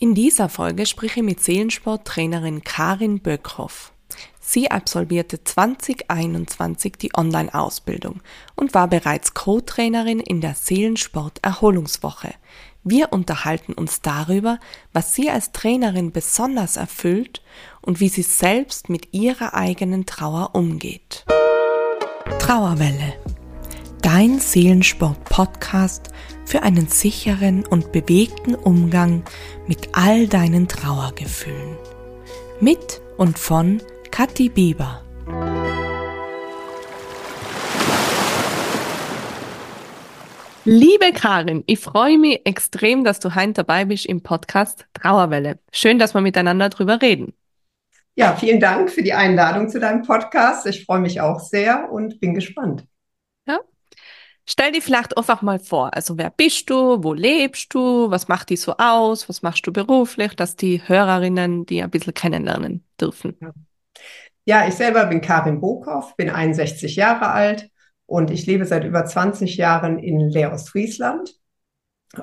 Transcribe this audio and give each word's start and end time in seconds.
In 0.00 0.14
dieser 0.14 0.48
Folge 0.48 0.86
spreche 0.86 1.20
ich 1.20 1.26
mit 1.26 1.42
Seelensporttrainerin 1.42 2.62
Karin 2.62 3.18
Böckhoff. 3.18 3.92
Sie 4.40 4.70
absolvierte 4.70 5.42
2021 5.42 6.94
die 6.98 7.10
Online-Ausbildung 7.16 8.20
und 8.54 8.74
war 8.74 8.86
bereits 8.86 9.34
Co-Trainerin 9.34 10.20
in 10.20 10.40
der 10.40 10.54
Seelensport-Erholungswoche. 10.54 12.32
Wir 12.84 13.12
unterhalten 13.12 13.72
uns 13.72 14.00
darüber, 14.00 14.60
was 14.92 15.14
sie 15.14 15.30
als 15.30 15.50
Trainerin 15.50 16.12
besonders 16.12 16.76
erfüllt 16.76 17.42
und 17.82 17.98
wie 17.98 18.08
sie 18.08 18.22
selbst 18.22 18.88
mit 18.88 19.12
ihrer 19.12 19.54
eigenen 19.54 20.06
Trauer 20.06 20.54
umgeht. 20.54 21.26
Trauerwelle. 22.38 23.14
Dein 24.02 24.38
Seelensport-Podcast 24.38 26.10
für 26.44 26.62
einen 26.62 26.86
sicheren 26.86 27.66
und 27.66 27.90
bewegten 27.90 28.54
Umgang 28.54 29.24
mit 29.66 29.88
all 29.92 30.28
deinen 30.28 30.68
Trauergefühlen. 30.68 31.76
Mit 32.60 33.00
und 33.16 33.38
von 33.38 33.82
Kathi 34.10 34.48
Bieber. 34.48 35.02
Liebe 40.64 41.12
Karin, 41.12 41.64
ich 41.66 41.80
freue 41.80 42.18
mich 42.18 42.42
extrem, 42.44 43.02
dass 43.02 43.20
du 43.20 43.34
heute 43.34 43.54
dabei 43.54 43.84
bist 43.84 44.06
im 44.06 44.22
Podcast 44.22 44.86
Trauerwelle. 44.92 45.58
Schön, 45.72 45.98
dass 45.98 46.14
wir 46.14 46.20
miteinander 46.20 46.68
drüber 46.68 47.02
reden. 47.02 47.34
Ja, 48.14 48.36
vielen 48.36 48.60
Dank 48.60 48.90
für 48.90 49.02
die 49.02 49.14
Einladung 49.14 49.68
zu 49.68 49.80
deinem 49.80 50.02
Podcast. 50.02 50.66
Ich 50.66 50.84
freue 50.84 51.00
mich 51.00 51.20
auch 51.20 51.40
sehr 51.40 51.90
und 51.90 52.20
bin 52.20 52.34
gespannt. 52.34 52.84
Ja, 53.46 53.60
Stell 54.50 54.72
dir 54.72 54.80
vielleicht 54.80 55.14
einfach 55.18 55.42
mal 55.42 55.58
vor, 55.58 55.94
also 55.94 56.16
wer 56.16 56.30
bist 56.30 56.70
du, 56.70 57.04
wo 57.04 57.12
lebst 57.12 57.74
du, 57.74 58.10
was 58.10 58.28
macht 58.28 58.48
dich 58.48 58.62
so 58.62 58.74
aus, 58.78 59.28
was 59.28 59.42
machst 59.42 59.66
du 59.66 59.74
beruflich, 59.74 60.34
dass 60.36 60.56
die 60.56 60.80
Hörerinnen 60.86 61.66
die 61.66 61.82
ein 61.82 61.90
bisschen 61.90 62.14
kennenlernen 62.14 62.82
dürfen. 62.98 63.36
Ja, 64.46 64.66
ich 64.66 64.72
selber 64.72 65.04
bin 65.04 65.20
Karin 65.20 65.60
Bokow, 65.60 66.16
bin 66.16 66.30
61 66.30 66.96
Jahre 66.96 67.28
alt 67.28 67.68
und 68.06 68.30
ich 68.30 68.46
lebe 68.46 68.64
seit 68.64 68.84
über 68.84 69.04
20 69.04 69.58
Jahren 69.58 69.98
in 69.98 70.18
Leer-Ostfriesland 70.30 71.34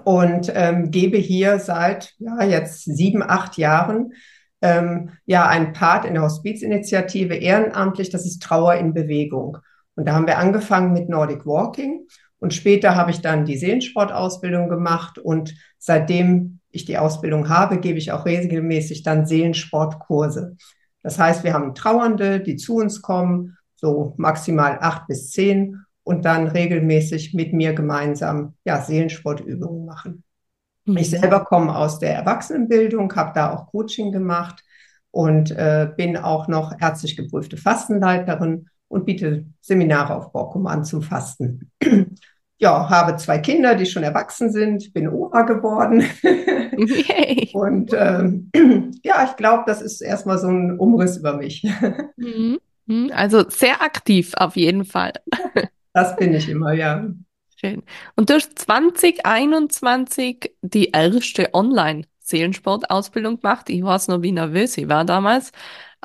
und 0.04 0.52
ähm, 0.56 0.90
gebe 0.90 1.18
hier 1.18 1.60
seit 1.60 2.16
ja, 2.18 2.44
jetzt 2.44 2.86
sieben, 2.86 3.22
acht 3.22 3.56
Jahren 3.60 4.14
ähm, 4.64 5.12
ja 5.28 5.48
einen 5.48 5.74
Part 5.74 6.06
in 6.06 6.16
der 6.16 6.24
Hospizinitiative 6.24 7.36
ehrenamtlich, 7.36 8.10
das 8.10 8.26
ist 8.26 8.42
Trauer 8.42 8.74
in 8.74 8.96
Bewegung. 8.96 9.60
Und 9.96 10.08
da 10.08 10.14
haben 10.14 10.28
wir 10.28 10.40
angefangen 10.40 10.92
mit 10.92 11.08
Nordic 11.08 11.46
Walking 11.46 12.08
und 12.40 12.54
später 12.54 12.96
habe 12.96 13.12
ich 13.12 13.22
dann 13.22 13.46
die 13.46 13.58
Seelensportausbildung 13.58 14.70
gemacht 14.70 15.18
und 15.18 15.56
seitdem 15.78 16.60
ich 16.70 16.86
die 16.86 16.98
Ausbildung 16.98 17.50
habe, 17.50 17.80
gebe 17.80 17.98
ich 17.98 18.12
auch 18.12 18.26
regelmäßig 18.26 19.04
dann 19.04 19.26
Seelensportkurse. 19.26 20.58
Das 21.02 21.18
heißt, 21.18 21.44
wir 21.44 21.54
haben 21.54 21.76
Trauernde, 21.76 22.42
die 22.42 22.58
zu 22.58 22.78
uns 22.78 23.02
kommen, 23.02 23.58
so 23.76 24.14
maximal 24.18 24.78
acht 24.82 25.08
bis 25.08 25.32
zehn 25.32 25.86
und 26.04 26.26
dann 26.26 26.48
regelmäßig 26.48 27.34
mit 27.34 27.54
mir 27.54 27.74
gemeinsam 27.74 28.56
ja, 28.66 28.82
Seelensportübungen 28.82 29.86
machen. 29.86 30.24
Mhm. 30.86 30.98
Ich 30.98 31.10
selber 31.10 31.46
komme 31.46 31.76
aus 31.76 32.00
der 32.00 32.16
Erwachsenenbildung, 32.16 33.16
habe 33.16 33.32
da 33.34 33.54
auch 33.54 33.68
Coaching 33.68 34.12
gemacht 34.12 34.64
und 35.12 35.52
äh, 35.52 35.90
bin 35.96 36.18
auch 36.18 36.48
noch 36.48 36.74
ärztlich 36.80 37.16
geprüfte 37.16 37.58
Fastenleiterin 37.58 38.68
und 38.88 39.06
biete 39.06 39.46
Seminare 39.62 40.16
auf 40.16 40.32
Borkum 40.32 40.68
an 40.68 40.84
zum 40.86 41.02
Fasten. 41.02 41.72
ja, 42.58 42.90
habe 42.90 43.18
zwei 43.18 43.40
Kinder, 43.40 43.76
die 43.76 43.86
schon 43.86 44.04
erwachsen 44.04 44.52
sind, 44.52 44.94
bin 44.94 45.10
Oma 45.10 45.42
geworden. 45.42 46.04
Yay. 46.24 47.50
Und 47.54 47.92
ähm, 47.94 48.50
ja, 49.04 49.26
ich 49.26 49.36
glaube, 49.36 49.64
das 49.66 49.82
ist 49.82 50.02
erstmal 50.02 50.38
so 50.38 50.48
ein 50.48 50.78
Umriss 50.80 51.18
über 51.18 51.38
mich. 51.38 51.68
Mhm. 52.18 52.60
Mhm. 52.88 53.12
Also 53.14 53.50
sehr 53.50 53.82
aktiv 53.82 54.34
auf 54.38 54.56
jeden 54.56 54.86
Fall. 54.86 55.14
Das 55.94 56.16
bin 56.18 56.34
ich 56.34 56.50
immer, 56.50 56.74
ja. 56.74 57.08
Schön. 57.56 57.82
Und 58.18 58.30
du 58.30 58.34
hast 58.34 58.60
2021 58.60 60.52
die 60.62 60.90
erste 60.90 61.54
Online-Seelensport-Ausbildung 61.54 63.40
gemacht. 63.40 63.70
Ich 63.70 63.82
weiß 63.82 64.10
noch, 64.10 64.22
wie 64.22 64.34
nervös 64.34 64.78
ich 64.78 64.90
war 64.90 65.06
damals 65.06 65.54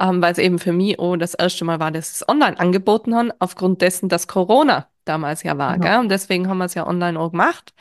ähm, 0.01 0.23
weil 0.23 0.33
es 0.33 0.39
eben 0.39 0.59
für 0.59 0.73
mich 0.73 0.99
auch 0.99 1.17
das 1.17 1.35
erste 1.35 1.65
Mal 1.65 1.79
war, 1.79 1.91
dass 1.91 2.13
es 2.13 2.29
online 2.29 2.59
angeboten 2.59 3.15
haben, 3.15 3.33
aufgrund 3.39 3.83
dessen, 3.83 4.09
dass 4.09 4.27
Corona 4.27 4.89
damals 5.05 5.43
ja 5.43 5.59
war. 5.59 5.73
Ja. 5.73 5.77
Gell? 5.77 5.99
Und 5.99 6.09
deswegen 6.09 6.49
haben 6.49 6.59
wir 6.59 6.65
es 6.65 6.75
ja 6.75 6.87
online 6.87 7.19
auch 7.19 7.31
gemacht. 7.31 7.75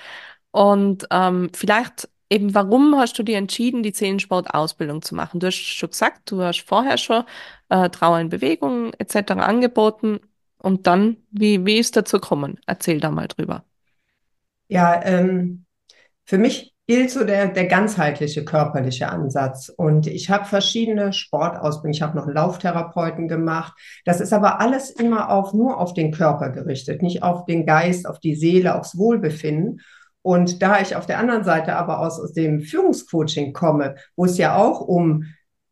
Und 0.51 1.07
ähm, 1.11 1.49
vielleicht 1.53 2.09
eben, 2.29 2.53
warum 2.53 2.95
hast 2.97 3.17
du 3.17 3.23
dir 3.23 3.37
entschieden, 3.37 3.83
die 3.83 3.93
Seelensport-Ausbildung 3.93 5.01
zu 5.01 5.15
machen? 5.15 5.39
Du 5.39 5.47
hast 5.47 5.55
schon 5.55 5.89
gesagt, 5.89 6.29
du 6.31 6.41
hast 6.41 6.61
vorher 6.61 6.97
schon 6.97 7.23
äh, 7.69 7.89
Trauer 7.89 8.19
in 8.19 8.29
Bewegung 8.29 8.93
etc. 8.93 9.31
angeboten. 9.31 10.19
Und 10.57 10.87
dann, 10.87 11.17
wie, 11.31 11.65
wie 11.65 11.77
ist 11.77 11.95
dazu 11.95 12.19
gekommen? 12.19 12.59
Erzähl 12.65 12.99
da 12.99 13.11
mal 13.11 13.27
drüber. 13.27 13.63
Ja, 14.67 15.01
ähm, 15.03 15.65
für 16.25 16.37
mich 16.37 16.73
gilt 16.89 17.11
so 17.11 17.23
der, 17.23 17.49
der 17.49 17.67
ganzheitliche 17.67 18.43
körperliche 18.43 19.09
Ansatz. 19.09 19.69
Und 19.69 20.07
ich 20.07 20.31
habe 20.31 20.45
verschiedene 20.45 21.13
Sportausbildungen. 21.13 21.93
Ich 21.93 22.01
habe 22.01 22.17
noch 22.17 22.25
Lauftherapeuten 22.25 23.27
gemacht. 23.27 23.73
Das 24.05 24.19
ist 24.19 24.33
aber 24.33 24.59
alles 24.59 24.89
immer 24.89 25.29
auf, 25.29 25.53
nur 25.53 25.79
auf 25.79 25.93
den 25.93 26.11
Körper 26.11 26.49
gerichtet, 26.49 27.03
nicht 27.03 27.21
auf 27.21 27.45
den 27.45 27.67
Geist, 27.67 28.07
auf 28.07 28.19
die 28.19 28.33
Seele, 28.33 28.73
aufs 28.73 28.97
Wohlbefinden. 28.97 29.81
Und 30.23 30.63
da 30.63 30.81
ich 30.81 30.95
auf 30.95 31.05
der 31.05 31.19
anderen 31.19 31.43
Seite 31.43 31.75
aber 31.75 31.99
aus, 31.99 32.19
aus 32.19 32.33
dem 32.33 32.61
Führungscoaching 32.61 33.53
komme, 33.53 33.93
wo 34.15 34.25
es 34.25 34.39
ja 34.39 34.55
auch 34.55 34.81
um 34.81 35.25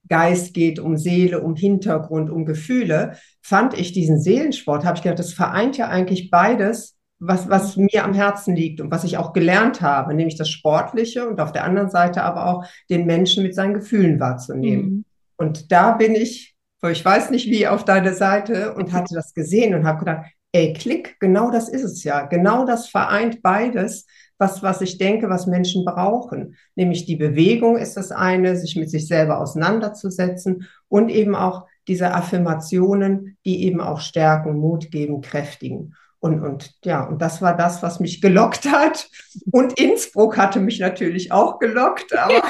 Geist 0.08 0.54
geht, 0.54 0.78
um 0.78 0.98
Seele, 0.98 1.42
um 1.42 1.56
Hintergrund, 1.56 2.30
um 2.30 2.46
Gefühle, 2.46 3.18
fand 3.42 3.74
ich 3.74 3.92
diesen 3.92 4.22
Seelensport, 4.22 4.86
habe 4.86 4.98
ich 4.98 5.02
gedacht, 5.02 5.18
das 5.18 5.34
vereint 5.34 5.78
ja 5.78 5.88
eigentlich 5.88 6.30
beides 6.30 6.97
was, 7.20 7.50
was 7.50 7.78
mir 7.78 8.04
am 8.04 8.14
Herzen 8.14 8.56
liegt 8.56 8.80
und 8.80 8.92
was 8.92 9.04
ich 9.04 9.18
auch 9.18 9.34
gelernt 9.34 9.82
habe, 9.82 10.14
nämlich 10.14 10.38
das 10.38 10.50
Sportliche 10.50 11.28
und 11.28 11.40
auf 11.40 11.52
der 11.52 11.64
anderen 11.64 11.90
Seite 11.90 12.24
aber 12.24 12.46
auch 12.46 12.66
den 12.90 13.06
Menschen 13.06 13.44
mit 13.44 13.56
seinen 13.56 13.74
Gefühlen 13.74 14.20
wahrzunehmen. 14.20 14.86
Mhm. 14.86 15.06
Und 15.38 15.72
da 15.72 15.94
bin 15.94 16.14
ich, 16.14 16.56
ich 16.88 17.04
weiß 17.04 17.32
nicht 17.32 17.48
wie, 17.48 17.68
auf 17.68 17.86
deine 17.86 18.14
Seite 18.14 18.74
und 18.74 18.94
hatte 18.94 19.16
das 19.16 19.34
gesehen 19.34 19.74
und 19.74 19.86
habe 19.86 20.00
gedacht, 20.00 20.26
ey, 20.52 20.74
klick, 20.74 21.20
genau 21.20 21.52
das 21.52 21.70
ist 21.70 21.84
es 21.84 22.04
ja. 22.04 22.22
Genau 22.26 22.66
das 22.66 22.88
vereint 22.88 23.42
beides, 23.42 24.06
was, 24.38 24.62
was 24.62 24.82
ich 24.82 24.98
denke, 24.98 25.30
was 25.30 25.48
Menschen 25.48 25.86
brauchen. 25.86 26.56
Nämlich 26.76 27.06
die 27.06 27.16
Bewegung 27.16 27.78
ist 27.78 27.98
das 27.98 28.12
eine, 28.12 28.56
sich 28.56 28.76
mit 28.76 28.90
sich 28.90 29.08
selber 29.08 29.40
auseinanderzusetzen 29.40 30.68
und 30.88 31.10
eben 31.10 31.36
auch 31.36 31.66
diese 31.88 32.14
Affirmationen, 32.14 33.38
die 33.46 33.64
eben 33.64 33.82
auch 33.82 34.02
stärken, 34.02 34.58
Mut 34.58 34.92
geben, 34.92 35.22
kräftigen. 35.22 35.96
Und, 36.20 36.42
und 36.42 36.74
ja, 36.84 37.04
und 37.04 37.22
das 37.22 37.42
war 37.42 37.56
das, 37.56 37.84
was 37.84 38.00
mich 38.00 38.22
gelockt 38.22 38.66
hat. 38.66 39.10
Und 39.52 39.80
Innsbruck 39.80 40.38
hatte 40.38 40.60
mich 40.60 40.80
natürlich 40.80 41.32
auch 41.32 41.60
gelockt, 41.60 42.16
aber 42.18 42.34
ja, 42.34 42.44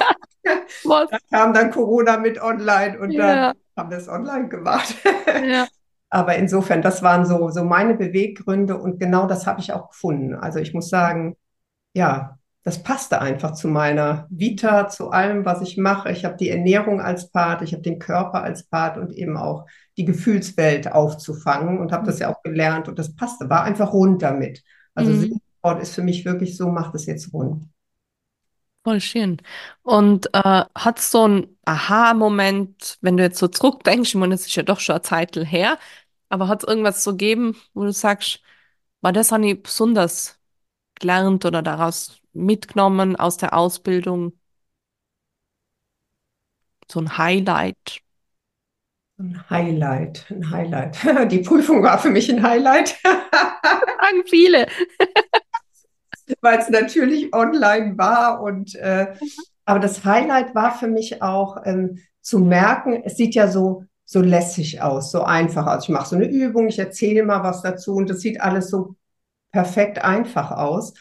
da 1.11 1.17
kam 1.29 1.53
dann 1.53 1.71
Corona 1.71 2.17
mit 2.17 2.41
online 2.41 2.99
und 2.99 3.11
ja. 3.11 3.27
dann 3.27 3.55
haben 3.75 3.91
wir 3.91 3.97
es 3.97 4.07
online 4.07 4.47
gemacht. 4.49 4.95
Ja. 5.45 5.67
Aber 6.09 6.37
insofern, 6.37 6.81
das 6.81 7.03
waren 7.03 7.25
so, 7.25 7.49
so 7.49 7.65
meine 7.65 7.95
Beweggründe 7.95 8.77
und 8.77 8.97
genau 8.97 9.27
das 9.27 9.45
habe 9.45 9.59
ich 9.59 9.73
auch 9.73 9.89
gefunden. 9.89 10.35
Also 10.35 10.59
ich 10.59 10.73
muss 10.73 10.89
sagen, 10.89 11.35
ja, 11.93 12.37
das 12.67 12.83
passte 12.83 13.21
einfach 13.21 13.53
zu 13.53 13.69
meiner 13.69 14.27
Vita, 14.29 14.89
zu 14.89 15.11
allem, 15.11 15.45
was 15.45 15.61
ich 15.61 15.77
mache. 15.77 16.11
Ich 16.11 16.25
habe 16.25 16.35
die 16.35 16.49
Ernährung 16.49 16.99
als 16.99 17.31
Part, 17.31 17.61
ich 17.61 17.71
habe 17.71 17.81
den 17.81 17.97
Körper 17.97 18.43
als 18.43 18.63
Part 18.63 18.97
und 18.97 19.13
eben 19.13 19.37
auch 19.37 19.67
die 19.95 20.03
Gefühlswelt 20.03 20.91
aufzufangen 20.91 21.79
und 21.79 21.93
habe 21.93 22.05
das 22.05 22.19
ja 22.19 22.27
auch 22.27 22.43
gelernt 22.43 22.89
und 22.89 22.99
das 22.99 23.15
passte, 23.15 23.49
war 23.49 23.63
einfach 23.63 23.93
rund 23.93 24.21
damit. 24.21 24.65
Also 24.95 25.11
mhm. 25.13 25.39
Sport 25.59 25.81
ist 25.81 25.95
für 25.95 26.03
mich 26.03 26.25
wirklich 26.25 26.57
so, 26.57 26.67
macht 26.67 26.93
es 26.93 27.05
jetzt 27.05 27.31
rund. 27.31 27.69
Voll 28.83 28.99
schön. 28.99 29.37
Und 29.83 30.27
äh, 30.33 30.65
hat 30.75 30.99
so 30.99 31.25
ein 31.25 31.47
Aha-Moment, 31.63 32.97
wenn 32.99 33.15
du 33.15 33.23
jetzt 33.23 33.39
so 33.39 33.47
zurückdenkst, 33.47 34.09
ich 34.09 34.15
meine, 34.15 34.33
das 34.33 34.45
ist 34.45 34.55
ja 34.57 34.63
doch 34.63 34.81
schon 34.81 34.95
eine 34.95 35.03
Zeit 35.03 35.37
her, 35.37 35.79
aber 36.27 36.49
hat 36.49 36.63
es 36.63 36.67
irgendwas 36.67 37.01
so 37.01 37.11
gegeben, 37.11 37.55
wo 37.73 37.85
du 37.85 37.93
sagst, 37.93 38.41
war 38.99 39.13
das 39.13 39.31
habe 39.31 39.47
ich 39.47 39.63
besonders 39.63 40.37
gelernt 40.95 41.45
oder 41.45 41.61
daraus 41.61 42.19
mitgenommen 42.37 43.15
aus 43.15 43.37
der 43.37 43.53
Ausbildung? 43.53 44.33
So 46.89 46.99
ein 47.01 47.17
Highlight. 47.17 48.01
Ein 49.19 49.49
Highlight, 49.49 50.25
ein 50.29 50.51
Highlight. 50.51 50.97
Die 51.31 51.39
Prüfung 51.39 51.83
war 51.83 51.97
für 51.97 52.09
mich 52.09 52.29
ein 52.29 52.43
Highlight. 52.43 52.95
Sagen 53.03 54.23
viele. 54.29 54.67
Weil 56.41 56.59
es 56.59 56.69
natürlich 56.69 57.33
online 57.33 57.97
war 57.97 58.41
und 58.41 58.75
äh, 58.75 59.13
aber 59.65 59.79
das 59.79 60.05
Highlight 60.05 60.55
war 60.55 60.77
für 60.77 60.87
mich 60.87 61.21
auch 61.21 61.57
ähm, 61.65 61.99
zu 62.21 62.39
merken, 62.39 63.01
es 63.03 63.17
sieht 63.17 63.35
ja 63.35 63.47
so 63.47 63.83
so 64.05 64.21
lässig 64.21 64.81
aus, 64.81 65.11
so 65.11 65.23
einfach 65.23 65.67
aus. 65.67 65.83
Ich 65.83 65.89
mache 65.89 66.07
so 66.07 66.15
eine 66.15 66.29
Übung, 66.29 66.69
ich 66.69 66.79
erzähle 66.79 67.23
mal 67.23 67.43
was 67.43 67.61
dazu 67.61 67.95
und 67.95 68.09
es 68.09 68.21
sieht 68.21 68.39
alles 68.39 68.69
so 68.69 68.95
perfekt 69.51 69.99
einfach 70.03 70.51
aus. 70.51 70.93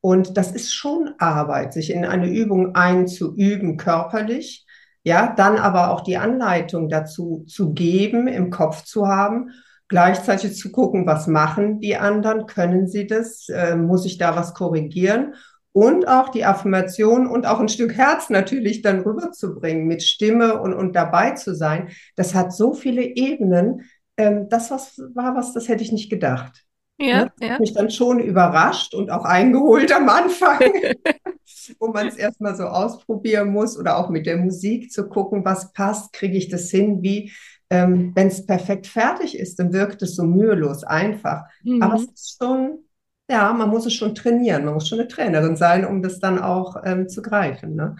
Und 0.00 0.36
das 0.36 0.52
ist 0.52 0.72
schon 0.72 1.14
Arbeit, 1.18 1.72
sich 1.72 1.90
in 1.90 2.04
eine 2.04 2.30
Übung 2.30 2.74
einzuüben, 2.74 3.76
körperlich. 3.76 4.66
Ja, 5.02 5.34
dann 5.34 5.56
aber 5.56 5.90
auch 5.90 6.02
die 6.02 6.18
Anleitung 6.18 6.88
dazu 6.88 7.44
zu 7.48 7.72
geben, 7.72 8.26
im 8.26 8.50
Kopf 8.50 8.84
zu 8.84 9.08
haben, 9.08 9.50
gleichzeitig 9.88 10.56
zu 10.56 10.70
gucken, 10.70 11.06
was 11.06 11.26
machen 11.26 11.80
die 11.80 11.96
anderen, 11.96 12.46
können 12.46 12.86
sie 12.86 13.06
das, 13.06 13.48
äh, 13.48 13.76
muss 13.76 14.04
ich 14.04 14.18
da 14.18 14.36
was 14.36 14.54
korrigieren 14.54 15.34
und 15.72 16.08
auch 16.08 16.28
die 16.28 16.44
Affirmation 16.44 17.26
und 17.26 17.46
auch 17.46 17.60
ein 17.60 17.68
Stück 17.68 17.94
Herz 17.94 18.28
natürlich 18.30 18.82
dann 18.82 19.00
rüberzubringen 19.00 19.86
mit 19.86 20.02
Stimme 20.02 20.60
und, 20.60 20.74
und 20.74 20.96
dabei 20.96 21.32
zu 21.32 21.54
sein. 21.54 21.90
Das 22.16 22.34
hat 22.34 22.52
so 22.52 22.74
viele 22.74 23.02
Ebenen. 23.02 23.82
Ähm, 24.16 24.48
das 24.48 24.70
was 24.70 24.98
war 25.14 25.36
was, 25.36 25.52
das 25.52 25.68
hätte 25.68 25.82
ich 25.82 25.92
nicht 25.92 26.10
gedacht. 26.10 26.64
Ja, 27.00 27.24
ne? 27.24 27.32
ja. 27.40 27.58
Mich 27.58 27.72
dann 27.72 27.90
schon 27.90 28.20
überrascht 28.20 28.94
und 28.94 29.10
auch 29.10 29.24
eingeholt 29.24 29.92
am 29.92 30.08
Anfang, 30.08 30.60
wo 31.78 31.88
man 31.88 32.08
es 32.08 32.16
erstmal 32.16 32.54
so 32.56 32.64
ausprobieren 32.64 33.50
muss 33.50 33.78
oder 33.78 33.96
auch 33.96 34.10
mit 34.10 34.26
der 34.26 34.36
Musik 34.36 34.92
zu 34.92 35.08
gucken, 35.08 35.44
was 35.44 35.72
passt, 35.72 36.12
kriege 36.12 36.36
ich 36.36 36.48
das 36.48 36.70
hin, 36.70 37.02
wie, 37.02 37.32
ähm, 37.70 38.12
wenn 38.14 38.26
es 38.28 38.44
perfekt 38.44 38.86
fertig 38.86 39.38
ist, 39.38 39.58
dann 39.58 39.72
wirkt 39.72 40.02
es 40.02 40.14
so 40.14 40.24
mühelos 40.24 40.84
einfach. 40.84 41.44
Mhm. 41.62 41.82
Aber 41.82 41.94
es 41.94 42.04
ist 42.04 42.36
schon, 42.38 42.84
ja, 43.30 43.52
man 43.52 43.70
muss 43.70 43.86
es 43.86 43.94
schon 43.94 44.14
trainieren, 44.14 44.64
man 44.66 44.74
muss 44.74 44.88
schon 44.88 44.98
eine 44.98 45.08
Trainerin 45.08 45.56
sein, 45.56 45.86
um 45.86 46.02
das 46.02 46.18
dann 46.18 46.38
auch 46.38 46.76
ähm, 46.84 47.08
zu 47.08 47.22
greifen. 47.22 47.76
Ne? 47.76 47.96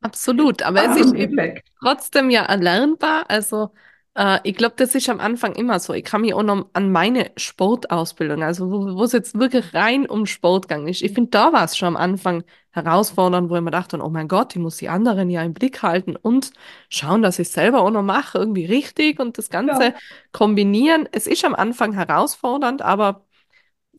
Absolut, 0.00 0.62
aber 0.62 0.82
es 0.84 0.96
ist 1.14 1.62
trotzdem 1.80 2.30
ja 2.30 2.42
erlernbar. 2.42 3.24
Also 3.28 3.70
äh, 4.14 4.38
ich 4.42 4.56
glaube, 4.56 4.74
das 4.76 4.94
ist 4.94 5.08
am 5.08 5.20
Anfang 5.20 5.54
immer 5.54 5.78
so. 5.80 5.94
Ich 5.94 6.04
kann 6.04 6.20
mich 6.20 6.34
auch 6.34 6.42
noch 6.42 6.66
an 6.72 6.92
meine 6.92 7.30
Sportausbildung, 7.36 8.42
also 8.42 8.70
wo, 8.70 9.02
es 9.02 9.12
jetzt 9.12 9.38
wirklich 9.38 9.72
rein 9.74 10.06
um 10.06 10.26
Sport 10.26 10.68
gegangen 10.68 10.88
ist. 10.88 11.02
Ich 11.02 11.12
finde, 11.12 11.30
da 11.30 11.52
war 11.52 11.64
es 11.64 11.76
schon 11.76 11.88
am 11.88 11.96
Anfang 11.96 12.44
herausfordernd, 12.70 13.50
wo 13.50 13.56
ich 13.56 13.62
mir 13.62 13.70
dachte, 13.70 13.98
oh 14.02 14.08
mein 14.08 14.28
Gott, 14.28 14.54
ich 14.54 14.60
muss 14.60 14.76
die 14.76 14.88
anderen 14.88 15.30
ja 15.30 15.42
im 15.42 15.54
Blick 15.54 15.82
halten 15.82 16.16
und 16.16 16.52
schauen, 16.88 17.22
dass 17.22 17.38
ich 17.38 17.48
es 17.48 17.54
selber 17.54 17.80
auch 17.82 17.90
noch 17.90 18.02
mache, 18.02 18.38
irgendwie 18.38 18.64
richtig 18.64 19.20
und 19.20 19.38
das 19.38 19.50
Ganze 19.50 19.84
ja. 19.84 19.94
kombinieren. 20.32 21.08
Es 21.12 21.26
ist 21.26 21.44
am 21.44 21.54
Anfang 21.54 21.92
herausfordernd, 21.92 22.82
aber 22.82 23.24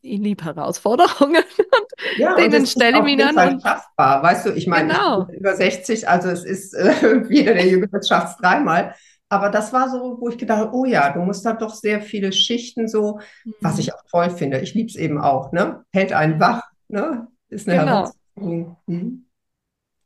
ich 0.04 0.20
liebe 0.20 0.44
Herausforderungen. 0.44 1.42
Und 1.58 2.18
ja, 2.18 2.34
denen 2.34 2.66
stelle 2.66 2.98
ich 2.98 3.04
mich 3.04 3.22
schaffbar, 3.62 4.22
weißt 4.22 4.46
du, 4.46 4.50
ich 4.50 4.66
meine, 4.66 4.92
genau. 4.92 5.22
ich 5.22 5.26
bin 5.28 5.36
über 5.36 5.54
60, 5.54 6.06
also 6.06 6.28
es 6.28 6.44
ist 6.44 6.74
äh, 6.74 7.22
jeder 7.30 7.54
der 7.54 7.66
Jüngeren 7.66 8.02
schafft 8.02 8.32
es 8.32 8.36
dreimal. 8.36 8.94
Aber 9.34 9.50
das 9.50 9.72
war 9.72 9.90
so, 9.90 10.16
wo 10.20 10.28
ich 10.28 10.38
gedacht 10.38 10.60
habe, 10.60 10.76
oh 10.76 10.84
ja, 10.84 11.12
du 11.12 11.18
musst 11.18 11.44
da 11.44 11.54
doch 11.54 11.74
sehr 11.74 12.00
viele 12.00 12.30
Schichten 12.30 12.86
so, 12.86 13.18
mhm. 13.44 13.54
was 13.60 13.80
ich 13.80 13.92
auch 13.92 14.02
toll 14.08 14.30
finde. 14.30 14.60
Ich 14.60 14.74
liebe 14.74 14.88
es 14.88 14.94
eben 14.94 15.20
auch, 15.20 15.50
ne? 15.50 15.84
Hält 15.92 16.12
einen 16.12 16.38
wach, 16.38 16.62
ne? 16.86 17.26
Ist 17.48 17.68
eine 17.68 17.80
genau. 17.80 17.90
Herausforderung. 18.36 18.76
Mhm. 18.86 19.26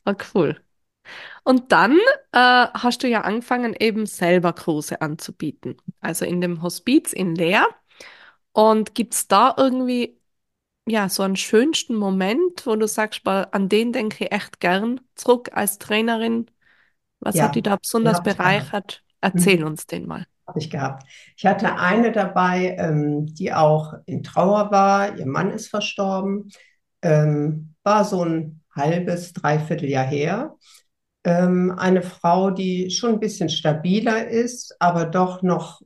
Oh, 0.06 0.14
cool. 0.34 0.58
Und 1.44 1.72
dann 1.72 1.98
äh, 2.32 2.68
hast 2.72 3.02
du 3.02 3.06
ja 3.06 3.20
angefangen, 3.20 3.76
eben 3.78 4.06
selber 4.06 4.54
Kurse 4.54 5.02
anzubieten. 5.02 5.76
Also 6.00 6.24
in 6.24 6.40
dem 6.40 6.62
Hospiz 6.62 7.12
in 7.12 7.34
Leer. 7.34 7.66
Und 8.52 8.94
gibt 8.94 9.12
es 9.12 9.28
da 9.28 9.54
irgendwie 9.58 10.18
ja 10.86 11.10
so 11.10 11.22
einen 11.22 11.36
schönsten 11.36 11.94
Moment, 11.96 12.66
wo 12.66 12.76
du 12.76 12.88
sagst, 12.88 13.26
an 13.26 13.68
den 13.68 13.92
denke 13.92 14.24
ich 14.24 14.32
echt 14.32 14.58
gern 14.58 15.02
zurück 15.16 15.50
als 15.52 15.78
Trainerin? 15.78 16.50
Was 17.20 17.34
ja, 17.34 17.44
hat 17.44 17.56
dich 17.56 17.64
da 17.64 17.76
besonders 17.76 18.22
bereichert? 18.22 19.02
Erzähl 19.20 19.60
mhm. 19.60 19.66
uns 19.66 19.86
den 19.86 20.06
mal. 20.06 20.26
Habe 20.46 20.58
ich 20.58 20.70
gehabt. 20.70 21.04
Ich 21.36 21.44
hatte 21.44 21.76
eine 21.76 22.10
dabei, 22.10 22.76
ähm, 22.78 23.26
die 23.26 23.52
auch 23.52 23.94
in 24.06 24.22
Trauer 24.22 24.70
war. 24.70 25.16
Ihr 25.18 25.26
Mann 25.26 25.50
ist 25.50 25.68
verstorben. 25.68 26.50
Ähm, 27.02 27.74
war 27.82 28.04
so 28.04 28.24
ein 28.24 28.62
halbes, 28.74 29.32
dreiviertel 29.32 29.88
Jahr 29.88 30.06
her. 30.06 30.54
Ähm, 31.24 31.74
eine 31.76 32.02
Frau, 32.02 32.50
die 32.50 32.90
schon 32.90 33.14
ein 33.14 33.20
bisschen 33.20 33.50
stabiler 33.50 34.28
ist, 34.28 34.76
aber 34.80 35.04
doch 35.04 35.42
noch 35.42 35.82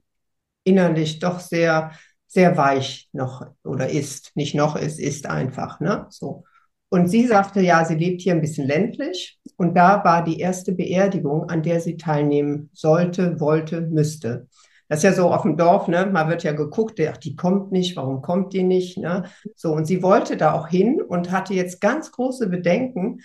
innerlich 0.64 1.18
doch 1.18 1.40
sehr, 1.40 1.92
sehr 2.26 2.56
weich 2.56 3.08
noch 3.12 3.46
oder 3.64 3.90
ist. 3.90 4.30
Nicht 4.36 4.54
noch, 4.54 4.76
es 4.76 4.98
ist 4.98 5.26
einfach. 5.26 5.80
Ne? 5.80 6.06
So. 6.10 6.44
Und 6.92 7.08
sie 7.08 7.26
sagte, 7.26 7.62
ja, 7.62 7.86
sie 7.86 7.94
lebt 7.94 8.20
hier 8.20 8.34
ein 8.34 8.42
bisschen 8.42 8.66
ländlich. 8.66 9.40
Und 9.56 9.74
da 9.74 10.04
war 10.04 10.22
die 10.22 10.38
erste 10.38 10.72
Beerdigung, 10.72 11.48
an 11.48 11.62
der 11.62 11.80
sie 11.80 11.96
teilnehmen 11.96 12.68
sollte, 12.74 13.40
wollte, 13.40 13.80
müsste. 13.80 14.46
Das 14.90 14.98
ist 14.98 15.04
ja 15.04 15.12
so 15.14 15.32
auf 15.32 15.40
dem 15.40 15.56
Dorf, 15.56 15.88
ne? 15.88 16.04
Man 16.04 16.28
wird 16.28 16.42
ja 16.42 16.52
geguckt, 16.52 17.00
ach, 17.00 17.16
die 17.16 17.34
kommt 17.34 17.72
nicht, 17.72 17.96
warum 17.96 18.20
kommt 18.20 18.52
die 18.52 18.62
nicht, 18.62 18.98
ne? 18.98 19.24
So, 19.56 19.72
und 19.72 19.86
sie 19.86 20.02
wollte 20.02 20.36
da 20.36 20.52
auch 20.52 20.68
hin 20.68 21.00
und 21.00 21.30
hatte 21.30 21.54
jetzt 21.54 21.80
ganz 21.80 22.12
große 22.12 22.50
Bedenken, 22.50 23.20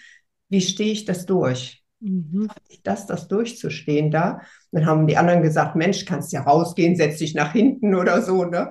wie 0.47 0.61
stehe 0.61 0.93
ich 0.93 1.03
das 1.03 1.25
durch? 1.25 1.83
Mhm. 1.99 2.47
Das, 2.83 3.05
das 3.05 3.27
durchzustehen 3.27 4.11
da. 4.11 4.39
Dann 4.71 4.85
haben 4.85 5.07
die 5.07 5.17
anderen 5.17 5.41
gesagt, 5.41 5.75
Mensch, 5.75 6.05
kannst 6.05 6.31
ja 6.31 6.43
rausgehen, 6.43 6.95
setz 6.95 7.17
dich 7.17 7.35
nach 7.35 7.51
hinten 7.51 7.95
oder 7.95 8.21
so, 8.21 8.45
ne? 8.45 8.69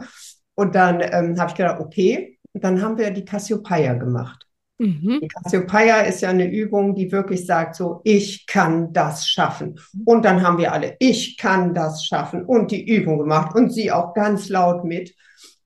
Und 0.54 0.74
dann 0.74 1.02
ähm, 1.02 1.38
habe 1.38 1.50
ich 1.50 1.56
gedacht, 1.56 1.80
okay. 1.80 2.38
Und 2.54 2.64
dann 2.64 2.80
haben 2.80 2.96
wir 2.96 3.10
die 3.10 3.26
Cassiopeia 3.26 3.92
gemacht. 3.92 4.45
Mhm. 4.78 5.20
Die 5.22 5.28
Cassiopeia 5.28 6.00
ist 6.00 6.20
ja 6.20 6.28
eine 6.28 6.50
Übung, 6.50 6.94
die 6.94 7.10
wirklich 7.10 7.46
sagt 7.46 7.76
so, 7.76 8.00
ich 8.04 8.46
kann 8.46 8.92
das 8.92 9.26
schaffen. 9.26 9.80
Und 10.04 10.24
dann 10.24 10.42
haben 10.42 10.58
wir 10.58 10.72
alle, 10.72 10.96
ich 10.98 11.38
kann 11.38 11.72
das 11.74 12.04
schaffen 12.04 12.44
und 12.44 12.70
die 12.70 12.86
Übung 12.86 13.18
gemacht 13.18 13.54
und 13.54 13.70
sie 13.72 13.90
auch 13.90 14.12
ganz 14.12 14.48
laut 14.48 14.84
mit. 14.84 15.14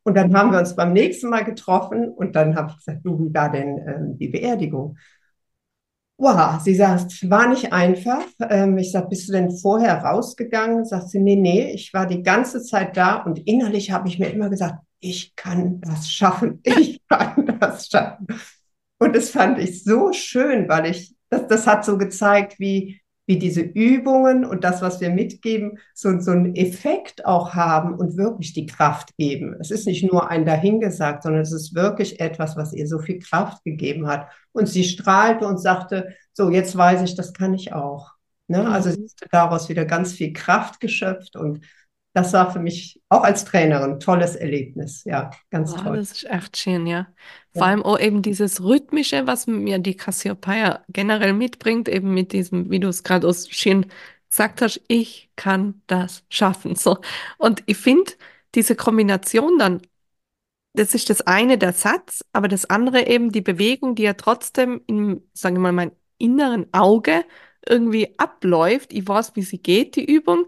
Und 0.02 0.16
dann 0.16 0.34
haben 0.34 0.52
wir 0.52 0.60
uns 0.60 0.76
beim 0.76 0.92
nächsten 0.92 1.28
Mal 1.28 1.44
getroffen 1.44 2.08
und 2.08 2.34
dann 2.36 2.56
habe 2.56 2.70
ich 2.70 2.76
gesagt, 2.78 3.00
du, 3.04 3.18
wie 3.18 3.34
war 3.34 3.50
denn 3.50 3.78
ähm, 3.86 4.18
die 4.18 4.28
Beerdigung? 4.28 4.96
Wow, 6.16 6.60
sie 6.60 6.74
sagt, 6.74 7.30
war 7.30 7.48
nicht 7.48 7.72
einfach. 7.72 8.24
Ähm, 8.50 8.76
ich 8.76 8.92
sage, 8.92 9.08
bist 9.08 9.28
du 9.28 9.32
denn 9.32 9.50
vorher 9.50 10.02
rausgegangen? 10.02 10.84
Sagt 10.84 11.08
sie, 11.08 11.18
nee, 11.18 11.36
nee, 11.36 11.72
ich 11.72 11.92
war 11.94 12.06
die 12.06 12.22
ganze 12.22 12.62
Zeit 12.62 12.96
da 12.96 13.16
und 13.16 13.38
innerlich 13.46 13.90
habe 13.90 14.06
ich 14.06 14.18
mir 14.18 14.28
immer 14.28 14.50
gesagt, 14.50 14.84
ich 15.00 15.34
kann 15.34 15.80
das 15.80 16.10
schaffen, 16.10 16.60
ich 16.64 17.00
kann 17.08 17.58
das 17.58 17.88
schaffen. 17.88 18.26
Und 19.00 19.16
das 19.16 19.30
fand 19.30 19.58
ich 19.58 19.82
so 19.82 20.12
schön, 20.12 20.68
weil 20.68 20.86
ich, 20.86 21.16
das, 21.30 21.48
das 21.48 21.66
hat 21.66 21.84
so 21.84 21.96
gezeigt, 21.96 22.60
wie, 22.60 23.00
wie 23.26 23.38
diese 23.38 23.62
Übungen 23.62 24.44
und 24.44 24.62
das, 24.62 24.82
was 24.82 25.00
wir 25.00 25.08
mitgeben, 25.08 25.78
so, 25.94 26.20
so 26.20 26.32
einen 26.32 26.54
Effekt 26.54 27.24
auch 27.24 27.54
haben 27.54 27.94
und 27.94 28.18
wirklich 28.18 28.52
die 28.52 28.66
Kraft 28.66 29.16
geben. 29.16 29.56
Es 29.58 29.70
ist 29.70 29.86
nicht 29.86 30.04
nur 30.04 30.30
ein 30.30 30.44
dahingesagt, 30.44 31.22
sondern 31.22 31.42
es 31.42 31.52
ist 31.52 31.74
wirklich 31.74 32.20
etwas, 32.20 32.56
was 32.56 32.74
ihr 32.74 32.86
so 32.86 32.98
viel 32.98 33.18
Kraft 33.20 33.64
gegeben 33.64 34.06
hat. 34.06 34.28
Und 34.52 34.66
sie 34.66 34.84
strahlte 34.84 35.46
und 35.46 35.58
sagte, 35.58 36.14
so, 36.34 36.50
jetzt 36.50 36.76
weiß 36.76 37.02
ich, 37.02 37.14
das 37.14 37.32
kann 37.32 37.54
ich 37.54 37.72
auch. 37.72 38.12
Ne? 38.48 38.68
Also 38.68 38.90
sie 38.90 39.04
hat 39.04 39.28
daraus 39.32 39.70
wieder 39.70 39.86
ganz 39.86 40.12
viel 40.12 40.34
Kraft 40.34 40.78
geschöpft 40.78 41.36
und 41.36 41.64
das 42.12 42.32
war 42.32 42.52
für 42.52 42.58
mich 42.58 43.00
auch 43.08 43.22
als 43.22 43.44
Trainerin 43.44 43.92
ein 43.92 44.00
tolles 44.00 44.34
Erlebnis. 44.34 45.04
Ja, 45.04 45.30
ganz 45.50 45.72
wow, 45.72 45.82
toll. 45.82 45.96
Das 45.98 46.12
ist 46.12 46.24
echt 46.24 46.56
schön, 46.56 46.86
ja. 46.86 47.06
Vor 47.52 47.62
ja. 47.62 47.68
allem 47.68 47.82
auch 47.82 47.98
eben 48.00 48.22
dieses 48.22 48.62
Rhythmische, 48.62 49.26
was 49.26 49.46
mir 49.46 49.78
die 49.78 49.96
Cassiopeia 49.96 50.84
generell 50.88 51.32
mitbringt, 51.32 51.88
eben 51.88 52.12
mit 52.12 52.32
diesem, 52.32 52.70
wie 52.70 52.80
du 52.80 52.88
es 52.88 53.04
gerade 53.04 53.28
aus 53.28 53.48
schön 53.48 53.86
gesagt 54.28 54.62
hast, 54.62 54.80
ich 54.88 55.30
kann 55.36 55.82
das 55.86 56.24
schaffen. 56.28 56.74
So. 56.76 56.98
Und 57.38 57.62
ich 57.66 57.76
finde 57.76 58.12
diese 58.54 58.74
Kombination 58.76 59.58
dann, 59.58 59.80
das 60.72 60.94
ist 60.94 61.10
das 61.10 61.20
eine 61.22 61.58
der 61.58 61.72
Satz, 61.72 62.24
aber 62.32 62.48
das 62.48 62.70
andere 62.70 63.06
eben 63.06 63.32
die 63.32 63.40
Bewegung, 63.40 63.94
die 63.94 64.04
ja 64.04 64.14
trotzdem 64.14 64.80
im, 64.86 65.22
sagen 65.32 65.56
wir 65.56 65.60
mal, 65.60 65.72
mein 65.72 65.92
inneren 66.18 66.72
Auge 66.72 67.24
irgendwie 67.66 68.14
abläuft. 68.18 68.92
Ich 68.92 69.06
weiß, 69.06 69.36
wie 69.36 69.42
sie 69.42 69.58
geht, 69.58 69.96
die 69.96 70.04
Übung. 70.04 70.46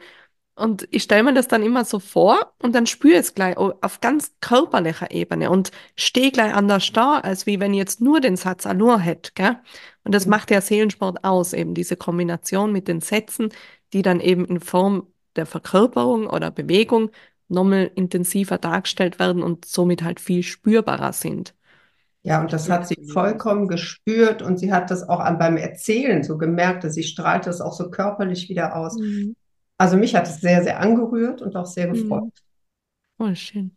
Und 0.54 0.87
ich 0.90 1.04
stelle 1.04 1.23
mir 1.23 1.32
das 1.32 1.49
dann 1.49 1.62
immer 1.62 1.85
so 1.85 1.99
vor 1.99 2.52
und 2.59 2.75
dann 2.75 2.87
spüre 2.87 3.16
es 3.16 3.35
gleich 3.35 3.56
auf 3.56 4.00
ganz 4.00 4.35
körperlicher 4.40 5.11
Ebene 5.11 5.50
und 5.50 5.71
stehe 5.97 6.30
gleich 6.30 6.54
anders 6.54 6.92
da, 6.92 7.18
als 7.18 7.47
wie 7.47 7.59
wenn 7.59 7.73
ich 7.73 7.78
jetzt 7.78 8.02
nur 8.02 8.21
den 8.21 8.37
Satz 8.37 8.66
Allure 8.66 9.00
hätte. 9.00 9.32
Gell? 9.35 9.56
Und 10.04 10.14
das 10.14 10.26
mhm. 10.26 10.30
macht 10.30 10.50
ja 10.50 10.61
Seelensport 10.61 11.25
aus, 11.25 11.54
eben 11.54 11.73
diese 11.73 11.97
Kombination 11.97 12.71
mit 12.71 12.87
den 12.87 13.00
Sätzen, 13.00 13.49
die 13.94 14.02
dann 14.02 14.21
eben 14.21 14.44
in 14.44 14.61
Form 14.61 15.06
der 15.37 15.47
Verkörperung 15.47 16.26
oder 16.26 16.50
Bewegung 16.50 17.11
nochmal 17.49 17.90
intensiver 17.94 18.59
dargestellt 18.59 19.18
werden 19.18 19.42
und 19.42 19.64
somit 19.64 20.02
halt 20.02 20.21
viel 20.21 20.42
spürbarer 20.42 21.14
sind. 21.14 21.54
Ja, 22.25 22.40
und 22.40 22.52
das 22.52 22.71
hat 22.71 22.87
sie 22.87 23.04
vollkommen 23.12 23.66
gespürt 23.68 24.42
und 24.42 24.59
sie 24.59 24.73
hat 24.73 24.90
das 24.90 25.09
auch 25.09 25.18
beim 25.38 25.56
Erzählen 25.56 26.23
so 26.23 26.38
gemerkt, 26.38 26.85
dass 26.85 26.94
sie 26.94 27.02
strahlt 27.02 27.47
das 27.47 27.61
auch 27.61 27.73
so 27.73 27.90
körperlich 27.90 28.49
wieder 28.49 28.76
aus. 28.76 28.97
Mhm. 28.97 29.35
Also 29.82 29.96
mich 29.96 30.14
hat 30.14 30.28
es 30.28 30.40
sehr, 30.40 30.62
sehr 30.62 30.78
angerührt 30.78 31.42
und 31.42 31.56
auch 31.56 31.66
sehr 31.66 31.88
mhm. 31.88 31.94
gefreut. 31.94 32.32
Oh, 33.18 33.34
schön. 33.34 33.74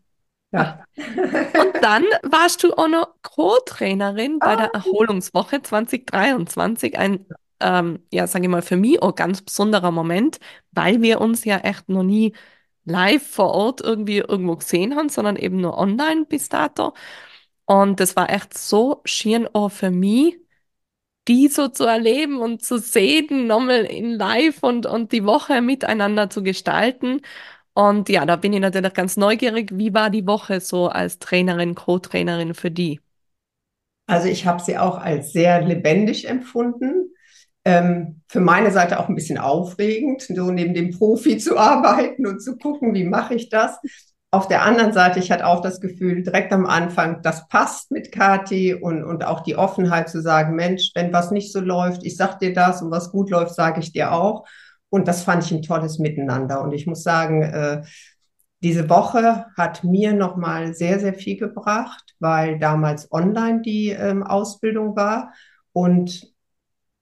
Ja. 0.51 0.85
Und 0.95 1.81
dann 1.81 2.03
warst 2.21 2.63
du 2.63 2.73
auch 2.75 2.87
noch 2.87 3.15
Co-Trainerin 3.23 4.37
bei 4.37 4.53
ah. 4.53 4.55
der 4.55 4.69
Erholungswoche 4.75 5.63
2023. 5.63 6.99
Ein, 6.99 7.25
ähm, 7.59 8.03
ja, 8.13 8.27
sage 8.27 8.45
ich 8.45 8.51
mal, 8.51 8.61
für 8.61 8.77
mich 8.77 9.01
auch 9.01 9.15
ganz 9.15 9.41
besonderer 9.41 9.89
Moment, 9.89 10.39
weil 10.69 11.01
wir 11.01 11.21
uns 11.21 11.43
ja 11.43 11.57
echt 11.57 11.89
noch 11.89 12.03
nie 12.03 12.33
live 12.83 13.25
vor 13.25 13.55
Ort 13.55 13.81
irgendwie 13.81 14.19
irgendwo 14.19 14.57
gesehen 14.57 14.95
haben, 14.95 15.09
sondern 15.09 15.37
eben 15.37 15.57
nur 15.57 15.75
online 15.75 16.25
bis 16.25 16.49
dato. 16.49 16.93
Und 17.65 17.99
das 17.99 18.15
war 18.15 18.29
echt 18.29 18.55
so 18.55 19.01
schön 19.05 19.47
auch 19.53 19.69
für 19.69 19.89
mich, 19.89 20.37
die 21.27 21.47
so 21.47 21.67
zu 21.69 21.85
erleben 21.85 22.39
und 22.39 22.63
zu 22.63 22.77
sehen, 22.79 23.47
nochmal 23.47 23.85
in 23.85 24.11
live 24.13 24.61
und, 24.63 24.85
und 24.85 25.11
die 25.11 25.25
Woche 25.25 25.61
miteinander 25.61 26.29
zu 26.29 26.43
gestalten. 26.43 27.21
Und 27.73 28.09
ja, 28.09 28.25
da 28.25 28.35
bin 28.37 28.53
ich 28.53 28.59
natürlich 28.61 28.93
ganz 28.93 29.17
neugierig. 29.17 29.71
Wie 29.73 29.93
war 29.93 30.09
die 30.09 30.27
Woche 30.27 30.61
so 30.61 30.87
als 30.87 31.19
Trainerin, 31.19 31.75
Co-Trainerin 31.75 32.53
für 32.53 32.71
die? 32.71 33.01
Also 34.07 34.27
ich 34.27 34.45
habe 34.45 34.61
sie 34.61 34.77
auch 34.77 34.97
als 34.97 35.33
sehr 35.33 35.61
lebendig 35.61 36.27
empfunden. 36.29 37.11
Ähm, 37.65 38.21
für 38.27 38.39
meine 38.39 38.69
Seite 38.71 38.99
auch 38.99 39.09
ein 39.09 39.15
bisschen 39.15 39.39
aufregend, 39.39 40.21
so 40.21 40.51
neben 40.51 40.75
dem 40.75 40.91
Profi 40.91 41.37
zu 41.37 41.57
arbeiten 41.57 42.27
und 42.27 42.39
zu 42.41 42.57
gucken, 42.57 42.93
wie 42.93 43.03
mache 43.03 43.33
ich 43.33 43.49
das. 43.49 43.79
Auf 44.31 44.47
der 44.47 44.63
anderen 44.63 44.91
Seite, 44.91 45.19
ich 45.19 45.31
hatte 45.31 45.47
auch 45.47 45.61
das 45.61 45.79
Gefühl, 45.79 46.23
direkt 46.23 46.51
am 46.51 46.65
Anfang, 46.65 47.21
das 47.21 47.47
passt 47.47 47.91
mit 47.91 48.11
Kati 48.11 48.73
und, 48.73 49.03
und 49.03 49.23
auch 49.25 49.41
die 49.41 49.55
Offenheit 49.55 50.09
zu 50.09 50.21
sagen, 50.21 50.55
Mensch, 50.55 50.91
wenn 50.93 51.13
was 51.13 51.31
nicht 51.31 51.53
so 51.53 51.61
läuft, 51.61 52.05
ich 52.05 52.17
sag 52.17 52.39
dir 52.39 52.53
das 52.53 52.81
und 52.81 52.91
was 52.91 53.11
gut 53.11 53.29
läuft, 53.29 53.55
sage 53.55 53.79
ich 53.79 53.93
dir 53.93 54.11
auch. 54.11 54.45
Und 54.89 55.07
das 55.07 55.23
fand 55.23 55.43
ich 55.43 55.51
ein 55.51 55.61
tolles 55.61 55.99
Miteinander. 55.99 56.61
Und 56.61 56.73
ich 56.73 56.85
muss 56.85 57.03
sagen, 57.03 57.43
äh, 57.43 57.83
diese 58.61 58.89
Woche 58.89 59.45
hat 59.55 59.83
mir 59.83 60.13
nochmal 60.13 60.73
sehr, 60.73 60.99
sehr 60.99 61.13
viel 61.13 61.37
gebracht, 61.37 62.15
weil 62.19 62.59
damals 62.59 63.11
online 63.11 63.61
die 63.61 63.89
ähm, 63.89 64.23
Ausbildung 64.23 64.95
war 64.95 65.33
und 65.71 66.34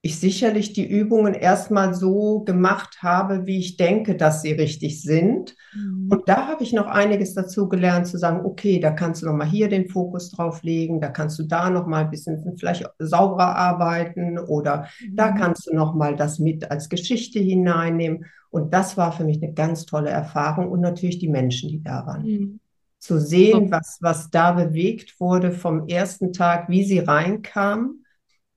ich 0.06 0.20
sicherlich 0.20 0.74
die 0.74 0.86
Übungen 0.86 1.34
erstmal 1.34 1.94
so 1.94 2.42
gemacht 2.42 2.98
habe, 3.02 3.46
wie 3.46 3.60
ich 3.60 3.78
denke, 3.78 4.18
dass 4.18 4.42
sie 4.42 4.52
richtig 4.52 5.02
sind. 5.02 5.56
Mhm. 5.74 6.10
Und 6.12 6.28
da 6.28 6.48
habe 6.48 6.62
ich 6.62 6.74
noch 6.74 6.88
einiges 6.88 7.34
dazu 7.34 7.70
gelernt, 7.70 8.08
zu 8.08 8.18
sagen, 8.18 8.46
okay, 8.46 8.82
da 8.82 8.92
kannst 8.92 9.22
du 9.22 9.28
nochmal 9.28 9.48
hier 9.48 9.70
den 9.70 9.88
Fokus 9.88 10.30
drauf 10.32 10.62
legen, 10.62 11.00
da 11.00 11.08
kannst 11.08 11.40
du 11.40 11.44
da 11.44 11.70
nochmal 11.70 12.04
ein 12.04 12.10
bisschen 12.10 12.38
vielleicht 12.58 12.86
sauberer 13.00 13.56
arbeiten 13.56 14.38
oder 14.38 14.88
mhm. 15.00 15.16
da 15.16 15.32
kannst 15.32 15.68
du 15.68 15.74
nochmal 15.74 16.18
das 16.18 16.38
mit 16.38 16.70
als 16.70 16.90
Geschichte 16.90 17.40
hineinnehmen. 17.40 18.26
Und 18.50 18.74
das 18.74 18.98
war 18.98 19.14
für 19.14 19.24
mich 19.24 19.42
eine 19.42 19.54
ganz 19.54 19.86
tolle 19.86 20.10
Erfahrung 20.10 20.70
und 20.70 20.82
natürlich 20.82 21.20
die 21.20 21.30
Menschen, 21.30 21.70
die 21.70 21.82
da 21.82 22.06
waren. 22.06 22.26
Mhm. 22.26 22.60
Zu 23.00 23.22
sehen, 23.22 23.72
was, 23.72 24.00
was 24.02 24.30
da 24.30 24.52
bewegt 24.52 25.18
wurde 25.22 25.54
vom 25.54 25.88
ersten 25.88 26.34
Tag, 26.34 26.68
wie 26.68 26.84
sie 26.84 27.00
reinkamen 27.00 28.03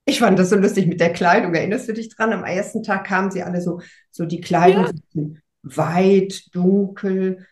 ich 0.08 0.20
fand 0.20 0.38
das 0.38 0.50
so 0.50 0.56
lustig 0.56 0.86
mit 0.86 1.00
der 1.00 1.12
Kleidung. 1.12 1.52
Erinnerst 1.52 1.88
du 1.88 1.92
dich 1.92 2.14
dran? 2.14 2.32
Am 2.32 2.44
ersten 2.44 2.84
Tag 2.84 3.04
kamen 3.04 3.32
sie 3.32 3.42
alle 3.42 3.60
so, 3.60 3.80
so 4.12 4.24
die 4.24 4.40
Kleidung 4.40 4.86
ja. 5.12 5.24
weit, 5.62 6.54
dunkel. 6.54 7.46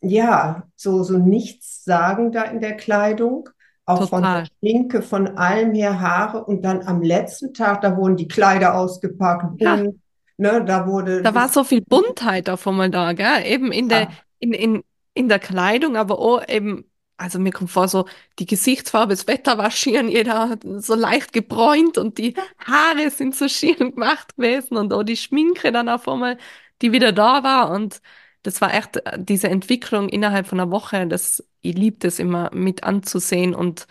Ja, 0.00 0.68
so, 0.76 1.02
so 1.02 1.18
nichts 1.18 1.84
sagen 1.84 2.30
da 2.30 2.44
in 2.44 2.60
der 2.60 2.76
Kleidung. 2.76 3.48
Auch 3.86 4.08
Total. 4.08 4.46
von 4.46 4.48
Schminke, 4.60 5.02
von 5.02 5.36
allem 5.36 5.74
her 5.74 6.00
Haare. 6.00 6.44
Und 6.44 6.64
dann 6.64 6.86
am 6.86 7.02
letzten 7.02 7.52
Tag, 7.54 7.80
da 7.80 7.96
wurden 7.96 8.16
die 8.16 8.28
Kleider 8.28 8.76
ausgepackt. 8.76 9.60
Ja. 9.60 9.74
Bunt, 9.74 9.96
ne, 10.36 10.64
da 10.64 10.86
wurde. 10.86 11.22
Da 11.22 11.34
war 11.34 11.48
so 11.48 11.64
viel 11.64 11.82
Buntheit 11.82 12.48
auf 12.48 12.68
einmal 12.68 12.90
da, 12.90 13.14
gell? 13.14 13.44
Eben 13.44 13.72
in 13.72 13.88
der, 13.88 14.10
in, 14.38 14.52
in, 14.52 14.84
in 15.14 15.28
der 15.28 15.40
Kleidung, 15.40 15.96
aber 15.96 16.20
auch 16.20 16.48
eben 16.48 16.84
also 17.20 17.38
mir 17.38 17.52
kommt 17.52 17.70
vor, 17.70 17.88
so 17.88 18.06
die 18.38 18.46
Gesichtsfarbe, 18.46 19.12
das 19.12 19.26
Wetter 19.26 19.58
war 19.58 19.70
schier, 19.70 20.02
jeder 20.08 20.58
so 20.78 20.94
leicht 20.94 21.32
gebräunt 21.32 21.98
und 21.98 22.18
die 22.18 22.34
Haare 22.58 23.10
sind 23.10 23.36
so 23.36 23.48
schier 23.48 23.76
gemacht 23.76 24.36
gewesen 24.36 24.76
und 24.76 24.92
auch 24.92 25.02
die 25.02 25.16
Schminke 25.16 25.72
dann 25.72 25.88
auf 25.88 26.08
einmal, 26.08 26.38
die 26.82 26.92
wieder 26.92 27.12
da 27.12 27.42
war 27.44 27.70
und 27.70 28.00
das 28.42 28.60
war 28.62 28.72
echt 28.74 28.96
äh, 28.98 29.18
diese 29.18 29.48
Entwicklung 29.48 30.08
innerhalb 30.08 30.46
von 30.46 30.60
einer 30.60 30.70
Woche, 30.70 31.06
das, 31.06 31.44
ich 31.60 31.74
liebe 31.76 31.98
das 31.98 32.18
immer 32.18 32.50
mit 32.54 32.84
anzusehen 32.84 33.54
und 33.54 33.86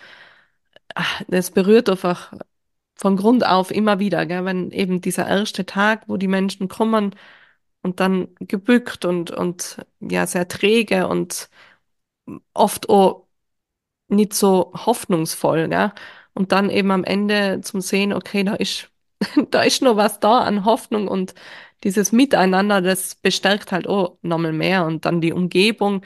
ach, 0.96 1.22
das 1.28 1.52
berührt 1.52 1.90
einfach 1.90 2.34
von 2.96 3.18
Grund 3.18 3.46
auf 3.46 3.72
immer 3.72 4.00
wieder, 4.00 4.26
gell, 4.26 4.46
wenn 4.46 4.72
eben 4.72 5.02
dieser 5.02 5.28
erste 5.28 5.66
Tag, 5.66 6.04
wo 6.08 6.18
die 6.18 6.28
Menschen 6.28 6.68
kommen 6.68 7.16
und 7.84 8.00
dann 8.00 8.30
gebückt 8.42 9.06
und, 9.06 9.32
und 9.32 9.80
ja, 10.02 10.28
sehr 10.28 10.48
träge 10.48 11.08
und 11.08 11.50
oft 12.54 12.90
auch 12.90 13.28
nicht 14.08 14.34
so 14.34 14.72
hoffnungsvoll, 14.74 15.70
ja. 15.72 15.94
Und 16.34 16.52
dann 16.52 16.70
eben 16.70 16.92
am 16.92 17.04
Ende 17.04 17.62
zum 17.62 17.82
Sehen, 17.82 18.14
okay, 18.14 18.44
da 18.44 18.56
ist, 18.56 18.90
da 19.52 19.62
ist 19.64 19.82
noch 19.82 19.98
was 19.98 20.20
da 20.20 20.40
an 20.40 20.66
Hoffnung 20.66 21.08
und 21.08 21.34
dieses 21.84 22.12
Miteinander, 22.12 22.82
das 22.82 23.16
bestärkt 23.16 23.72
halt 23.72 23.88
auch 23.88 24.18
nochmal 24.22 24.54
mehr 24.54 24.86
und 24.86 25.06
dann 25.06 25.22
die 25.22 25.34
Umgebung, 25.34 26.04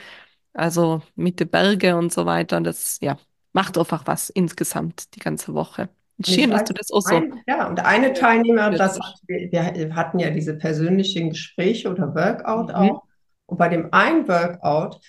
also 0.54 1.02
mit 1.16 1.40
den 1.40 1.50
Bergen 1.50 1.96
und 1.96 2.14
so 2.14 2.26
weiter, 2.26 2.62
das, 2.62 3.00
ja, 3.02 3.18
macht 3.54 3.78
einfach 3.78 4.04
was 4.06 4.30
insgesamt 4.30 5.16
die 5.16 5.20
ganze 5.20 5.54
Woche. 5.54 5.90
Schön, 6.24 6.52
dass 6.52 6.66
du 6.66 6.74
das 6.74 6.92
auch 6.92 7.02
so. 7.02 7.16
Ein, 7.16 7.42
ja, 7.48 7.68
und 7.68 7.80
eine 7.84 8.14
Teilnehmer, 8.14 8.70
das, 8.72 9.00
wir, 9.26 9.52
wir 9.52 9.96
hatten 9.96 10.20
ja 10.20 10.30
diese 10.30 10.56
persönlichen 10.56 11.32
Gespräche 11.32 11.90
oder 11.90 12.14
Workout 12.14 12.70
mhm. 12.70 12.76
auch. 12.76 13.04
Und 13.48 13.58
bei 13.58 13.68
dem 13.68 13.92
einen 13.92 14.28
Workout, 14.28 15.00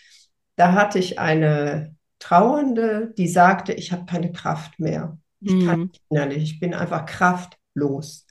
da 0.57 0.73
hatte 0.73 0.99
ich 0.99 1.19
eine 1.19 1.95
Trauernde, 2.19 3.13
die 3.19 3.29
sagte, 3.29 3.73
ich 3.73 3.93
habe 3.93 4.07
keine 4.07 4.33
Kraft 4.33 4.79
mehr. 4.79 5.19
Ich 5.41 5.53
mhm. 5.53 5.67
kann 5.67 5.81
nicht 5.83 6.03
innerlich, 6.09 6.43
ich 6.43 6.61
bin 6.61 6.75
einfach 6.75 7.05
kraftlos. 7.07 8.27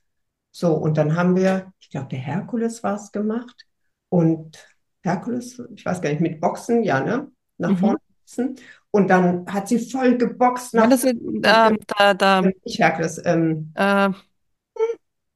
So, 0.52 0.74
und 0.74 0.98
dann 0.98 1.16
haben 1.16 1.36
wir, 1.36 1.72
ich 1.80 1.90
glaube, 1.90 2.08
der 2.08 2.20
Herkules 2.20 2.84
war 2.84 2.96
es 2.96 3.12
gemacht. 3.12 3.66
Und 4.10 4.66
Herkules, 5.04 5.62
ich 5.76 5.86
weiß 5.86 6.02
gar 6.02 6.10
nicht, 6.10 6.22
mit 6.22 6.40
Boxen, 6.40 6.84
ja, 6.84 7.02
ne? 7.02 7.32
Nach 7.58 7.72
mhm. 7.72 7.78
vorne 7.78 7.98
boxen. 8.20 8.56
Und 8.92 9.10
dann 9.10 9.46
hat 9.52 9.68
sie 9.68 9.80
voll 9.80 10.18
geboxt. 10.18 10.74
Nach 10.76 10.90
das 10.90 11.04
ist, 11.04 11.16
ähm, 11.16 11.78
da, 11.98 12.14
da, 12.14 12.42
nicht 12.42 12.80
Herkules. 12.80 13.22
Ähm, 13.26 13.74
äh, 13.76 14.10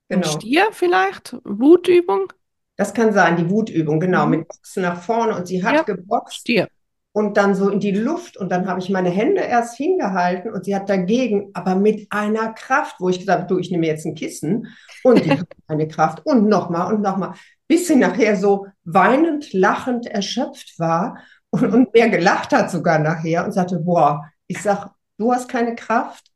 genau. 0.10 0.28
Stier 0.28 0.70
vielleicht? 0.72 1.36
Wutübung? 1.44 2.32
Das 2.76 2.94
kann 2.94 3.12
sein, 3.14 3.38
die 3.38 3.50
Wutübung, 3.50 4.00
genau, 4.00 4.26
mhm. 4.26 4.32
mit 4.32 4.48
Boxen 4.48 4.84
nach 4.84 5.02
vorne. 5.02 5.36
Und 5.36 5.48
sie 5.48 5.64
hat 5.64 5.76
ja, 5.76 5.82
geboxt. 5.84 6.38
Stier 6.38 6.70
und 7.18 7.36
dann 7.36 7.56
so 7.56 7.70
in 7.70 7.80
die 7.80 7.90
Luft 7.90 8.38
und 8.38 8.52
dann 8.52 8.68
habe 8.68 8.80
ich 8.80 8.92
meine 8.92 9.10
Hände 9.10 9.42
erst 9.42 9.76
hingehalten 9.76 10.54
und 10.54 10.66
sie 10.66 10.76
hat 10.76 10.88
dagegen, 10.88 11.50
aber 11.56 11.74
mit 11.74 12.06
einer 12.12 12.54
Kraft, 12.54 12.98
wo 13.00 13.10
ich 13.10 13.18
gesagt 13.18 13.40
habe, 13.40 13.48
du, 13.48 13.58
ich 13.58 13.72
nehme 13.72 13.88
jetzt 13.88 14.06
ein 14.06 14.14
Kissen 14.14 14.68
und 15.04 15.26
die 15.26 15.32
hat 15.40 15.48
eine 15.66 15.88
Kraft 15.88 16.24
und 16.28 16.48
nochmal 16.48 16.94
und 16.94 17.02
nochmal, 17.02 17.34
bis 17.68 17.88
sie 17.88 17.96
nachher 17.96 18.36
so 18.36 18.68
weinend, 18.84 19.52
lachend 19.52 20.06
erschöpft 20.06 20.78
war 20.78 21.18
und, 21.50 21.74
und 21.74 21.92
mehr 21.92 22.10
gelacht 22.10 22.54
hat 22.54 22.70
sogar 22.70 23.00
nachher 23.00 23.46
und 23.46 23.52
sagte, 23.52 23.80
boah, 23.80 24.30
ich 24.46 24.62
sag, 24.62 24.92
du 25.18 25.34
hast 25.34 25.50
keine 25.50 25.74
Kraft, 25.74 26.28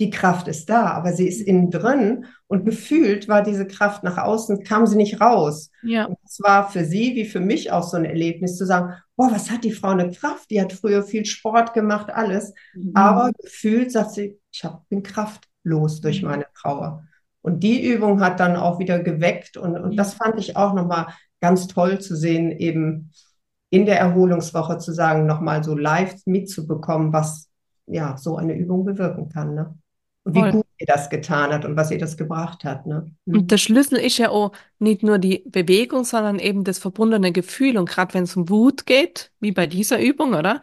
die 0.00 0.08
Kraft 0.08 0.48
ist 0.48 0.70
da, 0.70 0.86
aber 0.92 1.12
sie 1.12 1.28
ist 1.28 1.42
innen 1.42 1.70
drin 1.70 2.24
und 2.46 2.64
gefühlt 2.64 3.28
war 3.28 3.42
diese 3.42 3.66
Kraft 3.66 4.02
nach 4.02 4.16
außen, 4.16 4.64
kam 4.64 4.86
sie 4.86 4.96
nicht 4.96 5.20
raus. 5.20 5.70
Ja. 5.82 6.06
Und 6.06 6.16
das 6.22 6.40
war 6.40 6.70
für 6.70 6.86
sie 6.86 7.14
wie 7.14 7.26
für 7.26 7.40
mich 7.40 7.70
auch 7.70 7.82
so 7.82 7.98
ein 7.98 8.06
Erlebnis 8.06 8.56
zu 8.56 8.64
sagen, 8.64 8.94
boah, 9.14 9.30
was 9.30 9.50
hat 9.50 9.62
die 9.62 9.72
Frau 9.72 9.88
eine 9.88 10.10
Kraft? 10.10 10.50
Die 10.50 10.60
hat 10.60 10.72
früher 10.72 11.02
viel 11.02 11.26
Sport 11.26 11.74
gemacht, 11.74 12.10
alles. 12.10 12.54
Mhm. 12.74 12.92
Aber 12.94 13.30
gefühlt 13.42 13.92
sagt 13.92 14.12
sie, 14.12 14.40
ich 14.50 14.64
hab, 14.64 14.88
bin 14.88 15.02
kraftlos 15.02 16.00
durch 16.00 16.22
mhm. 16.22 16.28
meine 16.28 16.46
Trauer. 16.54 17.04
Und 17.42 17.62
die 17.62 17.86
Übung 17.86 18.22
hat 18.22 18.40
dann 18.40 18.56
auch 18.56 18.78
wieder 18.78 19.00
geweckt 19.00 19.58
und, 19.58 19.76
und 19.76 19.96
das 19.96 20.14
fand 20.14 20.38
ich 20.38 20.56
auch 20.56 20.72
nochmal 20.72 21.08
ganz 21.40 21.68
toll 21.68 21.98
zu 22.00 22.16
sehen, 22.16 22.50
eben 22.50 23.12
in 23.70 23.84
der 23.86 23.98
Erholungswoche 23.98 24.78
zu 24.78 24.92
sagen, 24.92 25.26
nochmal 25.26 25.62
so 25.62 25.76
live 25.76 26.14
mitzubekommen, 26.24 27.12
was 27.12 27.50
ja 27.86 28.16
so 28.16 28.36
eine 28.36 28.54
Übung 28.54 28.84
bewirken 28.84 29.28
kann. 29.28 29.54
Ne? 29.54 29.74
Und 30.24 30.34
wie 30.34 30.40
Voll. 30.40 30.52
gut 30.52 30.66
ihr 30.78 30.86
das 30.86 31.10
getan 31.10 31.52
hat 31.52 31.64
und 31.64 31.76
was 31.76 31.90
ihr 31.90 31.98
das 31.98 32.16
gebracht 32.16 32.64
hat. 32.64 32.86
Ne? 32.86 33.10
Mhm. 33.24 33.38
Und 33.38 33.50
der 33.50 33.58
Schlüssel 33.58 33.98
ist 33.98 34.18
ja 34.18 34.30
auch 34.30 34.52
nicht 34.78 35.02
nur 35.02 35.18
die 35.18 35.44
Bewegung, 35.46 36.04
sondern 36.04 36.38
eben 36.38 36.64
das 36.64 36.78
verbundene 36.78 37.32
Gefühl. 37.32 37.78
Und 37.78 37.88
gerade 37.88 38.14
wenn 38.14 38.24
es 38.24 38.36
um 38.36 38.48
Wut 38.48 38.86
geht, 38.86 39.30
wie 39.40 39.52
bei 39.52 39.66
dieser 39.66 40.00
Übung, 40.00 40.34
oder? 40.34 40.60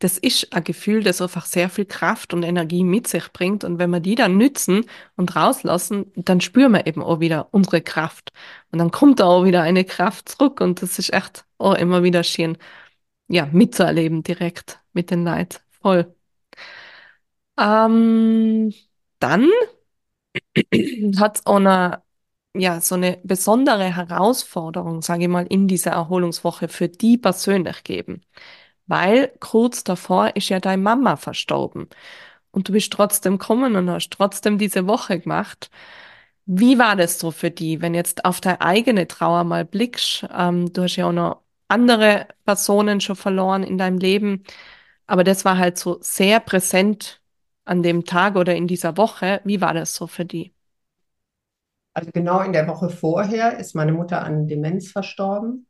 Das 0.00 0.16
ist 0.16 0.54
ein 0.54 0.64
Gefühl, 0.64 1.02
das 1.02 1.20
einfach 1.20 1.44
sehr 1.44 1.68
viel 1.68 1.84
Kraft 1.84 2.32
und 2.32 2.42
Energie 2.42 2.84
mit 2.84 3.06
sich 3.06 3.30
bringt. 3.32 3.64
Und 3.64 3.78
wenn 3.78 3.90
wir 3.90 4.00
die 4.00 4.14
dann 4.14 4.38
nützen 4.38 4.86
und 5.16 5.36
rauslassen, 5.36 6.10
dann 6.16 6.40
spüren 6.40 6.72
wir 6.72 6.86
eben 6.86 7.02
auch 7.02 7.20
wieder 7.20 7.48
unsere 7.52 7.82
Kraft. 7.82 8.32
Und 8.72 8.78
dann 8.78 8.90
kommt 8.90 9.20
da 9.20 9.26
auch 9.26 9.44
wieder 9.44 9.62
eine 9.62 9.84
Kraft 9.84 10.30
zurück. 10.30 10.60
Und 10.60 10.82
das 10.82 10.98
ist 10.98 11.12
echt 11.12 11.44
auch 11.58 11.74
immer 11.74 12.02
wieder 12.02 12.24
schön, 12.24 12.56
ja, 13.28 13.46
mitzuerleben 13.52 14.22
direkt 14.22 14.80
mit 14.92 15.10
den 15.10 15.24
Leid. 15.24 15.62
Voll. 15.82 16.14
Ähm, 17.58 18.72
dann 19.20 19.48
hat 21.18 21.38
es 21.38 21.46
auch 21.46 21.56
eine, 21.56 22.02
ja, 22.54 22.80
so 22.80 22.94
eine 22.96 23.18
besondere 23.24 23.94
Herausforderung, 23.94 25.02
sage 25.02 25.24
ich 25.24 25.28
mal, 25.28 25.46
in 25.46 25.68
dieser 25.68 25.92
Erholungswoche 25.92 26.68
für 26.68 26.88
die 26.88 27.18
persönlich 27.18 27.84
gegeben. 27.84 28.22
Weil 28.86 29.32
kurz 29.40 29.84
davor 29.84 30.36
ist 30.36 30.48
ja 30.50 30.60
deine 30.60 30.82
Mama 30.82 31.16
verstorben. 31.16 31.88
Und 32.52 32.68
du 32.68 32.72
bist 32.72 32.92
trotzdem 32.92 33.38
gekommen 33.38 33.76
und 33.76 33.90
hast 33.90 34.10
trotzdem 34.12 34.58
diese 34.58 34.86
Woche 34.86 35.20
gemacht. 35.20 35.70
Wie 36.46 36.78
war 36.78 36.96
das 36.96 37.18
so 37.18 37.30
für 37.30 37.50
die, 37.50 37.80
wenn 37.82 37.94
jetzt 37.94 38.24
auf 38.24 38.40
deine 38.40 38.60
eigene 38.60 39.08
Trauer 39.08 39.44
mal 39.44 39.64
blickst? 39.64 40.26
Ähm, 40.36 40.72
du 40.72 40.82
hast 40.84 40.96
ja 40.96 41.06
auch 41.08 41.12
noch 41.12 41.42
andere 41.68 42.28
Personen 42.46 43.00
schon 43.00 43.16
verloren 43.16 43.62
in 43.64 43.78
deinem 43.78 43.98
Leben, 43.98 44.44
aber 45.06 45.24
das 45.24 45.44
war 45.44 45.58
halt 45.58 45.78
so 45.78 45.98
sehr 46.02 46.40
präsent 46.40 47.19
an 47.64 47.82
dem 47.82 48.04
Tag 48.04 48.36
oder 48.36 48.54
in 48.54 48.66
dieser 48.66 48.96
Woche, 48.96 49.40
wie 49.44 49.60
war 49.60 49.74
das 49.74 49.94
so 49.94 50.06
für 50.06 50.24
die? 50.24 50.52
Also 51.92 52.10
genau 52.12 52.40
in 52.40 52.52
der 52.52 52.68
Woche 52.68 52.88
vorher 52.88 53.58
ist 53.58 53.74
meine 53.74 53.92
Mutter 53.92 54.22
an 54.22 54.46
Demenz 54.46 54.90
verstorben. 54.90 55.66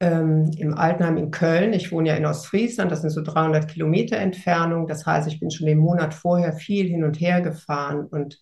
Ähm, 0.00 0.52
im 0.56 0.74
Altenheim 0.74 1.16
in 1.16 1.30
Köln. 1.32 1.72
Ich 1.72 1.90
wohne 1.90 2.10
ja 2.10 2.14
in 2.14 2.26
Ostfriesland, 2.26 2.92
das 2.92 3.00
sind 3.00 3.10
so 3.10 3.22
300 3.22 3.68
Kilometer 3.68 4.16
Entfernung. 4.16 4.86
Das 4.86 5.06
heißt, 5.06 5.26
ich 5.26 5.40
bin 5.40 5.50
schon 5.50 5.66
den 5.66 5.78
Monat 5.78 6.14
vorher 6.14 6.52
viel 6.52 6.86
hin 6.86 7.02
und 7.02 7.20
her 7.20 7.40
gefahren 7.40 8.06
und 8.06 8.38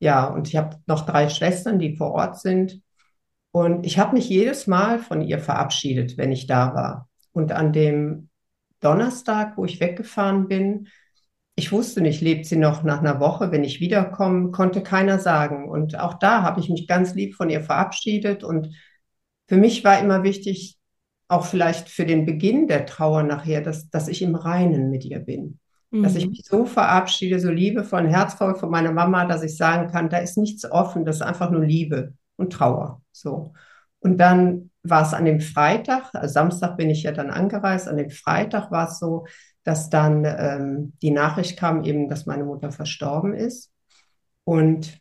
ja, 0.00 0.26
und 0.26 0.48
ich 0.48 0.56
habe 0.56 0.76
noch 0.86 1.06
drei 1.06 1.30
Schwestern, 1.30 1.78
die 1.78 1.96
vor 1.96 2.12
Ort 2.12 2.38
sind. 2.38 2.82
Und 3.52 3.86
ich 3.86 3.98
habe 3.98 4.14
mich 4.14 4.28
jedes 4.28 4.66
Mal 4.66 4.98
von 4.98 5.22
ihr 5.22 5.38
verabschiedet, 5.38 6.18
wenn 6.18 6.32
ich 6.32 6.46
da 6.46 6.74
war. 6.74 7.08
Und 7.32 7.52
an 7.52 7.72
dem 7.72 8.28
Donnerstag, 8.80 9.56
wo 9.56 9.64
ich 9.64 9.80
weggefahren 9.80 10.48
bin, 10.48 10.88
ich 11.56 11.70
wusste 11.70 12.00
nicht, 12.00 12.20
lebt 12.20 12.46
sie 12.46 12.56
noch 12.56 12.82
nach 12.82 12.98
einer 12.98 13.20
Woche, 13.20 13.52
wenn 13.52 13.62
ich 13.62 13.80
wiederkomme, 13.80 14.50
konnte 14.50 14.82
keiner 14.82 15.18
sagen. 15.18 15.68
Und 15.68 15.98
auch 15.98 16.14
da 16.14 16.42
habe 16.42 16.60
ich 16.60 16.68
mich 16.68 16.88
ganz 16.88 17.14
lieb 17.14 17.36
von 17.36 17.48
ihr 17.48 17.60
verabschiedet. 17.60 18.42
Und 18.42 18.74
für 19.46 19.56
mich 19.56 19.84
war 19.84 20.00
immer 20.00 20.24
wichtig, 20.24 20.78
auch 21.28 21.46
vielleicht 21.46 21.88
für 21.88 22.06
den 22.06 22.26
Beginn 22.26 22.66
der 22.66 22.86
Trauer 22.86 23.22
nachher, 23.22 23.60
dass, 23.60 23.88
dass 23.88 24.08
ich 24.08 24.20
im 24.22 24.34
Reinen 24.34 24.90
mit 24.90 25.04
ihr 25.04 25.20
bin. 25.20 25.60
Mhm. 25.90 26.02
Dass 26.02 26.16
ich 26.16 26.24
mhm. 26.26 26.30
mich 26.32 26.44
so 26.44 26.64
verabschiede, 26.64 27.38
so 27.38 27.50
liebevoll, 27.50 28.08
herzvoll 28.08 28.56
von 28.56 28.70
meiner 28.70 28.92
Mama, 28.92 29.24
dass 29.24 29.42
ich 29.42 29.56
sagen 29.56 29.90
kann, 29.90 30.10
da 30.10 30.18
ist 30.18 30.36
nichts 30.36 30.70
offen, 30.70 31.04
das 31.04 31.16
ist 31.16 31.22
einfach 31.22 31.50
nur 31.50 31.64
Liebe 31.64 32.14
und 32.36 32.52
Trauer. 32.52 33.00
So. 33.12 33.52
Und 34.00 34.18
dann 34.18 34.70
war 34.82 35.02
es 35.02 35.14
an 35.14 35.24
dem 35.24 35.40
Freitag, 35.40 36.14
also 36.14 36.32
Samstag 36.32 36.76
bin 36.76 36.90
ich 36.90 37.04
ja 37.04 37.12
dann 37.12 37.30
angereist, 37.30 37.88
an 37.88 37.96
dem 37.96 38.10
Freitag 38.10 38.70
war 38.70 38.88
es 38.88 38.98
so, 38.98 39.24
dass 39.64 39.90
dann 39.90 40.24
ähm, 40.24 40.92
die 41.02 41.10
Nachricht 41.10 41.58
kam 41.58 41.84
eben, 41.84 42.08
dass 42.08 42.26
meine 42.26 42.44
Mutter 42.44 42.70
verstorben 42.70 43.34
ist. 43.34 43.70
Und 44.44 45.00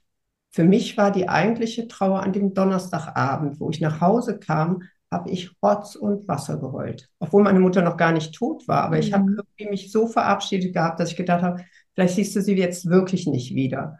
für 0.52 0.64
mich 0.64 0.98
war 0.98 1.12
die 1.12 1.30
eigentliche 1.30 1.88
Trauer 1.88 2.24
an 2.24 2.34
dem 2.34 2.54
Donnerstagabend, 2.54 3.60
wo 3.60 3.70
ich 3.70 3.82
nach 3.82 4.02
Hause 4.02 4.40
kam, 4.40 4.84
habe 5.12 5.30
ich 5.30 5.52
Rotz 5.62 5.96
und 5.96 6.28
Wasser 6.28 6.58
geheult. 6.58 7.10
Obwohl 7.20 7.44
meine 7.44 7.60
Mutter 7.60 7.82
noch 7.82 7.98
gar 7.98 8.12
nicht 8.12 8.34
tot 8.34 8.68
war. 8.68 8.84
Aber 8.84 8.96
mhm. 8.96 9.02
ich 9.02 9.14
habe 9.14 9.44
mich 9.70 9.92
so 9.92 10.08
verabschiedet 10.08 10.74
gehabt, 10.74 11.00
dass 11.00 11.12
ich 11.12 11.18
gedacht 11.18 11.44
habe, 11.44 11.64
vielleicht 11.94 12.16
siehst 12.16 12.36
du 12.36 12.42
sie 12.42 12.56
jetzt 12.56 12.88
wirklich 12.88 13.28
nicht 13.28 13.54
wieder. 13.54 14.00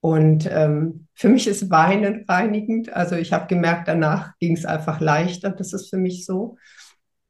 Und 0.00 0.48
ähm, 0.50 1.08
für 1.14 1.28
mich 1.28 1.46
ist 1.46 1.70
Weinen 1.70 2.24
reinigend. 2.28 2.92
Also 2.92 3.16
ich 3.16 3.32
habe 3.32 3.46
gemerkt, 3.46 3.88
danach 3.88 4.38
ging 4.38 4.56
es 4.56 4.64
einfach 4.64 5.00
leichter. 5.00 5.50
Das 5.50 5.72
ist 5.72 5.90
für 5.90 5.96
mich 5.96 6.24
so. 6.24 6.56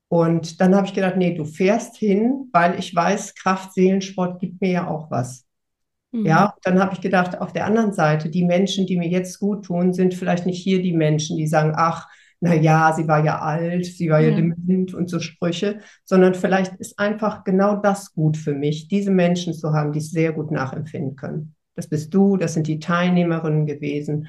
Und 0.08 0.60
dann 0.60 0.74
habe 0.74 0.86
ich 0.86 0.94
gedacht, 0.94 1.16
nee, 1.16 1.34
du 1.34 1.44
fährst 1.44 1.96
hin, 1.96 2.48
weil 2.52 2.78
ich 2.78 2.94
weiß, 2.94 3.34
Kraft, 3.34 3.74
Seelensport 3.74 4.40
gibt 4.40 4.60
mir 4.60 4.70
ja 4.70 4.88
auch 4.88 5.10
was. 5.10 5.44
Mhm. 6.12 6.26
Ja, 6.26 6.54
dann 6.62 6.78
habe 6.78 6.94
ich 6.94 7.00
gedacht, 7.00 7.40
auf 7.40 7.52
der 7.52 7.66
anderen 7.66 7.92
Seite, 7.92 8.30
die 8.30 8.44
Menschen, 8.44 8.86
die 8.86 8.96
mir 8.96 9.08
jetzt 9.08 9.38
gut 9.40 9.64
tun, 9.64 9.92
sind 9.92 10.14
vielleicht 10.14 10.46
nicht 10.46 10.62
hier 10.62 10.80
die 10.80 10.92
Menschen, 10.92 11.36
die 11.36 11.46
sagen, 11.46 11.72
ach, 11.74 12.08
na 12.40 12.54
ja, 12.54 12.92
sie 12.92 13.08
war 13.08 13.24
ja 13.24 13.40
alt, 13.40 13.86
sie 13.86 14.10
war 14.10 14.20
ja, 14.20 14.28
ja 14.28 14.36
dement 14.36 14.94
und 14.94 15.08
so 15.08 15.20
Sprüche, 15.20 15.80
sondern 16.04 16.34
vielleicht 16.34 16.74
ist 16.76 16.98
einfach 16.98 17.44
genau 17.44 17.76
das 17.76 18.12
gut 18.12 18.36
für 18.36 18.54
mich, 18.54 18.88
diese 18.88 19.10
Menschen 19.10 19.54
zu 19.54 19.72
haben, 19.72 19.92
die 19.92 20.00
es 20.00 20.10
sehr 20.10 20.32
gut 20.32 20.50
nachempfinden 20.50 21.16
können. 21.16 21.54
Das 21.74 21.88
bist 21.88 22.12
du, 22.14 22.36
das 22.36 22.54
sind 22.54 22.66
die 22.66 22.78
Teilnehmerinnen 22.78 23.66
gewesen. 23.66 24.28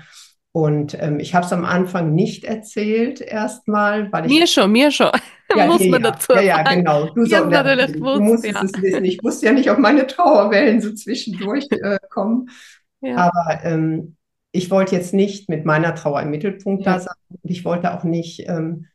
Und 0.57 0.97
ähm, 0.99 1.19
ich 1.19 1.35
habe 1.35 1.45
es 1.45 1.53
am 1.53 1.63
Anfang 1.65 2.15
nicht 2.15 2.43
erzählt 2.43 3.21
erstmal, 3.21 4.11
weil 4.11 4.25
ich. 4.25 4.31
Mir 4.31 4.47
schon, 4.47 4.71
mir 4.71 4.89
schon. 4.89 5.11
Ja, 5.55 5.65
Muss 5.67 5.79
man 5.79 6.03
ja, 6.03 6.11
dazu 6.11 6.33
ja, 6.33 6.41
ja, 6.41 6.63
genau. 6.63 7.05
Du, 7.13 7.25
so, 7.25 7.45
natürlich 7.45 7.93
du 7.93 8.19
musstest 8.19 8.53
ja. 8.53 8.63
es 8.63 8.81
wissen. 8.81 9.05
Ich 9.05 9.23
wusste 9.23 9.45
ja 9.45 9.53
nicht, 9.53 9.71
ob 9.71 9.79
meine 9.79 10.05
Trauerwellen 10.05 10.81
so 10.81 10.93
zwischendurch 10.93 11.67
äh, 11.71 11.99
kommen. 12.09 12.49
Ja. 12.99 13.31
Aber 13.31 13.63
ähm, 13.63 14.17
ich 14.51 14.69
wollte 14.69 14.93
jetzt 14.93 15.13
nicht 15.13 15.47
mit 15.47 15.63
meiner 15.63 15.95
Trauer 15.95 16.21
im 16.21 16.31
Mittelpunkt 16.31 16.85
da 16.85 16.99
sein. 16.99 17.15
Und 17.29 17.49
ich 17.49 17.63
wollte 17.63 17.93
auch 17.93 18.03
nicht, 18.03 18.49
ähm, 18.49 18.87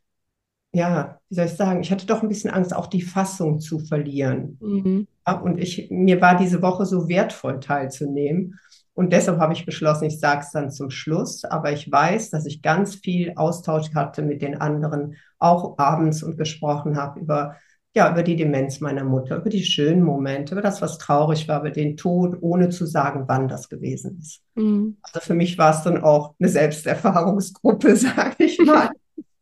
ja, 0.74 1.20
wie 1.30 1.36
soll 1.36 1.46
ich 1.46 1.52
sagen, 1.52 1.80
ich 1.80 1.90
hatte 1.90 2.04
doch 2.04 2.22
ein 2.22 2.28
bisschen 2.28 2.50
Angst, 2.50 2.76
auch 2.76 2.86
die 2.86 3.02
Fassung 3.02 3.58
zu 3.58 3.78
verlieren. 3.78 4.58
Mhm. 4.60 5.06
und 5.42 5.58
ich, 5.58 5.88
mir 5.90 6.20
war 6.20 6.36
diese 6.36 6.60
Woche 6.60 6.84
so 6.84 7.08
wertvoll 7.08 7.60
teilzunehmen. 7.60 8.58
Und 8.94 9.12
deshalb 9.12 9.38
habe 9.38 9.54
ich 9.54 9.64
beschlossen, 9.64 10.04
ich 10.04 10.20
sage 10.20 10.40
es 10.40 10.50
dann 10.50 10.70
zum 10.70 10.90
Schluss, 10.90 11.44
aber 11.44 11.72
ich 11.72 11.90
weiß, 11.90 12.30
dass 12.30 12.44
ich 12.44 12.60
ganz 12.60 12.96
viel 12.96 13.32
Austausch 13.36 13.94
hatte 13.94 14.22
mit 14.22 14.42
den 14.42 14.60
anderen, 14.60 15.16
auch 15.38 15.78
abends 15.78 16.22
und 16.22 16.36
gesprochen 16.36 16.96
habe 16.96 17.20
über, 17.20 17.56
ja, 17.94 18.10
über 18.10 18.22
die 18.22 18.36
Demenz 18.36 18.80
meiner 18.80 19.04
Mutter, 19.04 19.36
über 19.38 19.48
die 19.48 19.64
schönen 19.64 20.02
Momente, 20.02 20.54
über 20.54 20.62
das, 20.62 20.82
was 20.82 20.98
traurig 20.98 21.48
war, 21.48 21.60
über 21.60 21.70
den 21.70 21.96
Tod, 21.96 22.36
ohne 22.42 22.68
zu 22.68 22.84
sagen, 22.84 23.24
wann 23.28 23.48
das 23.48 23.70
gewesen 23.70 24.18
ist. 24.20 24.42
Mhm. 24.56 24.98
Also 25.02 25.20
für 25.20 25.34
mich 25.34 25.56
war 25.56 25.74
es 25.74 25.82
dann 25.82 26.02
auch 26.02 26.34
eine 26.38 26.50
Selbsterfahrungsgruppe, 26.50 27.96
sage 27.96 28.44
ich 28.44 28.58
mal, 28.64 28.90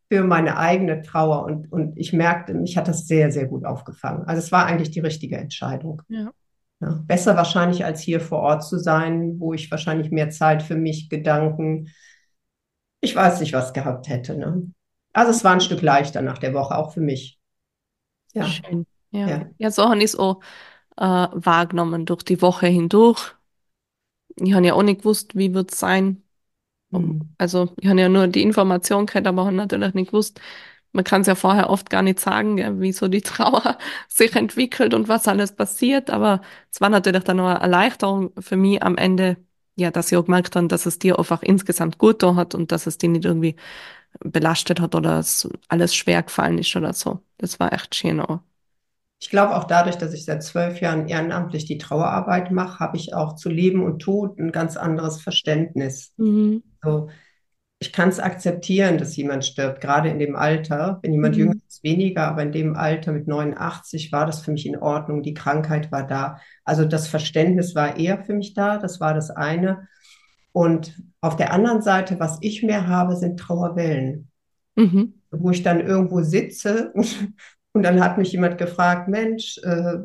für 0.09 0.23
meine 0.23 0.57
eigene 0.57 1.01
Trauer. 1.01 1.43
Und, 1.43 1.71
und 1.71 1.97
ich 1.97 2.13
merkte, 2.13 2.53
mich 2.53 2.77
hat 2.77 2.87
das 2.87 3.05
sehr, 3.05 3.31
sehr 3.31 3.47
gut 3.47 3.65
aufgefangen. 3.65 4.23
Also 4.23 4.39
es 4.39 4.51
war 4.51 4.65
eigentlich 4.65 4.91
die 4.91 4.99
richtige 5.01 5.37
Entscheidung. 5.37 6.01
Ja. 6.07 6.31
Ja, 6.81 6.99
besser 7.05 7.35
wahrscheinlich 7.35 7.85
als 7.85 8.01
hier 8.01 8.19
vor 8.19 8.39
Ort 8.39 8.63
zu 8.63 8.79
sein, 8.79 9.39
wo 9.39 9.53
ich 9.53 9.69
wahrscheinlich 9.69 10.09
mehr 10.09 10.31
Zeit 10.31 10.63
für 10.63 10.75
mich, 10.75 11.09
Gedanken, 11.09 11.89
ich 13.01 13.15
weiß 13.15 13.39
nicht, 13.39 13.53
was 13.53 13.73
gehabt 13.73 14.07
hätte. 14.07 14.37
Ne? 14.37 14.71
Also 15.13 15.31
es 15.31 15.43
war 15.43 15.53
ein 15.53 15.61
Stück 15.61 15.81
leichter 15.81 16.21
nach 16.21 16.37
der 16.37 16.53
Woche, 16.53 16.75
auch 16.75 16.93
für 16.93 17.01
mich. 17.01 17.39
Ja. 18.33 18.45
Schön. 18.45 18.85
Ja, 19.11 19.27
ja. 19.27 19.49
ja 19.57 19.71
so 19.71 19.83
habe 19.83 19.97
ich 19.97 20.05
es 20.05 20.15
auch 20.15 20.41
äh, 20.97 21.03
wahrgenommen 21.03 22.05
durch 22.05 22.23
die 22.23 22.41
Woche 22.41 22.67
hindurch. 22.67 23.35
Ich 24.37 24.53
habe 24.53 24.65
ja 24.65 24.73
auch 24.73 24.83
nicht 24.83 24.99
gewusst, 24.99 25.35
wie 25.35 25.53
wird 25.53 25.71
es 25.71 25.79
sein. 25.79 26.23
Mhm. 26.89 27.33
Also 27.37 27.73
ich 27.79 27.89
habe 27.89 27.99
ja 27.99 28.09
nur 28.09 28.27
die 28.27 28.43
Information 28.43 29.05
gehabt, 29.05 29.27
aber 29.27 29.45
habe 29.45 29.55
natürlich 29.55 29.93
nicht 29.93 30.11
gewusst, 30.11 30.39
man 30.93 31.03
kann 31.03 31.21
es 31.21 31.27
ja 31.27 31.35
vorher 31.35 31.69
oft 31.69 31.89
gar 31.89 32.01
nicht 32.01 32.19
sagen, 32.19 32.57
ja, 32.57 32.79
wie 32.79 32.91
so 32.91 33.07
die 33.07 33.21
Trauer 33.23 33.77
sich 34.07 34.35
entwickelt 34.35 34.93
und 34.93 35.07
was 35.07 35.27
alles 35.27 35.53
passiert. 35.55 36.09
Aber 36.09 36.41
es 36.71 36.81
war 36.81 36.89
natürlich 36.89 37.23
dann 37.23 37.37
noch 37.37 37.47
eine 37.47 37.59
Erleichterung 37.61 38.31
für 38.39 38.57
mich 38.57 38.81
am 38.83 38.97
Ende, 38.97 39.37
ja, 39.75 39.91
dass 39.91 40.11
ich 40.11 40.17
auch 40.17 40.25
gemerkt 40.25 40.55
habe, 40.55 40.67
dass 40.67 40.85
es 40.85 40.99
dir 40.99 41.17
einfach 41.19 41.41
insgesamt 41.43 41.97
gut 41.97 42.23
da 42.23 42.35
hat 42.35 42.55
und 42.55 42.71
dass 42.71 42.87
es 42.87 42.97
dich 42.97 43.09
nicht 43.09 43.25
irgendwie 43.25 43.55
belastet 44.19 44.79
hat 44.81 44.95
oder 44.95 45.19
es 45.19 45.49
alles 45.69 45.95
schwer 45.95 46.23
gefallen 46.23 46.57
ist 46.57 46.75
oder 46.75 46.93
so. 46.93 47.21
Das 47.37 47.59
war 47.59 47.73
echt 47.73 47.95
schön 47.95 48.19
auch. 48.19 48.39
Ich 49.19 49.29
glaube 49.29 49.55
auch 49.55 49.65
dadurch, 49.65 49.97
dass 49.97 50.13
ich 50.13 50.25
seit 50.25 50.43
zwölf 50.43 50.81
Jahren 50.81 51.07
ehrenamtlich 51.07 51.65
die 51.65 51.77
Trauerarbeit 51.77 52.51
mache, 52.51 52.79
habe 52.79 52.97
ich 52.97 53.13
auch 53.13 53.35
zu 53.35 53.49
Leben 53.49 53.83
und 53.83 53.99
Tod 53.99 54.39
ein 54.39 54.51
ganz 54.51 54.77
anderes 54.77 55.21
Verständnis. 55.21 56.13
Mhm. 56.17 56.63
So, 56.83 57.09
ich 57.81 57.91
kann 57.91 58.09
es 58.09 58.19
akzeptieren, 58.19 58.99
dass 58.99 59.15
jemand 59.15 59.43
stirbt, 59.43 59.81
gerade 59.81 60.07
in 60.09 60.19
dem 60.19 60.35
Alter. 60.35 60.99
Wenn 61.01 61.13
jemand 61.13 61.35
mhm. 61.35 61.39
jünger 61.39 61.55
ist, 61.67 61.83
weniger, 61.83 62.27
aber 62.27 62.43
in 62.43 62.51
dem 62.51 62.75
Alter 62.75 63.11
mit 63.11 63.27
89 63.27 64.11
war 64.11 64.27
das 64.27 64.41
für 64.41 64.51
mich 64.51 64.67
in 64.67 64.77
Ordnung. 64.77 65.23
Die 65.23 65.33
Krankheit 65.33 65.91
war 65.91 66.05
da. 66.05 66.39
Also 66.63 66.85
das 66.85 67.07
Verständnis 67.07 67.73
war 67.73 67.97
eher 67.97 68.23
für 68.23 68.35
mich 68.35 68.53
da. 68.53 68.77
Das 68.77 68.99
war 68.99 69.15
das 69.15 69.31
eine. 69.31 69.87
Und 70.51 71.01
auf 71.21 71.35
der 71.37 71.53
anderen 71.53 71.81
Seite, 71.81 72.19
was 72.19 72.37
ich 72.41 72.61
mehr 72.61 72.87
habe, 72.87 73.15
sind 73.15 73.39
Trauerwellen. 73.39 74.29
Mhm. 74.75 75.15
Wo 75.31 75.49
ich 75.49 75.63
dann 75.63 75.79
irgendwo 75.79 76.21
sitze 76.21 76.91
und, 76.93 77.33
und, 77.73 77.81
dann 77.81 77.99
hat 77.99 78.19
mich 78.19 78.31
jemand 78.31 78.59
gefragt, 78.59 79.07
Mensch, 79.07 79.59
äh, 79.63 79.97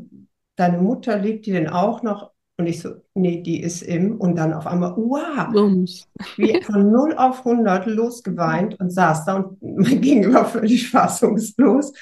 deine 0.56 0.78
Mutter 0.78 1.18
lebt 1.18 1.44
die 1.44 1.52
denn 1.52 1.68
auch 1.68 2.02
noch? 2.02 2.30
Und 2.58 2.66
ich 2.66 2.80
so, 2.80 2.94
nee, 3.14 3.42
die 3.42 3.60
ist 3.60 3.82
im. 3.82 4.18
Und 4.18 4.36
dann 4.36 4.54
auf 4.54 4.66
einmal, 4.66 4.96
wow, 4.96 5.52
Bums. 5.52 6.08
wie 6.36 6.62
von 6.62 6.90
0 6.90 7.14
auf 7.16 7.44
100 7.44 7.86
losgeweint 7.86 8.80
und 8.80 8.90
saß 8.90 9.26
da 9.26 9.34
und 9.34 9.62
mein 9.78 10.00
Gegenüber 10.00 10.46
völlig 10.46 10.90
fassungslos. 10.90 11.92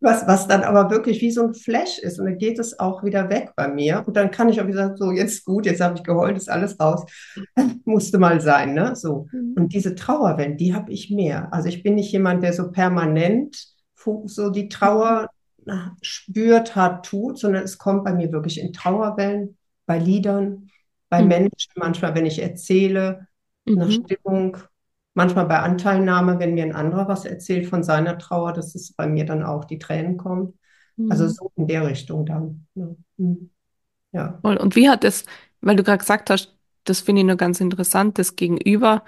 was, 0.00 0.26
was 0.26 0.48
dann 0.48 0.62
aber 0.62 0.90
wirklich 0.90 1.20
wie 1.20 1.30
so 1.30 1.46
ein 1.46 1.54
Flash 1.54 1.98
ist. 1.98 2.18
Und 2.18 2.24
dann 2.24 2.38
geht 2.38 2.58
es 2.58 2.78
auch 2.78 3.04
wieder 3.04 3.28
weg 3.28 3.52
bei 3.54 3.68
mir. 3.68 4.02
Und 4.06 4.16
dann 4.16 4.30
kann 4.30 4.48
ich 4.48 4.62
auch 4.62 4.66
wieder 4.66 4.96
so, 4.96 5.12
jetzt 5.12 5.44
gut, 5.44 5.66
jetzt 5.66 5.82
habe 5.82 5.96
ich 5.96 6.04
geheult, 6.04 6.38
ist 6.38 6.48
alles 6.48 6.80
raus. 6.80 7.04
Musste 7.84 8.18
mal 8.18 8.40
sein, 8.40 8.72
ne? 8.72 8.96
So. 8.96 9.26
Mhm. 9.30 9.54
Und 9.56 9.74
diese 9.74 9.94
Trauerwellen, 9.94 10.56
die 10.56 10.74
habe 10.74 10.90
ich 10.90 11.10
mehr. 11.10 11.52
Also 11.52 11.68
ich 11.68 11.82
bin 11.82 11.96
nicht 11.96 12.12
jemand, 12.12 12.42
der 12.42 12.54
so 12.54 12.70
permanent 12.70 13.56
so 14.24 14.48
die 14.48 14.70
Trauer 14.70 15.28
spürt, 16.02 16.76
hat, 16.76 17.06
tut, 17.06 17.38
sondern 17.38 17.62
es 17.62 17.78
kommt 17.78 18.04
bei 18.04 18.12
mir 18.12 18.32
wirklich 18.32 18.60
in 18.60 18.72
Trauerwellen, 18.72 19.56
bei 19.86 19.98
Liedern, 19.98 20.70
bei 21.08 21.22
mhm. 21.22 21.28
Menschen, 21.28 21.72
manchmal, 21.76 22.14
wenn 22.14 22.26
ich 22.26 22.40
erzähle, 22.40 23.26
mhm. 23.64 23.74
nach 23.74 23.90
Stimmung, 23.90 24.56
manchmal 25.14 25.46
bei 25.46 25.58
Anteilnahme, 25.58 26.38
wenn 26.38 26.54
mir 26.54 26.64
ein 26.64 26.74
anderer 26.74 27.08
was 27.08 27.24
erzählt 27.24 27.66
von 27.66 27.82
seiner 27.82 28.18
Trauer, 28.18 28.52
dass 28.52 28.74
es 28.74 28.92
bei 28.92 29.06
mir 29.06 29.26
dann 29.26 29.42
auch 29.42 29.64
die 29.64 29.78
Tränen 29.78 30.16
kommen. 30.16 30.58
Mhm. 30.96 31.10
Also 31.10 31.28
so 31.28 31.52
in 31.56 31.66
der 31.66 31.86
Richtung 31.86 32.26
dann. 32.26 32.66
Ja. 32.74 32.86
Mhm. 33.16 33.50
ja. 34.12 34.38
Und 34.42 34.76
wie 34.76 34.88
hat 34.88 35.04
es, 35.04 35.24
weil 35.60 35.76
du 35.76 35.82
gerade 35.82 35.98
gesagt 35.98 36.30
hast, 36.30 36.54
das 36.84 37.00
finde 37.00 37.20
ich 37.20 37.26
nur 37.26 37.36
ganz 37.36 37.60
interessant, 37.60 38.18
das 38.18 38.36
Gegenüber 38.36 39.04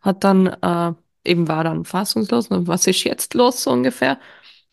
hat 0.00 0.24
dann 0.24 0.46
äh, 0.46 0.92
eben 1.24 1.48
war 1.48 1.64
dann 1.64 1.84
fassungslos, 1.84 2.48
was 2.50 2.86
ist 2.86 3.04
jetzt 3.04 3.34
los 3.34 3.62
so 3.62 3.70
ungefähr? 3.70 4.18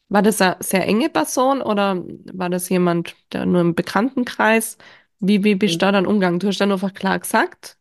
War 0.10 0.22
das 0.24 0.42
eine 0.42 0.58
sehr 0.60 0.88
enge 0.88 1.10
Person 1.10 1.62
oder 1.62 2.04
war 2.34 2.50
das 2.50 2.70
jemand, 2.70 3.16
der 3.34 3.46
nur 3.46 3.62
im 3.62 3.76
Bekanntenkreis 3.76 4.78
Wie, 5.20 5.44
wie 5.44 5.56
bist 5.56 5.76
du 5.76 5.80
da 5.80 5.92
dann 5.92 6.08
umgegangen? 6.08 6.40
Du 6.40 6.48
hast 6.48 6.60
dann 6.62 6.72
einfach 6.72 6.94
klar 6.94 7.20
gesagt, 7.20 7.78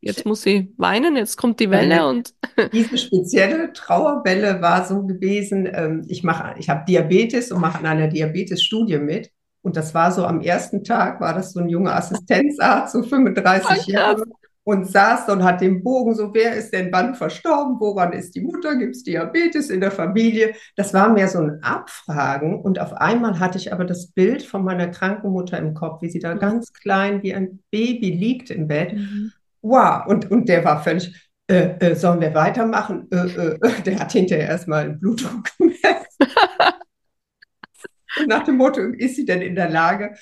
jetzt 0.00 0.26
muss 0.26 0.42
sie 0.42 0.72
weinen, 0.76 1.16
jetzt 1.16 1.36
kommt 1.36 1.60
die 1.60 1.70
Welle 1.70 2.06
und 2.08 2.34
Diese 2.72 2.98
spezielle 2.98 3.72
Trauerwelle 3.72 4.60
war 4.60 4.84
so 4.86 5.04
gewesen, 5.06 5.68
ähm, 5.72 6.04
ich 6.08 6.22
mache, 6.22 6.54
ich 6.58 6.68
habe 6.68 6.84
Diabetes 6.86 7.50
und 7.52 7.60
mache 7.60 7.78
an 7.78 7.86
einer 7.86 8.08
Diabetes-Studie 8.08 8.98
mit. 8.98 9.30
Und 9.62 9.76
das 9.76 9.94
war 9.94 10.12
so 10.12 10.24
am 10.24 10.40
ersten 10.40 10.84
Tag, 10.84 11.20
war 11.20 11.34
das 11.34 11.52
so 11.52 11.60
ein 11.60 11.68
junger 11.68 11.96
Assistenzarzt, 11.96 12.92
so 12.92 13.02
35 13.02 13.86
Jahre, 13.86 14.24
und 14.68 14.84
saß 14.84 15.30
und 15.30 15.44
hat 15.44 15.62
den 15.62 15.82
Bogen 15.82 16.14
so, 16.14 16.34
wer 16.34 16.54
ist 16.54 16.74
denn 16.74 16.92
wann 16.92 17.14
verstorben, 17.14 17.80
woran 17.80 18.12
ist 18.12 18.34
die 18.34 18.42
Mutter, 18.42 18.76
gibt 18.76 18.96
es 18.96 19.02
Diabetes 19.02 19.70
in 19.70 19.80
der 19.80 19.90
Familie? 19.90 20.52
Das 20.76 20.92
war 20.92 21.10
mehr 21.10 21.26
so 21.26 21.38
ein 21.38 21.62
Abfragen. 21.62 22.60
Und 22.60 22.78
auf 22.78 22.92
einmal 22.92 23.40
hatte 23.40 23.56
ich 23.56 23.72
aber 23.72 23.86
das 23.86 24.08
Bild 24.08 24.42
von 24.42 24.62
meiner 24.62 24.88
kranken 24.88 25.32
Mutter 25.32 25.56
im 25.56 25.72
Kopf, 25.72 26.02
wie 26.02 26.10
sie 26.10 26.18
da 26.18 26.34
ganz 26.34 26.74
klein 26.74 27.22
wie 27.22 27.34
ein 27.34 27.60
Baby 27.70 28.10
liegt 28.10 28.50
im 28.50 28.68
Bett. 28.68 28.92
Mhm. 28.92 29.32
Wow, 29.62 30.06
und, 30.06 30.30
und 30.30 30.50
der 30.50 30.62
war 30.66 30.82
völlig, 30.82 31.30
äh, 31.46 31.70
äh, 31.78 31.94
sollen 31.94 32.20
wir 32.20 32.34
weitermachen? 32.34 33.08
Äh, 33.10 33.16
äh, 33.16 33.58
äh. 33.62 33.82
der 33.86 34.00
hat 34.00 34.12
hinterher 34.12 34.48
erstmal 34.48 34.84
einen 34.84 35.00
Blutdruck 35.00 35.48
gemessen. 35.56 35.80
Nach 38.26 38.44
dem 38.44 38.58
Motto, 38.58 38.82
ist 38.82 39.16
sie 39.16 39.24
denn 39.24 39.40
in 39.40 39.54
der 39.54 39.70
Lage? 39.70 40.14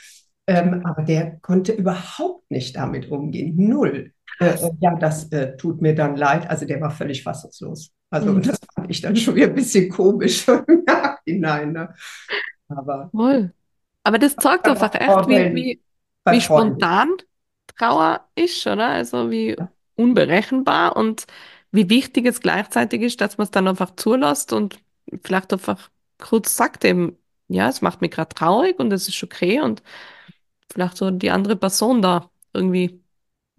Ähm, 0.46 0.87
aber 0.87 1.02
der 1.02 1.40
konnte 1.40 1.72
überhaupt 1.72 2.48
nicht 2.48 2.76
damit 2.76 3.11
umgehen. 3.11 3.56
Null. 3.56 4.12
Äh, 4.38 4.57
ja, 4.81 4.94
das 4.96 5.31
äh, 5.33 5.57
tut 5.57 5.81
mir 5.81 5.94
dann 5.94 6.16
leid. 6.16 6.49
Also 6.49 6.66
der 6.66 6.81
war 6.81 6.90
völlig 6.90 7.22
fassungslos. 7.22 7.90
Also 8.11 8.33
mhm. 8.33 8.42
das 8.42 8.59
fand 8.75 8.90
ich 8.90 9.01
dann 9.01 9.16
schon 9.16 9.35
wieder 9.35 9.46
ein 9.46 9.55
bisschen 9.55 9.88
komisch 9.88 10.46
im 10.66 10.85
Nachhinein. 10.85 11.72
Ne? 11.72 11.94
Aber, 12.68 13.11
Voll. 13.11 13.53
aber 14.05 14.18
das 14.18 14.37
zeigt 14.37 14.68
einfach 14.68 14.94
echt, 14.94 15.29
wie, 15.29 15.55
wie, 15.55 15.83
wie 16.31 16.40
spontan 16.40 17.11
Trauer 17.77 18.27
ist, 18.35 18.66
oder? 18.66 18.88
Also 18.88 19.31
wie 19.31 19.57
unberechenbar 19.96 20.96
und 20.96 21.27
wie 21.72 21.88
wichtig 21.90 22.27
es 22.27 22.40
gleichzeitig 22.40 23.03
ist, 23.03 23.20
dass 23.20 23.38
man 23.38 23.44
es 23.46 23.51
dann 23.51 23.68
einfach 23.68 23.94
zulässt 23.96 24.53
und 24.53 24.79
vielleicht 25.22 25.53
einfach 25.53 25.90
kurz 26.18 26.57
sagt 26.57 26.85
eben, 26.85 27.16
ja, 27.49 27.68
es 27.68 27.83
macht 27.83 28.01
mich 28.01 28.11
gerade 28.11 28.35
traurig 28.35 28.79
und 28.79 28.92
es 28.92 29.09
ist 29.09 29.22
okay 29.22 29.61
und 29.61 29.83
vielleicht 30.72 30.96
so 30.96 31.11
die 31.11 31.31
andere 31.31 31.57
Person 31.57 32.03
da 32.03 32.31
irgendwie 32.53 33.01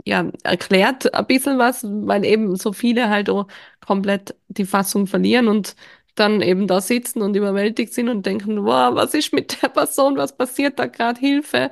ja, 0.07 0.31
erklärt 0.43 1.13
ein 1.13 1.25
bisschen 1.27 1.57
was, 1.59 1.83
weil 1.85 2.25
eben 2.25 2.55
so 2.55 2.73
viele 2.73 3.09
halt 3.09 3.29
auch 3.29 3.47
komplett 3.85 4.35
die 4.47 4.65
Fassung 4.65 5.07
verlieren 5.07 5.47
und 5.47 5.75
dann 6.15 6.41
eben 6.41 6.67
da 6.67 6.81
sitzen 6.81 7.21
und 7.21 7.35
überwältigt 7.35 7.93
sind 7.93 8.09
und 8.09 8.25
denken, 8.25 8.65
wow, 8.65 8.95
was 8.95 9.13
ist 9.13 9.33
mit 9.33 9.61
der 9.61 9.69
Person, 9.69 10.17
was 10.17 10.35
passiert 10.35 10.79
da 10.79 10.87
gerade, 10.87 11.19
Hilfe. 11.19 11.69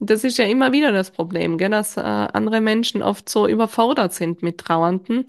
Das 0.00 0.24
ist 0.24 0.38
ja 0.38 0.46
immer 0.46 0.72
wieder 0.72 0.92
das 0.92 1.10
Problem, 1.12 1.58
gell, 1.58 1.70
dass 1.70 1.96
äh, 1.96 2.00
andere 2.00 2.60
Menschen 2.60 3.02
oft 3.02 3.28
so 3.28 3.46
überfordert 3.48 4.12
sind 4.12 4.42
mit 4.42 4.58
Trauernden. 4.58 5.26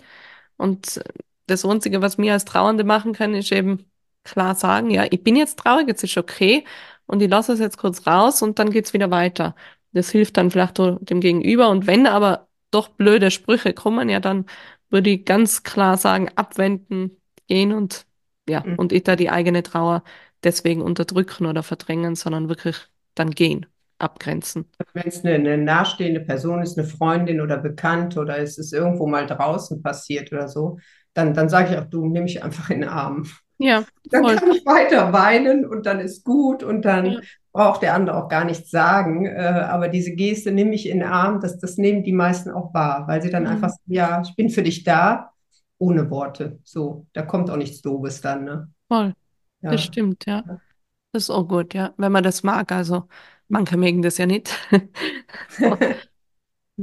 Und 0.58 1.02
das 1.48 1.66
Einzige, 1.66 2.02
was 2.02 2.18
wir 2.18 2.34
als 2.34 2.46
Trauernde 2.46 2.84
machen 2.84 3.14
können, 3.14 3.36
ist 3.36 3.52
eben 3.52 3.86
klar 4.24 4.56
sagen, 4.56 4.90
ja, 4.90 5.06
ich 5.10 5.24
bin 5.24 5.36
jetzt 5.36 5.60
traurig, 5.60 5.88
jetzt 5.88 6.04
ist 6.04 6.18
okay 6.18 6.66
und 7.06 7.22
ich 7.22 7.30
lasse 7.30 7.54
es 7.54 7.60
jetzt 7.60 7.78
kurz 7.78 8.08
raus 8.08 8.42
und 8.42 8.60
dann 8.60 8.72
geht's 8.72 8.94
wieder 8.94 9.12
weiter. 9.12 9.56
Das 9.96 10.12
hilft 10.12 10.38
dann 10.38 10.52
vielleicht 10.52 10.78
dem 10.78 11.22
Gegenüber. 11.22 11.70
Und 11.70 11.88
wenn 11.88 12.06
aber 12.06 12.48
doch 12.70 12.90
blöde 12.90 13.32
Sprüche 13.32 13.74
kommen, 13.74 14.10
ja, 14.10 14.20
dann 14.20 14.46
würde 14.90 15.10
ich 15.10 15.26
ganz 15.26 15.64
klar 15.64 15.98
sagen, 15.98 16.30
abwenden, 16.36 17.12
gehen 17.48 17.74
und 17.74 18.06
ja, 18.48 18.64
mhm. 18.66 18.76
und 18.76 18.92
nicht 18.92 19.08
da 19.08 19.16
die 19.16 19.30
eigene 19.30 19.64
Trauer 19.64 20.04
deswegen 20.44 20.82
unterdrücken 20.82 21.46
oder 21.46 21.64
verdrängen, 21.64 22.16
sondern 22.16 22.50
wirklich 22.50 22.76
dann 23.16 23.32
gehen, 23.32 23.66
abgrenzen. 23.98 24.66
Wenn 24.94 25.08
es 25.08 25.24
eine, 25.24 25.36
eine 25.36 25.58
nahestehende 25.58 26.20
Person 26.20 26.62
ist, 26.62 26.78
eine 26.78 26.88
Freundin 26.88 27.40
oder 27.40 27.58
Bekannte 27.58 28.20
oder 28.20 28.38
es 28.38 28.58
ist 28.58 28.74
irgendwo 28.74 29.08
mal 29.08 29.26
draußen 29.26 29.82
passiert 29.82 30.32
oder 30.32 30.48
so, 30.48 30.78
dann, 31.14 31.34
dann 31.34 31.50
sage 31.50 31.74
ich 31.74 31.80
auch, 31.80 31.86
du 31.86 32.06
nimm 32.06 32.24
mich 32.24 32.44
einfach 32.44 32.70
in 32.70 32.82
den 32.82 32.90
Arm. 32.90 33.26
Ja. 33.58 33.86
Dann 34.10 34.24
voll. 34.24 34.36
kann 34.36 34.52
ich 34.52 34.66
weiter 34.66 35.14
weinen 35.14 35.66
und 35.66 35.86
dann 35.86 36.00
ist 36.00 36.24
gut 36.24 36.64
und 36.64 36.84
dann 36.84 37.06
ja. 37.06 37.20
braucht 37.54 37.82
der 37.82 37.94
andere 37.94 38.18
auch 38.18 38.28
gar 38.28 38.46
nichts 38.46 38.70
sagen. 38.70 39.26
Äh, 39.26 39.38
aber 39.38 39.88
diese 39.88 40.12
Geste 40.12 40.52
nimm 40.52 40.70
mich 40.70 40.88
in 40.88 41.00
den 41.00 41.08
Arm, 41.08 41.40
das, 41.40 41.60
das 41.60 41.78
nehmen 41.78 42.04
die 42.04 42.12
meisten 42.12 42.52
auch 42.52 42.74
wahr, 42.74 43.08
weil 43.08 43.22
sie 43.22 43.30
dann 43.30 43.44
mhm. 43.44 43.50
einfach 43.50 43.70
sagen, 43.70 43.94
ja, 43.94 44.22
ich 44.22 44.36
bin 44.36 44.50
für 44.50 44.64
dich 44.64 44.84
da, 44.84 45.32
ohne 45.78 46.10
Worte. 46.10 46.60
So, 46.64 47.06
da 47.14 47.22
kommt 47.22 47.50
auch 47.50 47.58
nichts 47.58 47.82
Doofes 47.82 48.22
dann. 48.22 48.44
Ne? 48.44 48.72
Voll. 48.88 49.14
Ja. 49.62 49.72
Das 49.72 49.84
stimmt, 49.84 50.26
ja. 50.26 50.44
Das 51.12 51.24
ist 51.24 51.30
auch 51.30 51.48
gut, 51.48 51.74
ja. 51.74 51.94
Wenn 51.98 52.12
man 52.12 52.24
das 52.24 52.44
mag, 52.44 52.72
also 52.72 53.04
manche 53.48 53.78
mögen 53.78 54.02
das 54.02 54.18
ja 54.18 54.26
nicht. 54.26 54.54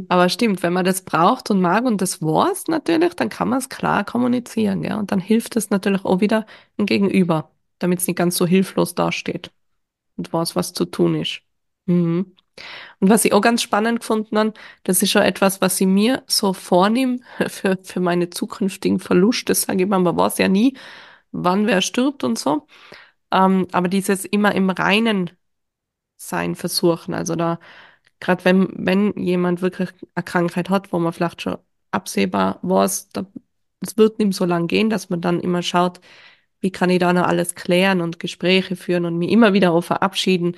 Aber 0.09 0.29
stimmt, 0.31 0.63
wenn 0.63 0.73
man 0.73 0.85
das 0.87 1.03
braucht 1.05 1.51
und 1.51 1.61
mag 1.61 1.85
und 1.85 2.01
das 2.01 2.23
weiß 2.23 2.69
natürlich, 2.69 3.15
dann 3.15 3.29
kann 3.29 3.49
man 3.49 3.59
es 3.59 3.69
klar 3.69 4.05
kommunizieren, 4.05 4.83
ja. 4.83 4.99
Und 4.99 5.13
dann 5.13 5.21
hilft 5.21 5.55
es 5.57 5.69
natürlich 5.71 6.05
auch 6.05 6.21
wieder 6.21 6.47
ein 6.79 6.87
Gegenüber, 6.87 7.51
damit 7.79 8.01
es 8.01 8.07
nicht 8.07 8.17
ganz 8.17 8.37
so 8.37 8.47
hilflos 8.47 8.95
dasteht 8.95 9.53
und 10.17 10.33
weiß, 10.33 10.57
was 10.57 10.73
zu 10.73 10.87
tun 10.87 11.17
ist. 11.17 11.43
Mhm. 11.87 12.35
Und 13.01 13.11
was 13.11 13.25
ich 13.25 13.33
auch 13.33 13.41
ganz 13.41 13.63
spannend 13.63 14.01
gefunden 14.01 14.39
habe, 14.39 14.55
das 14.85 15.03
ist 15.03 15.11
schon 15.11 15.23
etwas, 15.23 15.61
was 15.61 15.81
ich 15.81 15.87
mir 15.87 16.23
so 16.27 16.53
vornehme 16.53 17.21
für, 17.49 17.79
für 17.83 18.01
meine 18.01 18.31
zukünftigen 18.31 18.99
Verluste, 19.01 19.55
sage 19.55 19.83
ich 19.85 19.89
mal, 19.89 19.99
man 19.99 20.17
weiß 20.17 20.39
ja 20.39 20.49
nie, 20.49 20.77
wann 21.33 21.67
wer 21.67 21.83
stirbt 21.83 22.25
und 22.25 22.39
so. 22.39 22.67
Ähm, 23.33 23.69
aber 23.73 23.89
dieses 23.89 24.25
immer 24.25 24.55
im 24.55 24.71
Reinen 24.71 25.31
sein 26.17 26.55
versuchen, 26.57 27.15
also 27.15 27.37
da 27.37 27.59
gerade 28.23 28.45
wenn, 28.45 28.69
wenn 28.75 29.13
jemand 29.17 29.63
wirklich 29.63 29.91
eine 30.15 30.23
Krankheit 30.25 30.71
hat, 30.71 30.93
wo 30.93 30.99
man 31.01 31.13
vielleicht 31.13 31.43
schon 31.43 31.59
absehbar 31.91 32.61
weiß, 32.63 33.11
es 33.81 33.97
wird 33.99 34.19
nicht 34.19 34.35
so 34.35 34.45
lang 34.45 34.69
gehen, 34.69 34.91
dass 34.91 35.11
man 35.11 35.21
dann 35.21 35.41
immer 35.41 35.63
schaut, 35.63 36.01
wie 36.61 36.71
kann 36.71 36.91
ich 36.91 37.01
da 37.01 37.13
noch 37.13 37.27
alles 37.27 37.55
klären 37.57 38.01
und 38.01 38.21
Gespräche 38.21 38.77
führen 38.77 39.07
und 39.07 39.19
mich 39.19 39.31
immer 39.33 39.53
wieder 39.55 39.73
auch 39.73 39.83
verabschieden. 39.83 40.57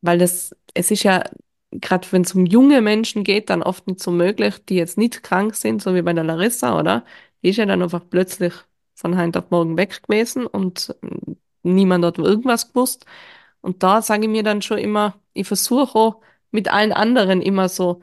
Weil 0.00 0.18
das, 0.18 0.54
es 0.74 0.90
ist 0.90 1.02
ja, 1.02 1.24
gerade 1.72 2.06
wenn 2.12 2.22
es 2.22 2.34
um 2.34 2.46
junge 2.46 2.80
Menschen 2.82 3.24
geht, 3.24 3.50
dann 3.50 3.62
oft 3.62 3.86
nicht 3.88 4.00
so 4.00 4.10
möglich, 4.12 4.64
die 4.66 4.76
jetzt 4.76 4.98
nicht 4.98 5.22
krank 5.24 5.56
sind, 5.56 5.82
so 5.82 5.94
wie 5.94 6.02
bei 6.02 6.12
der 6.12 6.24
Larissa, 6.24 6.78
oder? 6.78 7.04
Die 7.42 7.50
ist 7.50 7.56
ja 7.56 7.66
dann 7.66 7.82
einfach 7.82 8.02
plötzlich 8.08 8.52
von 8.94 9.18
heute 9.18 9.40
auf 9.40 9.50
morgen 9.50 9.76
weg 9.76 10.02
gewesen 10.06 10.46
und 10.46 10.94
niemand 11.64 12.04
hat 12.04 12.18
irgendwas 12.18 12.68
gewusst. 12.68 13.06
Und 13.60 13.82
da 13.82 14.02
sage 14.02 14.24
ich 14.24 14.30
mir 14.30 14.44
dann 14.44 14.62
schon 14.62 14.78
immer, 14.78 15.18
ich 15.32 15.48
versuche 15.48 15.98
auch, 15.98 16.20
mit 16.54 16.68
allen 16.72 16.92
anderen 16.92 17.42
immer 17.42 17.68
so 17.68 18.00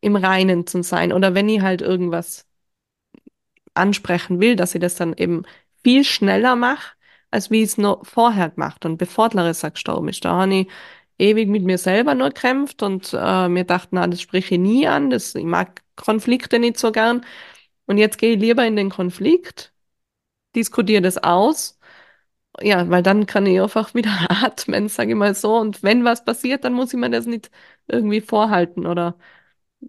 im 0.00 0.16
Reinen 0.16 0.66
zu 0.66 0.82
sein. 0.82 1.12
Oder 1.12 1.34
wenn 1.34 1.48
ich 1.48 1.60
halt 1.62 1.82
irgendwas 1.82 2.46
ansprechen 3.74 4.40
will, 4.40 4.56
dass 4.56 4.74
ich 4.74 4.80
das 4.80 4.94
dann 4.96 5.14
eben 5.14 5.44
viel 5.84 6.04
schneller 6.04 6.56
mache, 6.56 6.94
als 7.30 7.50
wie 7.50 7.62
ich 7.62 7.70
es 7.70 7.78
noch 7.78 8.04
vorher 8.06 8.50
gemacht 8.50 8.84
und 8.84 8.98
bevor 8.98 9.30
Larissa 9.32 9.68
gestorben 9.70 10.08
ist. 10.08 10.24
Da 10.24 10.32
habe 10.42 10.54
ich 10.54 10.68
ewig 11.18 11.48
mit 11.48 11.64
mir 11.64 11.78
selber 11.78 12.14
nur 12.14 12.30
kämpft 12.30 12.82
und 12.82 13.14
äh, 13.14 13.48
mir 13.48 13.64
dachte, 13.64 13.88
na, 13.92 14.06
das 14.06 14.20
spreche 14.20 14.54
ich 14.56 14.60
nie 14.60 14.86
an, 14.88 15.10
das, 15.10 15.34
ich 15.34 15.44
mag 15.44 15.82
Konflikte 15.96 16.58
nicht 16.58 16.78
so 16.78 16.92
gern. 16.92 17.24
Und 17.86 17.98
jetzt 17.98 18.18
gehe 18.18 18.34
ich 18.34 18.40
lieber 18.40 18.66
in 18.66 18.76
den 18.76 18.90
Konflikt, 18.90 19.72
diskutiere 20.56 21.02
das 21.02 21.18
aus 21.18 21.80
ja, 22.62 22.88
weil 22.90 23.02
dann 23.02 23.26
kann 23.26 23.46
ich 23.46 23.60
einfach 23.60 23.94
wieder 23.94 24.10
atmen, 24.30 24.88
sage 24.88 25.10
ich 25.10 25.16
mal 25.16 25.34
so. 25.34 25.56
Und 25.56 25.82
wenn 25.82 26.04
was 26.04 26.24
passiert, 26.24 26.64
dann 26.64 26.72
muss 26.74 26.92
ich 26.92 26.98
mir 26.98 27.10
das 27.10 27.26
nicht 27.26 27.50
irgendwie 27.90 28.20
vorhalten 28.20 28.86
oder 28.86 29.16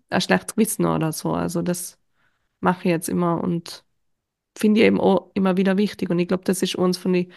ein 0.09 0.21
schlechtes 0.21 0.57
Wissen 0.57 0.85
oder 0.85 1.11
so. 1.11 1.33
Also 1.33 1.61
das 1.61 1.99
mache 2.59 2.79
ich 2.85 2.91
jetzt 2.91 3.09
immer 3.09 3.43
und 3.43 3.85
finde 4.57 4.81
ich 4.81 4.87
eben 4.87 4.99
auch 4.99 5.31
immer 5.33 5.57
wieder 5.57 5.77
wichtig. 5.77 6.09
Und 6.09 6.19
ich 6.19 6.27
glaube, 6.27 6.43
das 6.43 6.61
ist 6.61 6.75
uns 6.75 6.97
von 6.97 7.13
den 7.13 7.31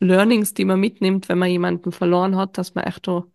Learnings, 0.00 0.54
die 0.54 0.64
man 0.64 0.80
mitnimmt, 0.80 1.28
wenn 1.28 1.38
man 1.38 1.50
jemanden 1.50 1.92
verloren 1.92 2.36
hat, 2.36 2.58
dass 2.58 2.74
man 2.74 2.84
echt 2.84 3.06
so 3.06 3.30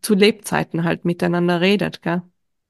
zu 0.00 0.14
Lebzeiten 0.14 0.84
halt 0.84 1.04
miteinander 1.04 1.60
redet, 1.60 2.02
gell? 2.02 2.22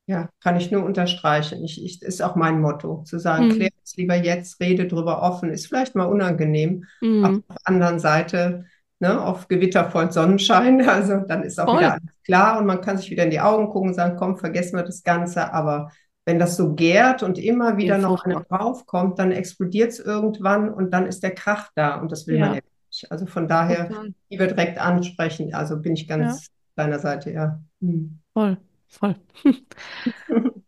Ja, 0.09 0.31
kann 0.41 0.57
ich 0.57 0.71
nur 0.71 0.85
unterstreichen. 0.85 1.65
Ich, 1.65 1.85
ich, 1.85 2.01
ist 2.01 2.23
auch 2.23 2.37
mein 2.37 2.61
Motto, 2.61 3.03
zu 3.05 3.19
sagen, 3.19 3.49
mhm. 3.49 3.53
klär 3.53 3.71
es 3.83 3.97
lieber 3.97 4.15
jetzt, 4.15 4.61
rede 4.61 4.87
drüber 4.87 5.21
offen, 5.21 5.51
ist 5.51 5.67
vielleicht 5.67 5.97
mal 5.97 6.05
unangenehm. 6.05 6.85
Mhm. 7.01 7.25
Auf 7.25 7.41
der 7.49 7.57
anderen 7.65 7.99
Seite, 7.99 8.67
ne, 8.99 9.23
auf 9.23 9.49
Gewitter 9.49 9.91
folgt 9.91 10.13
Sonnenschein, 10.13 10.81
also 10.89 11.19
dann 11.27 11.43
ist 11.43 11.59
auch 11.59 11.67
Voll. 11.67 11.79
wieder 11.79 11.93
alles 11.93 12.23
klar 12.25 12.59
und 12.59 12.67
man 12.67 12.81
kann 12.81 12.99
sich 12.99 13.11
wieder 13.11 13.25
in 13.25 13.31
die 13.31 13.41
Augen 13.41 13.69
gucken 13.69 13.91
und 13.91 13.95
sagen, 13.95 14.17
komm, 14.17 14.37
vergessen 14.37 14.77
wir 14.77 14.85
das 14.85 15.03
Ganze. 15.03 15.53
Aber 15.53 15.91
wenn 16.25 16.39
das 16.39 16.57
so 16.57 16.75
gärt 16.75 17.23
und 17.23 17.39
immer 17.39 17.77
wieder 17.77 17.99
noch 17.99 18.25
eine 18.25 18.45
draufkommt, 18.49 19.19
dann 19.19 19.31
explodiert 19.31 19.93
es 19.93 20.01
irgendwann 20.01 20.69
und 20.73 20.91
dann 20.91 21.07
ist 21.07 21.23
der 21.23 21.35
Krach 21.35 21.71
da 21.75 21.97
und 22.01 22.11
das 22.11 22.27
will 22.27 22.37
ja. 22.37 22.47
man 22.47 22.55
ja 22.57 22.61
nicht. 22.61 23.13
Also 23.13 23.27
von 23.27 23.47
daher 23.47 23.91
okay. 23.91 24.15
lieber 24.31 24.47
direkt 24.47 24.79
ansprechen. 24.81 25.55
Also 25.55 25.79
bin 25.79 25.95
ich 25.95 26.09
ganz 26.09 26.47
ja. 26.47 26.85
deiner 26.85 26.99
Seite, 26.99 27.31
ja. 27.31 27.61
Mhm. 27.81 28.19
Voll 28.33 28.57
voll. 28.87 29.17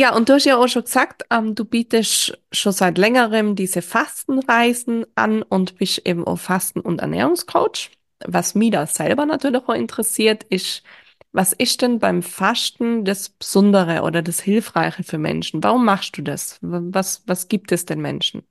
Ja, 0.00 0.14
und 0.14 0.28
du 0.28 0.34
hast 0.34 0.44
ja 0.44 0.56
auch 0.56 0.68
schon 0.68 0.84
gesagt, 0.84 1.24
ähm, 1.30 1.56
du 1.56 1.64
bietest 1.64 2.38
schon 2.52 2.72
seit 2.72 2.98
längerem 2.98 3.56
diese 3.56 3.82
Fastenreisen 3.82 5.04
an 5.16 5.42
und 5.42 5.76
bist 5.76 6.06
eben 6.06 6.24
auch 6.24 6.38
Fasten- 6.38 6.80
und 6.80 7.00
Ernährungscoach. 7.00 7.90
Was 8.24 8.54
mich 8.54 8.70
da 8.70 8.86
selber 8.86 9.26
natürlich 9.26 9.62
auch 9.66 9.74
interessiert, 9.74 10.44
ist, 10.44 10.84
Was 11.32 11.52
ist 11.52 11.82
denn 11.82 11.98
beim 11.98 12.22
Fasten 12.22 13.04
das 13.04 13.28
Besondere 13.30 14.02
oder 14.02 14.22
das 14.22 14.40
Hilfreiche 14.40 15.04
für 15.04 15.18
Menschen? 15.18 15.62
Warum 15.62 15.84
machst 15.84 16.16
du 16.16 16.22
das? 16.22 16.58
Was, 16.62 17.22
was 17.26 17.48
gibt 17.48 17.72
es 17.72 17.84
den 17.86 18.00
Menschen? 18.00 18.46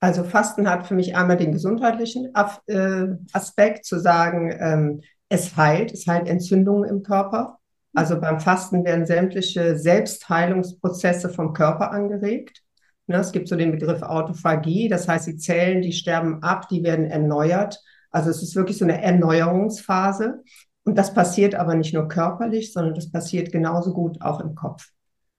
Also 0.00 0.24
Fasten 0.24 0.68
hat 0.70 0.86
für 0.86 0.94
mich 0.94 1.16
einmal 1.16 1.36
den 1.36 1.52
gesundheitlichen 1.52 2.32
äh, 2.34 3.06
Aspekt, 3.32 3.84
zu 3.86 3.98
sagen, 3.98 4.54
ähm, 4.58 5.00
es 5.28 5.56
heilt, 5.56 5.92
es 5.92 6.06
heilt 6.06 6.28
Entzündungen 6.28 6.88
im 6.88 7.02
Körper. 7.02 7.58
Also 7.96 8.20
beim 8.20 8.40
Fasten 8.40 8.84
werden 8.84 9.06
sämtliche 9.06 9.78
Selbstheilungsprozesse 9.78 11.30
vom 11.30 11.54
Körper 11.54 11.92
angeregt. 11.92 12.62
Ne, 13.06 13.16
es 13.16 13.32
gibt 13.32 13.48
so 13.48 13.56
den 13.56 13.72
Begriff 13.72 14.02
Autophagie, 14.02 14.88
das 14.90 15.08
heißt, 15.08 15.26
die 15.28 15.38
Zellen, 15.38 15.80
die 15.80 15.92
sterben 15.92 16.42
ab, 16.42 16.68
die 16.68 16.82
werden 16.82 17.06
erneuert. 17.06 17.82
Also 18.10 18.28
es 18.28 18.42
ist 18.42 18.54
wirklich 18.54 18.76
so 18.76 18.84
eine 18.84 19.00
Erneuerungsphase. 19.02 20.42
Und 20.84 20.98
das 20.98 21.14
passiert 21.14 21.54
aber 21.54 21.74
nicht 21.74 21.94
nur 21.94 22.06
körperlich, 22.06 22.74
sondern 22.74 22.94
das 22.94 23.10
passiert 23.10 23.50
genauso 23.50 23.94
gut 23.94 24.20
auch 24.20 24.40
im 24.40 24.54
Kopf. 24.54 24.88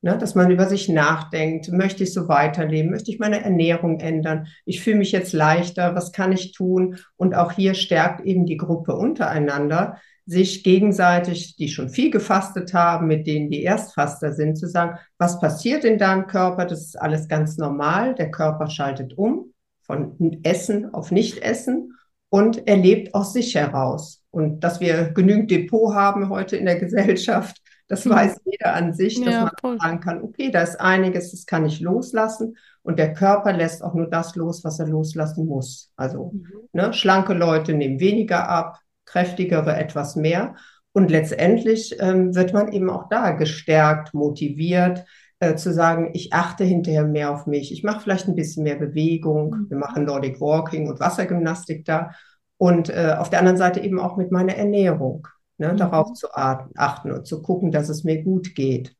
Ne, 0.02 0.18
dass 0.18 0.34
man 0.34 0.50
über 0.50 0.66
sich 0.66 0.90
nachdenkt, 0.90 1.72
möchte 1.72 2.06
ich 2.06 2.14
so 2.14 2.28
weiterleben, 2.28 2.90
möchte 2.90 3.12
ich 3.12 3.20
meine 3.20 3.44
Ernährung 3.44 4.00
ändern, 4.00 4.48
ich 4.66 4.82
fühle 4.82 4.98
mich 4.98 5.12
jetzt 5.12 5.34
leichter, 5.34 5.94
was 5.94 6.12
kann 6.12 6.32
ich 6.32 6.54
tun? 6.54 6.98
Und 7.18 7.36
auch 7.36 7.52
hier 7.52 7.76
stärkt 7.76 8.26
eben 8.26 8.48
die 8.48 8.58
Gruppe 8.58 8.96
untereinander, 8.96 9.98
sich 10.28 10.64
gegenseitig, 10.64 11.56
die 11.56 11.70
schon 11.70 11.90
viel 11.90 12.12
gefastet 12.12 12.74
haben, 12.74 13.08
mit 13.08 13.26
denen 13.26 13.50
die 13.50 13.64
Erstfaster 13.64 14.34
sind, 14.34 14.58
zu 14.58 14.68
sagen, 14.68 15.00
was 15.18 15.40
passiert 15.40 15.86
in 15.86 15.98
deinem 15.98 16.28
Körper? 16.28 16.66
Das 16.66 16.82
ist 16.82 17.02
alles 17.02 17.30
ganz 17.30 17.58
normal. 17.58 18.14
Der 18.14 18.30
Körper 18.30 18.70
schaltet 18.70 19.18
um 19.18 19.54
von 19.82 20.42
Essen 20.44 20.94
auf 20.94 21.12
Nicht-Essen 21.12 21.94
und 22.30 22.68
er 22.68 22.76
lebt 22.76 23.16
aus 23.16 23.32
sich 23.32 23.56
heraus. 23.56 24.22
Und 24.30 24.60
dass 24.60 24.82
wir 24.82 25.12
genügend 25.12 25.50
Depot 25.50 25.96
haben 25.96 26.28
heute 26.28 26.58
in 26.58 26.66
der 26.66 26.78
Gesellschaft, 26.78 27.62
das 27.88 28.04
mhm. 28.04 28.10
weiß 28.10 28.42
jeder 28.44 28.74
an 28.74 28.94
sich, 28.94 29.24
dass 29.24 29.34
ja, 29.34 29.42
man 29.44 29.52
voll. 29.62 29.78
sagen 29.80 30.00
kann, 30.02 30.22
okay, 30.22 30.52
da 30.52 30.62
ist 30.62 30.80
einiges, 30.82 31.32
das 31.32 31.46
kann 31.46 31.66
ich 31.66 31.80
loslassen. 31.80 32.58
Und 32.84 33.00
der 33.00 33.14
Körper 33.14 33.54
lässt 33.54 33.82
auch 33.82 33.94
nur 33.94 34.10
das 34.10 34.36
los, 34.36 34.66
was 34.66 34.80
er 34.80 34.88
loslassen 34.88 35.46
muss. 35.46 35.90
Also 35.96 36.34
mhm. 36.34 36.68
ne, 36.74 36.94
schlanke 36.94 37.34
Leute 37.34 37.74
nehmen 37.74 38.02
weniger 38.02 38.50
ab, 38.50 38.80
kräftigere 39.08 39.76
etwas 39.76 40.16
mehr. 40.16 40.56
Und 40.92 41.10
letztendlich 41.10 41.96
ähm, 42.00 42.36
wird 42.36 42.54
man 42.54 42.72
eben 42.72 42.90
auch 42.90 43.10
da 43.10 43.32
gestärkt, 43.32 44.14
motiviert, 44.14 45.06
äh, 45.40 45.56
zu 45.56 45.74
sagen, 45.74 46.12
ich 46.14 46.34
achte 46.34 46.64
hinterher 46.64 47.06
mehr 47.06 47.32
auf 47.32 47.46
mich. 47.46 47.72
Ich 47.72 47.84
mache 47.84 48.02
vielleicht 48.02 48.28
ein 48.28 48.36
bisschen 48.36 48.64
mehr 48.64 48.78
Bewegung. 48.78 49.52
Mhm. 49.52 49.70
Wir 49.70 49.78
machen 49.78 50.06
Nordic 50.06 50.42
Walking 50.42 50.88
und 50.88 51.00
Wassergymnastik 51.00 51.86
da. 51.86 52.12
Und 52.58 52.90
äh, 52.90 53.16
auf 53.18 53.30
der 53.30 53.40
anderen 53.40 53.58
Seite 53.58 53.80
eben 53.80 54.00
auch 54.00 54.18
mit 54.18 54.32
meiner 54.32 54.56
Ernährung, 54.56 55.28
ne, 55.58 55.74
mhm. 55.74 55.78
darauf 55.78 56.14
zu 56.14 56.28
achten 56.34 57.12
und 57.12 57.28
zu 57.28 57.42
gucken, 57.42 57.72
dass 57.72 57.90
es 57.90 58.04
mir 58.04 58.24
gut 58.24 58.56
geht. 58.56 58.96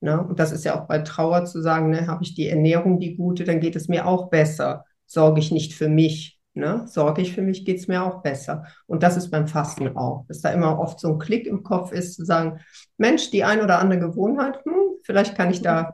Ne? 0.00 0.20
Und 0.20 0.38
das 0.38 0.52
ist 0.52 0.64
ja 0.64 0.80
auch 0.80 0.86
bei 0.86 1.00
Trauer 1.00 1.44
zu 1.44 1.60
sagen, 1.60 1.90
ne, 1.90 2.06
habe 2.06 2.22
ich 2.22 2.34
die 2.34 2.48
Ernährung 2.48 3.00
die 3.00 3.16
gute, 3.16 3.44
dann 3.44 3.60
geht 3.60 3.76
es 3.76 3.88
mir 3.88 4.06
auch 4.06 4.30
besser. 4.30 4.84
Sorge 5.06 5.40
ich 5.40 5.50
nicht 5.50 5.74
für 5.74 5.88
mich, 5.88 6.39
Ne? 6.54 6.84
Sorge 6.86 7.22
ich 7.22 7.32
für 7.34 7.42
mich, 7.42 7.64
geht 7.64 7.78
es 7.78 7.86
mir 7.86 8.02
auch 8.02 8.22
besser. 8.22 8.66
Und 8.86 9.02
das 9.02 9.16
ist 9.16 9.30
beim 9.30 9.46
Fasten 9.46 9.96
auch, 9.96 10.24
dass 10.26 10.40
da 10.40 10.50
immer 10.50 10.78
oft 10.80 10.98
so 10.98 11.08
ein 11.08 11.18
Klick 11.18 11.46
im 11.46 11.62
Kopf 11.62 11.92
ist, 11.92 12.14
zu 12.14 12.24
sagen, 12.24 12.60
Mensch, 12.96 13.30
die 13.30 13.44
ein 13.44 13.60
oder 13.60 13.78
andere 13.78 14.00
Gewohnheit, 14.00 14.64
hm, 14.64 14.96
vielleicht 15.04 15.36
kann 15.36 15.50
ich 15.50 15.62
da 15.62 15.80
ein 15.80 15.92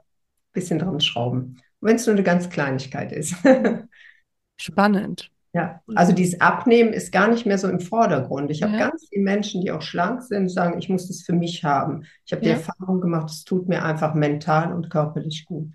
bisschen 0.53 0.79
dran 0.79 1.01
schrauben. 1.01 1.61
Wenn 1.81 1.97
es 1.97 2.07
nur 2.07 2.15
eine 2.15 2.25
ganz 2.25 2.49
Kleinigkeit 2.49 3.13
ist. 3.13 3.35
Spannend. 4.57 5.31
Ja, 5.53 5.81
also 5.95 6.13
dieses 6.13 6.41
Abnehmen 6.41 6.93
ist 6.93 7.13
gar 7.13 7.29
nicht 7.29 7.47
mehr 7.47 7.57
so 7.57 7.69
im 7.69 7.81
Vordergrund. 7.81 8.51
Ich 8.51 8.63
habe 8.63 8.75
ja. 8.75 8.91
ganz 8.91 9.09
viele 9.09 9.23
Menschen, 9.23 9.63
die 9.63 9.71
auch 9.73 9.81
schlank 9.81 10.23
sind, 10.23 10.51
sagen, 10.51 10.79
ich 10.79 10.91
muss 10.91 11.09
das 11.09 11.23
für 11.23 11.33
mich 11.33 11.65
haben. 11.65 12.05
Ich 12.27 12.33
habe 12.33 12.45
ja. 12.45 12.55
die 12.55 12.61
Erfahrung 12.61 13.01
gemacht, 13.01 13.31
es 13.31 13.45
tut 13.45 13.67
mir 13.67 13.83
einfach 13.83 14.13
mental 14.13 14.75
und 14.75 14.91
körperlich 14.91 15.47
gut. 15.47 15.73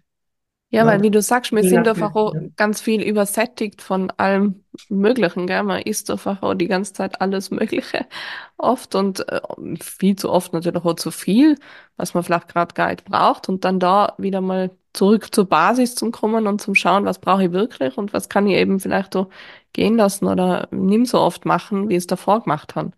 Ja, 0.74 0.86
weil 0.86 1.02
wie 1.02 1.12
du 1.12 1.22
sagst, 1.22 1.52
wir 1.52 1.64
sind 1.64 1.86
einfach 1.86 2.16
auch 2.16 2.34
ganz 2.56 2.80
viel 2.80 3.02
übersättigt 3.02 3.82
von 3.82 4.10
allem 4.12 4.64
Möglichen, 4.88 5.46
gell? 5.46 5.64
Man 5.64 5.82
isst 5.82 6.10
einfach 6.10 6.42
auch 6.42 6.54
die 6.54 6.68
ganze 6.68 6.94
Zeit 6.94 7.20
alles 7.20 7.52
Mögliche 7.52 8.06
oft 8.58 8.96
und 8.96 9.28
äh, 9.28 9.42
viel 9.82 10.16
zu 10.16 10.32
oft 10.32 10.54
natürlich 10.54 10.84
auch 10.86 10.96
zu 10.96 11.12
viel, 11.12 11.58
was 11.98 12.14
man 12.14 12.24
vielleicht 12.24 12.48
gerade 12.48 12.74
gar 12.74 12.90
nicht 12.90 13.04
braucht 13.04 13.50
und 13.50 13.66
dann 13.66 13.82
da 13.82 14.16
wieder 14.18 14.40
mal 14.40 14.72
zurück 14.94 15.36
zur 15.36 15.46
Basis 15.46 15.96
zum 15.96 16.14
kommen 16.14 16.48
und 16.48 16.62
zum 16.62 16.74
schauen, 16.74 17.04
was 17.04 17.20
brauche 17.20 17.44
ich 17.46 17.52
wirklich 17.52 17.98
und 17.98 18.14
was 18.14 18.30
kann 18.30 18.48
ich 18.48 18.56
eben 18.56 18.80
vielleicht 18.80 19.14
so 19.14 19.30
gehen 19.74 19.98
lassen 19.98 20.26
oder 20.26 20.70
nimm 20.72 21.06
so 21.06 21.20
oft 21.20 21.46
machen, 21.46 21.90
wie 21.90 21.96
es 21.96 22.08
davor 22.08 22.44
gemacht 22.44 22.76
haben. 22.76 22.94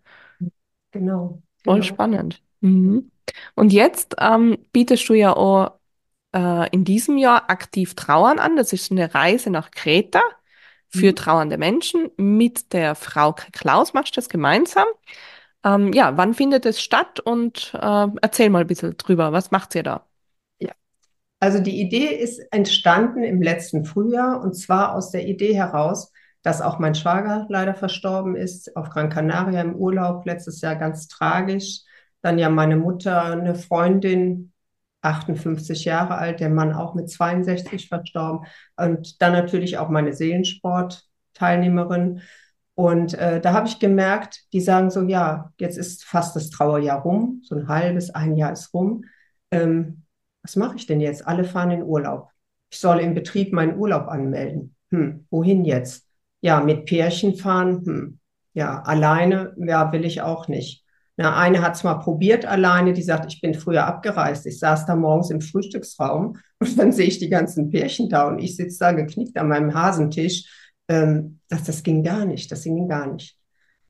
Genau. 0.92 1.42
Voll 1.64 1.80
genau. 1.80 1.86
spannend. 1.86 2.40
Mhm. 2.60 3.10
Und 3.56 3.72
jetzt 3.72 4.14
ähm, 4.20 4.58
bietest 4.72 5.08
du 5.08 5.14
ja 5.14 5.34
auch 5.34 5.72
äh, 6.34 6.68
in 6.70 6.84
diesem 6.84 7.16
Jahr 7.16 7.50
aktiv 7.50 7.94
Trauern 7.94 8.38
an. 8.38 8.56
Das 8.56 8.72
ist 8.72 8.90
eine 8.90 9.14
Reise 9.14 9.50
nach 9.50 9.70
Kreta 9.70 10.20
für 10.88 11.12
mhm. 11.12 11.16
trauernde 11.16 11.58
Menschen. 11.58 12.10
Mit 12.16 12.72
der 12.72 12.94
Frau 12.94 13.34
Klaus 13.52 13.94
machst 13.94 14.16
du 14.16 14.20
das 14.20 14.28
gemeinsam. 14.28 14.86
Ähm, 15.64 15.92
ja, 15.92 16.16
wann 16.16 16.34
findet 16.34 16.66
es 16.66 16.82
statt? 16.82 17.20
Und 17.20 17.72
äh, 17.74 18.06
erzähl 18.20 18.50
mal 18.50 18.62
ein 18.62 18.66
bisschen 18.66 18.96
drüber. 18.96 19.32
Was 19.32 19.50
macht 19.50 19.74
ihr 19.74 19.82
da? 19.82 20.06
Ja, 20.58 20.72
also 21.40 21.60
die 21.60 21.80
Idee 21.80 22.06
ist 22.06 22.40
entstanden 22.50 23.22
im 23.22 23.40
letzten 23.40 23.84
Frühjahr 23.84 24.42
und 24.42 24.54
zwar 24.54 24.94
aus 24.94 25.10
der 25.10 25.26
Idee 25.26 25.54
heraus, 25.54 26.12
dass 26.42 26.60
auch 26.60 26.78
mein 26.78 26.94
Schwager 26.94 27.46
leider 27.48 27.74
verstorben 27.74 28.36
ist 28.36 28.76
auf 28.76 28.90
Gran 28.90 29.08
Canaria 29.08 29.62
im 29.62 29.76
Urlaub 29.76 30.26
letztes 30.26 30.60
Jahr 30.60 30.76
ganz 30.76 31.08
tragisch. 31.08 31.80
Dann 32.20 32.38
ja 32.38 32.50
meine 32.50 32.76
Mutter, 32.76 33.22
eine 33.24 33.54
Freundin, 33.54 34.53
58 35.04 35.84
Jahre 35.84 36.16
alt, 36.16 36.40
der 36.40 36.50
Mann 36.50 36.72
auch 36.72 36.94
mit 36.94 37.10
62 37.10 37.88
verstorben 37.88 38.46
und 38.76 39.20
dann 39.22 39.32
natürlich 39.32 39.78
auch 39.78 39.88
meine 39.88 40.12
Seelensport-Teilnehmerin. 40.12 42.20
Und 42.74 43.14
äh, 43.14 43.40
da 43.40 43.52
habe 43.52 43.68
ich 43.68 43.78
gemerkt, 43.78 44.42
die 44.52 44.60
sagen 44.60 44.90
so, 44.90 45.02
ja, 45.02 45.52
jetzt 45.58 45.78
ist 45.78 46.04
fast 46.04 46.34
das 46.34 46.50
Trauerjahr 46.50 47.02
rum, 47.02 47.40
so 47.44 47.54
ein 47.54 47.68
halbes, 47.68 48.10
ein 48.10 48.36
Jahr 48.36 48.52
ist 48.52 48.74
rum. 48.74 49.04
Ähm, 49.50 50.02
was 50.42 50.56
mache 50.56 50.76
ich 50.76 50.86
denn 50.86 51.00
jetzt? 51.00 51.26
Alle 51.26 51.44
fahren 51.44 51.70
in 51.70 51.82
Urlaub. 51.82 52.30
Ich 52.70 52.80
soll 52.80 53.00
im 53.00 53.14
Betrieb 53.14 53.52
meinen 53.52 53.78
Urlaub 53.78 54.08
anmelden. 54.08 54.74
Hm, 54.90 55.26
wohin 55.30 55.64
jetzt? 55.64 56.08
Ja, 56.40 56.60
mit 56.60 56.86
Pärchen 56.86 57.36
fahren. 57.36 57.84
Hm, 57.84 58.18
ja, 58.54 58.82
alleine, 58.82 59.54
ja, 59.56 59.92
will 59.92 60.04
ich 60.04 60.22
auch 60.22 60.48
nicht. 60.48 60.83
Na, 61.16 61.36
eine 61.36 61.62
hat 61.62 61.76
es 61.76 61.84
mal 61.84 61.94
probiert 61.94 62.44
alleine, 62.44 62.92
die 62.92 63.02
sagt, 63.02 63.32
ich 63.32 63.40
bin 63.40 63.54
früher 63.54 63.86
abgereist. 63.86 64.46
Ich 64.46 64.58
saß 64.58 64.86
da 64.86 64.96
morgens 64.96 65.30
im 65.30 65.40
Frühstücksraum 65.40 66.38
und 66.58 66.78
dann 66.78 66.92
sehe 66.92 67.06
ich 67.06 67.18
die 67.18 67.28
ganzen 67.28 67.70
Pärchen 67.70 68.08
da 68.08 68.28
und 68.28 68.40
ich 68.40 68.56
sitze 68.56 68.78
da 68.80 68.92
geknickt 68.92 69.36
an 69.36 69.48
meinem 69.48 69.74
Hasentisch. 69.74 70.44
Ähm, 70.88 71.38
das, 71.48 71.64
das 71.64 71.82
ging 71.82 72.02
gar 72.02 72.24
nicht, 72.24 72.50
das 72.50 72.64
ging 72.64 72.88
gar 72.88 73.12
nicht. 73.12 73.36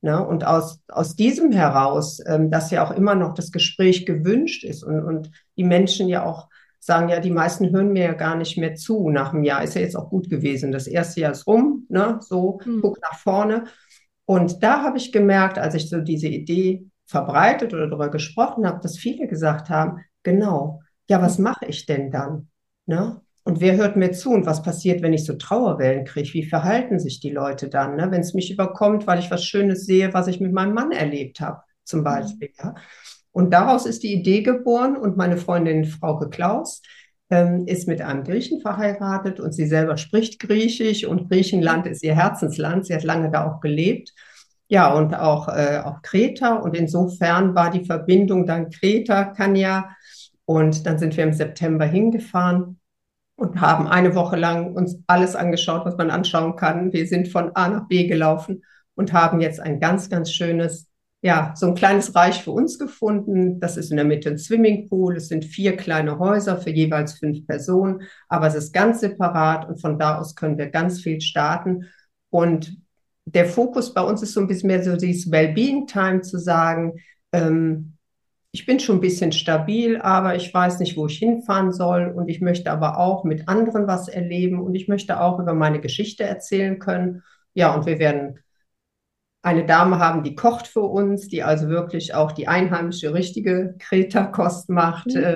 Na, 0.02 0.18
und 0.18 0.44
aus, 0.44 0.80
aus 0.88 1.16
diesem 1.16 1.50
heraus, 1.50 2.20
ähm, 2.26 2.50
dass 2.50 2.70
ja 2.70 2.86
auch 2.86 2.90
immer 2.90 3.14
noch 3.14 3.32
das 3.32 3.52
Gespräch 3.52 4.04
gewünscht 4.04 4.62
ist 4.62 4.82
und, 4.84 5.02
und 5.02 5.30
die 5.56 5.64
Menschen 5.64 6.08
ja 6.08 6.26
auch 6.26 6.48
sagen, 6.78 7.08
ja, 7.08 7.20
die 7.20 7.30
meisten 7.30 7.70
hören 7.70 7.94
mir 7.94 8.04
ja 8.04 8.12
gar 8.12 8.36
nicht 8.36 8.58
mehr 8.58 8.74
zu 8.74 9.08
nach 9.08 9.32
einem 9.32 9.44
Jahr. 9.44 9.64
Ist 9.64 9.74
ja 9.74 9.80
jetzt 9.80 9.96
auch 9.96 10.10
gut 10.10 10.28
gewesen. 10.28 10.72
Das 10.72 10.86
erste 10.86 11.22
Jahr 11.22 11.32
ist 11.32 11.46
rum, 11.46 11.86
ne? 11.88 12.18
so, 12.20 12.60
hm. 12.62 12.80
guck 12.82 13.00
nach 13.00 13.18
vorne. 13.18 13.64
Und 14.26 14.62
da 14.62 14.82
habe 14.82 14.98
ich 14.98 15.10
gemerkt, 15.10 15.58
als 15.58 15.74
ich 15.74 15.88
so 15.88 16.00
diese 16.00 16.28
Idee 16.28 16.86
verbreitet 17.06 17.74
oder 17.74 17.86
darüber 17.86 18.08
gesprochen 18.08 18.66
habe, 18.66 18.80
dass 18.80 18.98
viele 18.98 19.26
gesagt 19.26 19.68
haben, 19.70 20.04
genau, 20.22 20.80
ja, 21.08 21.20
was 21.20 21.38
mache 21.38 21.66
ich 21.66 21.86
denn 21.86 22.10
dann? 22.10 22.48
Ne? 22.86 23.20
Und 23.44 23.60
wer 23.60 23.76
hört 23.76 23.96
mir 23.96 24.12
zu 24.12 24.30
und 24.30 24.46
was 24.46 24.62
passiert, 24.62 25.02
wenn 25.02 25.12
ich 25.12 25.24
so 25.24 25.34
Trauerwellen 25.34 26.06
kriege? 26.06 26.32
Wie 26.32 26.44
verhalten 26.44 26.98
sich 26.98 27.20
die 27.20 27.30
Leute 27.30 27.68
dann, 27.68 27.96
ne? 27.96 28.10
wenn 28.10 28.22
es 28.22 28.32
mich 28.32 28.50
überkommt, 28.50 29.06
weil 29.06 29.18
ich 29.18 29.30
was 29.30 29.44
Schönes 29.44 29.84
sehe, 29.84 30.14
was 30.14 30.28
ich 30.28 30.40
mit 30.40 30.52
meinem 30.52 30.72
Mann 30.72 30.92
erlebt 30.92 31.40
habe, 31.40 31.60
zum 31.84 32.00
mhm. 32.00 32.04
Beispiel. 32.04 32.50
Ja? 32.58 32.74
Und 33.32 33.52
daraus 33.52 33.84
ist 33.84 34.02
die 34.02 34.14
Idee 34.14 34.42
geboren 34.42 34.96
und 34.96 35.16
meine 35.16 35.36
Freundin 35.36 35.84
Frauke 35.84 36.30
Klaus 36.30 36.80
ähm, 37.30 37.66
ist 37.66 37.88
mit 37.88 38.00
einem 38.00 38.24
Griechen 38.24 38.60
verheiratet 38.60 39.40
und 39.40 39.52
sie 39.52 39.66
selber 39.66 39.96
spricht 39.96 40.38
Griechisch 40.40 41.04
und 41.04 41.28
Griechenland 41.28 41.86
ist 41.86 42.02
ihr 42.02 42.14
Herzensland. 42.14 42.86
Sie 42.86 42.94
hat 42.94 43.02
lange 43.02 43.30
da 43.30 43.50
auch 43.50 43.60
gelebt. 43.60 44.14
Ja, 44.74 44.92
und 44.92 45.14
auch, 45.14 45.46
äh, 45.46 45.82
auch 45.84 46.02
Kreta. 46.02 46.56
Und 46.56 46.74
insofern 46.74 47.54
war 47.54 47.70
die 47.70 47.84
Verbindung 47.84 48.44
dann 48.44 48.70
Kreta, 48.70 49.26
Kanya. 49.26 49.94
Und 50.46 50.84
dann 50.84 50.98
sind 50.98 51.16
wir 51.16 51.22
im 51.22 51.32
September 51.32 51.84
hingefahren 51.84 52.80
und 53.36 53.60
haben 53.60 53.86
eine 53.86 54.16
Woche 54.16 54.34
lang 54.34 54.74
uns 54.74 54.98
alles 55.06 55.36
angeschaut, 55.36 55.84
was 55.84 55.96
man 55.96 56.10
anschauen 56.10 56.56
kann. 56.56 56.92
Wir 56.92 57.06
sind 57.06 57.28
von 57.28 57.54
A 57.54 57.68
nach 57.68 57.86
B 57.86 58.08
gelaufen 58.08 58.64
und 58.96 59.12
haben 59.12 59.40
jetzt 59.40 59.60
ein 59.60 59.78
ganz, 59.78 60.10
ganz 60.10 60.32
schönes, 60.32 60.88
ja, 61.22 61.52
so 61.54 61.66
ein 61.68 61.76
kleines 61.76 62.12
Reich 62.16 62.42
für 62.42 62.50
uns 62.50 62.76
gefunden. 62.76 63.60
Das 63.60 63.76
ist 63.76 63.92
in 63.92 63.96
der 63.96 64.04
Mitte 64.04 64.30
ein 64.30 64.38
Swimmingpool. 64.38 65.18
Es 65.18 65.28
sind 65.28 65.44
vier 65.44 65.76
kleine 65.76 66.18
Häuser 66.18 66.56
für 66.56 66.70
jeweils 66.70 67.12
fünf 67.20 67.46
Personen, 67.46 68.02
aber 68.28 68.48
es 68.48 68.56
ist 68.56 68.72
ganz 68.72 68.98
separat 68.98 69.68
und 69.68 69.80
von 69.80 70.00
da 70.00 70.18
aus 70.18 70.34
können 70.34 70.58
wir 70.58 70.66
ganz 70.70 71.00
viel 71.00 71.20
starten. 71.20 71.84
Und 72.28 72.83
der 73.26 73.46
Fokus 73.46 73.94
bei 73.94 74.02
uns 74.02 74.22
ist 74.22 74.32
so 74.32 74.40
ein 74.40 74.46
bisschen 74.46 74.68
mehr 74.68 74.82
so 74.82 74.96
dieses 74.96 75.30
Wellbeing-Time 75.30 76.22
zu 76.22 76.38
sagen, 76.38 76.94
ähm, 77.32 77.94
ich 78.52 78.66
bin 78.66 78.78
schon 78.78 78.98
ein 78.98 79.00
bisschen 79.00 79.32
stabil, 79.32 80.00
aber 80.00 80.36
ich 80.36 80.54
weiß 80.54 80.78
nicht, 80.78 80.96
wo 80.96 81.06
ich 81.06 81.18
hinfahren 81.18 81.72
soll 81.72 82.12
und 82.14 82.28
ich 82.28 82.40
möchte 82.40 82.70
aber 82.70 82.98
auch 82.98 83.24
mit 83.24 83.48
anderen 83.48 83.88
was 83.88 84.06
erleben 84.06 84.60
und 84.60 84.76
ich 84.76 84.86
möchte 84.86 85.20
auch 85.20 85.40
über 85.40 85.54
meine 85.54 85.80
Geschichte 85.80 86.22
erzählen 86.22 86.78
können. 86.78 87.24
Ja, 87.54 87.74
und 87.74 87.86
wir 87.86 87.98
werden 87.98 88.38
eine 89.42 89.66
Dame 89.66 89.98
haben, 89.98 90.22
die 90.22 90.36
kocht 90.36 90.68
für 90.68 90.82
uns, 90.82 91.28
die 91.28 91.42
also 91.42 91.68
wirklich 91.68 92.14
auch 92.14 92.30
die 92.30 92.46
einheimische, 92.46 93.12
richtige 93.12 93.74
Kreta-Kost 93.78 94.70
macht. 94.70 95.08
Mhm. 95.08 95.34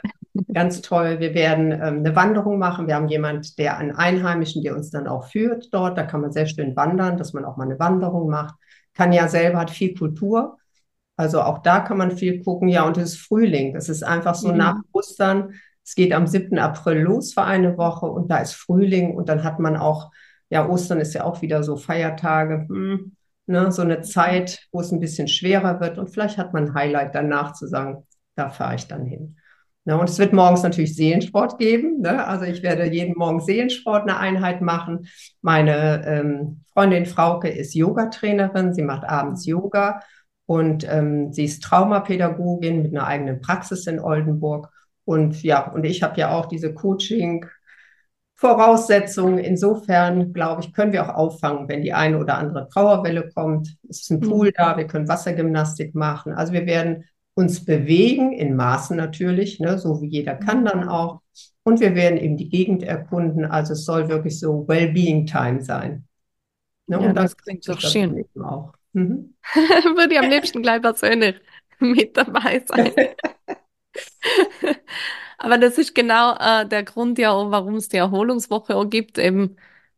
Ganz 0.52 0.80
toll. 0.82 1.20
Wir 1.20 1.34
werden 1.34 1.72
ähm, 1.72 1.98
eine 1.98 2.14
Wanderung 2.16 2.58
machen. 2.58 2.86
Wir 2.86 2.94
haben 2.94 3.08
jemanden, 3.08 3.48
der 3.58 3.78
einen 3.78 3.92
Einheimischen, 3.92 4.62
der 4.62 4.74
uns 4.74 4.90
dann 4.90 5.06
auch 5.06 5.26
führt 5.28 5.72
dort. 5.72 5.98
Da 5.98 6.04
kann 6.04 6.20
man 6.20 6.32
sehr 6.32 6.46
schön 6.46 6.76
wandern, 6.76 7.16
dass 7.16 7.32
man 7.32 7.44
auch 7.44 7.56
mal 7.56 7.64
eine 7.64 7.78
Wanderung 7.78 8.28
macht. 8.28 8.54
Kanja 8.94 9.28
selber 9.28 9.58
hat 9.58 9.70
viel 9.70 9.94
Kultur. 9.94 10.58
Also 11.16 11.42
auch 11.42 11.58
da 11.58 11.80
kann 11.80 11.98
man 11.98 12.10
viel 12.10 12.42
gucken. 12.42 12.68
Ja, 12.68 12.86
und 12.86 12.96
es 12.96 13.14
ist 13.14 13.20
Frühling. 13.20 13.74
Es 13.76 13.88
ist 13.88 14.02
einfach 14.02 14.34
so 14.34 14.48
mhm. 14.50 14.58
nach 14.58 14.76
Ostern. 14.92 15.54
Es 15.84 15.94
geht 15.94 16.12
am 16.12 16.26
7. 16.26 16.58
April 16.58 16.98
los 16.98 17.32
für 17.32 17.44
eine 17.44 17.78
Woche 17.78 18.06
und 18.06 18.30
da 18.30 18.38
ist 18.38 18.54
Frühling 18.54 19.16
und 19.16 19.28
dann 19.28 19.42
hat 19.42 19.58
man 19.58 19.76
auch, 19.76 20.10
ja, 20.50 20.68
Ostern 20.68 21.00
ist 21.00 21.14
ja 21.14 21.24
auch 21.24 21.40
wieder 21.40 21.62
so 21.62 21.76
Feiertage. 21.76 22.66
Hm 22.68 23.12
ne, 23.48 23.72
so 23.72 23.82
eine 23.82 24.02
Zeit, 24.02 24.68
wo 24.70 24.80
es 24.80 24.92
ein 24.92 25.00
bisschen 25.00 25.26
schwerer 25.26 25.80
wird 25.80 25.98
und 25.98 26.08
vielleicht 26.08 26.38
hat 26.38 26.52
man 26.52 26.68
ein 26.68 26.74
Highlight 26.74 27.14
danach 27.14 27.54
zu 27.54 27.66
sagen, 27.66 28.06
da 28.36 28.50
fahre 28.50 28.76
ich 28.76 28.86
dann 28.86 29.04
hin. 29.04 29.37
Ne, 29.88 29.98
und 29.98 30.10
es 30.10 30.18
wird 30.18 30.34
morgens 30.34 30.62
natürlich 30.62 30.94
Seelensport 30.94 31.56
geben. 31.56 32.02
Ne? 32.02 32.26
Also 32.26 32.44
ich 32.44 32.62
werde 32.62 32.84
jeden 32.92 33.16
Morgen 33.16 33.40
Seelensport 33.40 34.02
eine 34.02 34.18
Einheit 34.18 34.60
machen. 34.60 35.08
Meine 35.40 36.04
ähm, 36.06 36.60
Freundin 36.74 37.06
Frauke 37.06 37.48
ist 37.48 37.74
Yogatrainerin, 37.74 38.74
sie 38.74 38.82
macht 38.82 39.08
abends 39.08 39.46
Yoga 39.46 40.02
und 40.44 40.86
ähm, 40.86 41.32
sie 41.32 41.44
ist 41.44 41.62
Traumapädagogin 41.62 42.82
mit 42.82 42.94
einer 42.94 43.06
eigenen 43.06 43.40
Praxis 43.40 43.86
in 43.86 43.98
Oldenburg. 43.98 44.68
Und 45.06 45.42
ja, 45.42 45.72
und 45.72 45.84
ich 45.84 46.02
habe 46.02 46.20
ja 46.20 46.32
auch 46.32 46.44
diese 46.44 46.74
Coaching 46.74 47.46
Voraussetzungen. 48.34 49.38
Insofern, 49.38 50.34
glaube 50.34 50.60
ich, 50.60 50.74
können 50.74 50.92
wir 50.92 51.08
auch 51.08 51.14
auffangen, 51.14 51.66
wenn 51.66 51.80
die 51.80 51.94
eine 51.94 52.18
oder 52.18 52.36
andere 52.36 52.68
Trauerwelle 52.68 53.30
kommt. 53.30 53.78
Es 53.88 54.02
ist 54.02 54.10
ein 54.10 54.20
Pool 54.20 54.48
mhm. 54.48 54.52
da, 54.54 54.76
wir 54.76 54.86
können 54.86 55.08
Wassergymnastik 55.08 55.94
machen. 55.94 56.34
Also 56.34 56.52
wir 56.52 56.66
werden 56.66 57.04
uns 57.38 57.64
bewegen, 57.64 58.32
in 58.32 58.56
Maßen 58.56 58.96
natürlich, 58.96 59.60
ne, 59.60 59.78
so 59.78 60.02
wie 60.02 60.08
jeder 60.08 60.34
kann 60.34 60.64
dann 60.64 60.82
mhm. 60.82 60.88
auch. 60.88 61.20
Und 61.62 61.78
wir 61.78 61.94
werden 61.94 62.18
eben 62.18 62.36
die 62.36 62.48
Gegend 62.48 62.82
erkunden. 62.82 63.44
Also 63.44 63.74
es 63.74 63.84
soll 63.84 64.08
wirklich 64.08 64.40
so 64.40 64.66
Wellbeing-Time 64.66 65.62
sein. 65.62 66.04
Ne, 66.88 67.00
ja, 67.00 67.08
und 67.08 67.14
das, 67.14 67.36
klingt 67.36 67.68
doch 67.68 67.78
schön. 67.78 68.24
Auch. 68.42 68.72
Mhm. 68.92 69.34
Würde 69.54 70.14
ich 70.14 70.18
am 70.18 70.28
liebsten 70.28 70.62
gleich 70.62 70.82
persönlich 70.82 71.36
mit 71.78 72.16
dabei 72.16 72.60
sein. 72.66 72.90
Aber 75.38 75.58
das 75.58 75.78
ist 75.78 75.94
genau 75.94 76.34
äh, 76.40 76.66
der 76.66 76.82
Grund 76.82 77.20
ja 77.20 77.30
warum 77.30 77.76
es 77.76 77.88
die 77.88 77.98
Erholungswoche 77.98 78.74
auch 78.74 78.90
gibt, 78.90 79.16
eben 79.16 79.54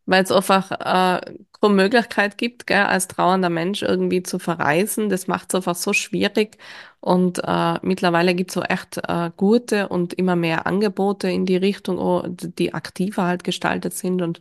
weil 0.07 0.23
es 0.25 0.33
einfach 0.33 0.71
äh, 0.73 1.21
keine 1.61 1.75
Möglichkeit 1.75 2.39
gibt, 2.39 2.67
gell, 2.67 2.85
als 2.85 3.09
trauernder 3.09 3.51
Mensch 3.51 3.83
irgendwie 3.83 4.23
zu 4.23 4.39
verreisen. 4.39 5.09
Das 5.11 5.27
macht 5.27 5.51
es 5.51 5.55
einfach 5.57 5.75
so 5.75 5.93
schwierig. 5.93 6.59
Und 7.01 7.41
äh, 7.45 7.79
mittlerweile 7.83 8.35
gibt 8.35 8.51
es 8.51 8.55
so 8.55 8.63
echt 8.63 8.99
äh, 9.09 9.31
gute 9.37 9.89
und 9.89 10.13
immer 10.15 10.37
mehr 10.37 10.67
Angebote 10.67 11.31
in 11.31 11.47
die 11.47 11.57
Richtung, 11.57 11.99
oh, 11.99 12.23
die 12.29 12.75
aktiver 12.75 13.25
halt 13.25 13.45
gestaltet 13.45 13.95
sind. 13.95 14.23
Und 14.23 14.41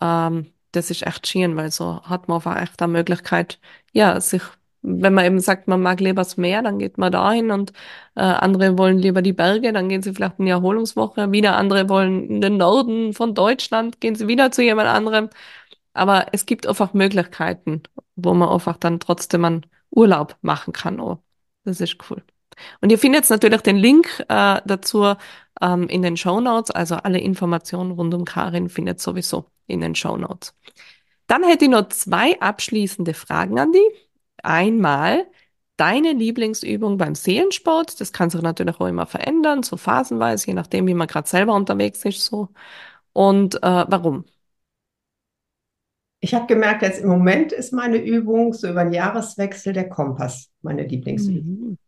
ähm, 0.00 0.52
das 0.72 0.90
ist 0.90 1.06
echt 1.06 1.26
schön, 1.26 1.56
weil 1.56 1.70
so 1.70 2.02
hat 2.04 2.28
man 2.28 2.36
einfach 2.36 2.60
echt 2.60 2.82
eine 2.82 2.92
Möglichkeit, 2.92 3.60
ja, 3.92 4.20
sich 4.20 4.42
wenn 4.86 5.14
man 5.14 5.24
eben 5.24 5.40
sagt, 5.40 5.66
man 5.66 5.80
mag 5.80 6.00
lieber 6.00 6.20
das 6.22 6.36
Meer, 6.36 6.62
dann 6.62 6.78
geht 6.78 6.98
man 6.98 7.10
dahin 7.10 7.50
und 7.50 7.72
äh, 8.16 8.20
andere 8.20 8.76
wollen 8.78 8.98
lieber 8.98 9.22
die 9.22 9.32
Berge, 9.32 9.72
dann 9.72 9.88
gehen 9.88 10.02
sie 10.02 10.12
vielleicht 10.12 10.38
in 10.38 10.44
die 10.44 10.50
Erholungswoche. 10.50 11.32
Wieder 11.32 11.56
andere 11.56 11.88
wollen 11.88 12.28
in 12.28 12.40
den 12.42 12.58
Norden 12.58 13.14
von 13.14 13.34
Deutschland, 13.34 14.00
gehen 14.00 14.14
sie 14.14 14.28
wieder 14.28 14.50
zu 14.52 14.62
jemand 14.62 14.88
anderem. 14.88 15.30
Aber 15.94 16.26
es 16.32 16.46
gibt 16.46 16.66
einfach 16.66 16.92
Möglichkeiten, 16.94 17.82
wo 18.16 18.34
man 18.34 18.50
einfach 18.50 18.76
dann 18.76 19.00
trotzdem 19.00 19.44
einen 19.44 19.66
Urlaub 19.90 20.36
machen 20.42 20.72
kann. 20.72 21.00
Oh, 21.00 21.22
das 21.64 21.80
ist 21.80 21.96
cool. 22.10 22.22
Und 22.80 22.90
ihr 22.92 22.98
findet 22.98 23.28
natürlich 23.30 23.62
den 23.62 23.76
Link 23.76 24.24
äh, 24.28 24.60
dazu 24.66 25.14
ähm, 25.62 25.88
in 25.88 26.02
den 26.02 26.16
Show 26.16 26.40
Notes. 26.40 26.70
Also 26.70 26.96
alle 26.96 27.20
Informationen 27.20 27.92
rund 27.92 28.12
um 28.14 28.24
Karin 28.24 28.68
findet 28.68 29.00
sowieso 29.00 29.46
in 29.66 29.80
den 29.80 29.94
Show 29.94 30.16
Notes. 30.16 30.54
Dann 31.26 31.42
hätte 31.44 31.64
ich 31.64 31.70
noch 31.70 31.88
zwei 31.88 32.38
abschließende 32.40 33.14
Fragen 33.14 33.58
an 33.58 33.72
die. 33.72 34.03
Einmal 34.44 35.26
deine 35.76 36.12
Lieblingsübung 36.12 36.98
beim 36.98 37.14
Seelensport. 37.14 38.00
Das 38.00 38.12
kann 38.12 38.30
sich 38.30 38.42
natürlich 38.42 38.80
auch 38.80 38.86
immer 38.86 39.06
verändern, 39.06 39.62
so 39.62 39.76
phasenweise, 39.76 40.46
je 40.46 40.54
nachdem, 40.54 40.86
wie 40.86 40.94
man 40.94 41.08
gerade 41.08 41.28
selber 41.28 41.54
unterwegs 41.54 42.04
ist. 42.04 42.24
So. 42.24 42.48
Und 43.12 43.56
äh, 43.56 43.84
warum? 43.88 44.24
Ich 46.20 46.34
habe 46.34 46.46
gemerkt, 46.46 46.82
jetzt 46.82 47.02
im 47.02 47.08
Moment 47.08 47.52
ist 47.52 47.72
meine 47.72 47.98
Übung 47.98 48.54
so 48.54 48.68
über 48.68 48.84
den 48.84 48.94
Jahreswechsel 48.94 49.72
der 49.74 49.88
Kompass 49.90 50.50
meine 50.62 50.84
Lieblingsübung. 50.84 51.44
Mhm. 51.44 51.78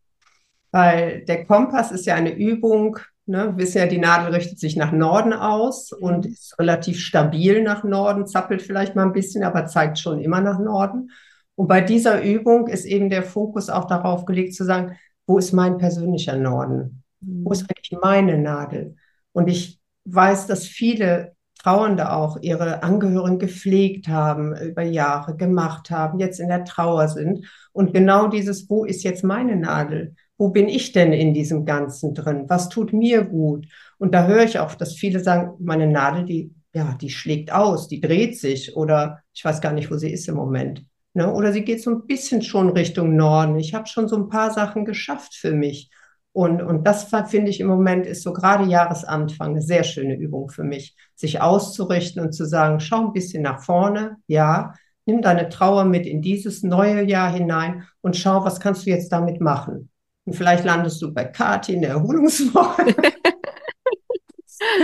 Weil 0.71 1.25
der 1.25 1.45
Kompass 1.45 1.91
ist 1.91 2.05
ja 2.05 2.13
eine 2.13 2.35
Übung, 2.35 2.99
ne, 3.25 3.53
wir 3.55 3.57
wissen 3.57 3.79
ja, 3.79 3.87
die 3.87 3.97
Nadel 3.97 4.35
richtet 4.35 4.59
sich 4.59 4.75
nach 4.75 4.91
Norden 4.91 5.33
aus 5.33 5.91
mhm. 5.91 6.05
und 6.05 6.25
ist 6.27 6.59
relativ 6.59 6.99
stabil 6.99 7.63
nach 7.63 7.83
Norden, 7.83 8.27
zappelt 8.27 8.61
vielleicht 8.61 8.95
mal 8.95 9.05
ein 9.05 9.13
bisschen, 9.13 9.43
aber 9.43 9.65
zeigt 9.65 9.97
schon 9.97 10.19
immer 10.19 10.41
nach 10.41 10.59
Norden. 10.59 11.09
Und 11.57 11.67
bei 11.67 11.81
dieser 11.81 12.21
Übung 12.21 12.67
ist 12.67 12.85
eben 12.85 13.09
der 13.09 13.23
Fokus 13.23 13.69
auch 13.69 13.85
darauf 13.85 14.25
gelegt 14.25 14.53
zu 14.53 14.63
sagen, 14.63 14.95
wo 15.25 15.39
ist 15.39 15.53
mein 15.53 15.79
persönlicher 15.79 16.37
Norden? 16.37 17.03
Wo 17.19 17.51
ist 17.51 17.63
eigentlich 17.63 17.97
meine 17.99 18.37
Nadel? 18.37 18.95
Und 19.31 19.47
ich 19.47 19.79
weiß, 20.05 20.45
dass 20.45 20.67
viele 20.67 21.35
Trauernde 21.57 22.11
auch 22.11 22.37
ihre 22.41 22.83
Angehörigen 22.83 23.39
gepflegt 23.39 24.07
haben, 24.07 24.55
über 24.55 24.83
Jahre 24.83 25.35
gemacht 25.35 25.89
haben, 25.89 26.19
jetzt 26.19 26.39
in 26.39 26.47
der 26.47 26.63
Trauer 26.63 27.07
sind. 27.07 27.47
Und 27.71 27.91
genau 27.91 28.27
dieses, 28.27 28.69
wo 28.69 28.85
ist 28.85 29.03
jetzt 29.03 29.23
meine 29.23 29.55
Nadel? 29.55 30.13
Wo 30.37 30.49
bin 30.49 30.69
ich 30.69 30.91
denn 30.91 31.11
in 31.11 31.33
diesem 31.33 31.65
Ganzen 31.65 32.13
drin? 32.13 32.45
Was 32.49 32.69
tut 32.69 32.93
mir 32.93 33.23
gut? 33.23 33.65
Und 33.97 34.13
da 34.13 34.27
höre 34.27 34.43
ich 34.43 34.59
auch, 34.59 34.75
dass 34.75 34.93
viele 34.93 35.21
sagen, 35.21 35.53
meine 35.59 35.87
Nadel, 35.87 36.23
die, 36.23 36.53
ja, 36.75 36.95
die 37.01 37.09
schlägt 37.09 37.51
aus, 37.51 37.87
die 37.87 37.99
dreht 37.99 38.37
sich 38.37 38.75
oder 38.75 39.23
ich 39.33 39.43
weiß 39.43 39.59
gar 39.59 39.73
nicht, 39.73 39.89
wo 39.89 39.97
sie 39.97 40.11
ist 40.11 40.27
im 40.27 40.35
Moment. 40.35 40.85
Ne? 41.17 41.33
Oder 41.33 41.51
sie 41.51 41.63
geht 41.63 41.81
so 41.81 41.89
ein 41.89 42.05
bisschen 42.05 42.43
schon 42.43 42.69
Richtung 42.69 43.15
Norden. 43.15 43.57
Ich 43.57 43.73
habe 43.73 43.87
schon 43.87 44.07
so 44.07 44.15
ein 44.15 44.29
paar 44.29 44.51
Sachen 44.51 44.85
geschafft 44.85 45.33
für 45.33 45.51
mich. 45.51 45.89
Und, 46.31 46.61
und 46.61 46.85
das 46.85 47.05
finde 47.05 47.49
ich 47.49 47.59
im 47.59 47.65
Moment 47.65 48.05
ist 48.05 48.21
so 48.21 48.33
gerade 48.33 48.65
Jahresanfang 48.65 49.49
eine 49.49 49.63
sehr 49.63 49.83
schöne 49.83 50.15
Übung 50.15 50.49
für 50.49 50.63
mich, 50.63 50.95
sich 51.15 51.41
auszurichten 51.41 52.21
und 52.21 52.33
zu 52.33 52.45
sagen, 52.45 52.79
schau 52.79 53.07
ein 53.07 53.13
bisschen 53.13 53.41
nach 53.41 53.63
vorne, 53.63 54.17
ja, 54.27 54.73
nimm 55.07 55.23
deine 55.23 55.49
Trauer 55.49 55.85
mit 55.85 56.05
in 56.05 56.21
dieses 56.21 56.61
neue 56.61 57.03
Jahr 57.03 57.33
hinein 57.33 57.87
und 58.01 58.15
schau, 58.15 58.45
was 58.45 58.59
kannst 58.59 58.85
du 58.85 58.91
jetzt 58.91 59.11
damit 59.11 59.41
machen. 59.41 59.89
Und 60.25 60.35
vielleicht 60.35 60.65
landest 60.65 61.01
du 61.01 61.11
bei 61.11 61.23
Kati 61.23 61.73
in 61.73 61.81
der 61.81 61.91
Erholungswoche. 61.91 62.93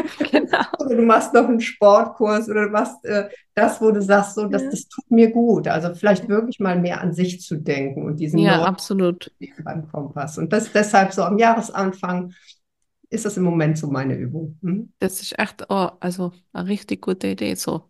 genau. 0.31 0.63
Oder 0.79 0.95
du 0.95 1.01
machst 1.03 1.33
noch 1.33 1.47
einen 1.47 1.61
Sportkurs 1.61 2.49
oder 2.49 2.65
du 2.65 2.71
machst 2.71 3.03
äh, 3.05 3.29
das, 3.53 3.81
wo 3.81 3.91
du 3.91 4.01
sagst, 4.01 4.35
so, 4.35 4.47
das, 4.47 4.63
das 4.69 4.87
tut 4.87 5.09
mir 5.09 5.31
gut. 5.31 5.67
Also 5.67 5.93
vielleicht 5.93 6.27
wirklich 6.27 6.59
mal 6.59 6.79
mehr 6.79 7.01
an 7.01 7.13
sich 7.13 7.41
zu 7.41 7.55
denken 7.57 8.05
und 8.05 8.19
diesen 8.19 8.39
ja, 8.39 8.63
absolut. 8.63 9.31
beim 9.63 9.87
Kompass. 9.89 10.37
Und 10.37 10.51
das 10.53 10.71
deshalb 10.71 11.13
so 11.13 11.23
am 11.23 11.37
Jahresanfang 11.37 12.33
ist 13.09 13.25
das 13.25 13.37
im 13.37 13.43
Moment 13.43 13.77
so 13.77 13.87
meine 13.87 14.15
Übung. 14.15 14.57
Hm? 14.61 14.91
Das 14.99 15.21
ist 15.21 15.37
echt 15.37 15.65
oh, 15.69 15.89
also 15.99 16.31
eine 16.51 16.67
richtig 16.67 17.01
gute 17.01 17.27
Idee, 17.27 17.55
so 17.55 17.83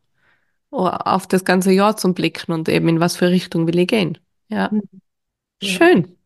oh, 0.69 0.87
auf 0.87 1.27
das 1.27 1.45
ganze 1.45 1.71
Jahr 1.71 1.95
zum 1.95 2.13
Blicken 2.13 2.51
und 2.51 2.67
eben 2.67 2.87
in 2.89 2.99
was 2.99 3.15
für 3.15 3.29
Richtung 3.29 3.67
will 3.67 3.79
ich 3.79 3.87
gehen. 3.87 4.17
Ja. 4.49 4.69
Hm. 4.71 4.81
Schön. 5.61 6.17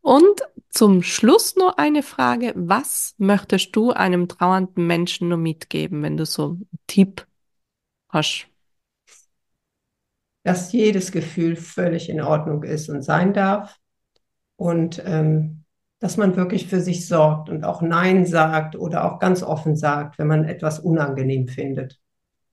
Und 0.00 0.40
zum 0.70 1.02
Schluss 1.02 1.56
noch 1.56 1.76
eine 1.76 2.02
Frage. 2.02 2.52
Was 2.54 3.14
möchtest 3.18 3.74
du 3.74 3.90
einem 3.90 4.28
trauernden 4.28 4.86
Menschen 4.86 5.28
nur 5.28 5.38
mitgeben, 5.38 6.02
wenn 6.02 6.16
du 6.16 6.24
so 6.24 6.50
einen 6.50 6.68
Tipp 6.86 7.26
hast? 8.08 8.46
Dass 10.44 10.72
jedes 10.72 11.12
Gefühl 11.12 11.56
völlig 11.56 12.08
in 12.08 12.20
Ordnung 12.20 12.62
ist 12.62 12.88
und 12.88 13.02
sein 13.02 13.34
darf. 13.34 13.78
Und 14.56 15.02
ähm, 15.04 15.64
dass 15.98 16.16
man 16.16 16.36
wirklich 16.36 16.68
für 16.68 16.80
sich 16.80 17.06
sorgt 17.08 17.50
und 17.50 17.64
auch 17.64 17.82
Nein 17.82 18.24
sagt 18.24 18.76
oder 18.76 19.04
auch 19.04 19.18
ganz 19.18 19.42
offen 19.42 19.76
sagt, 19.76 20.18
wenn 20.18 20.28
man 20.28 20.44
etwas 20.44 20.78
unangenehm 20.78 21.48
findet. 21.48 21.98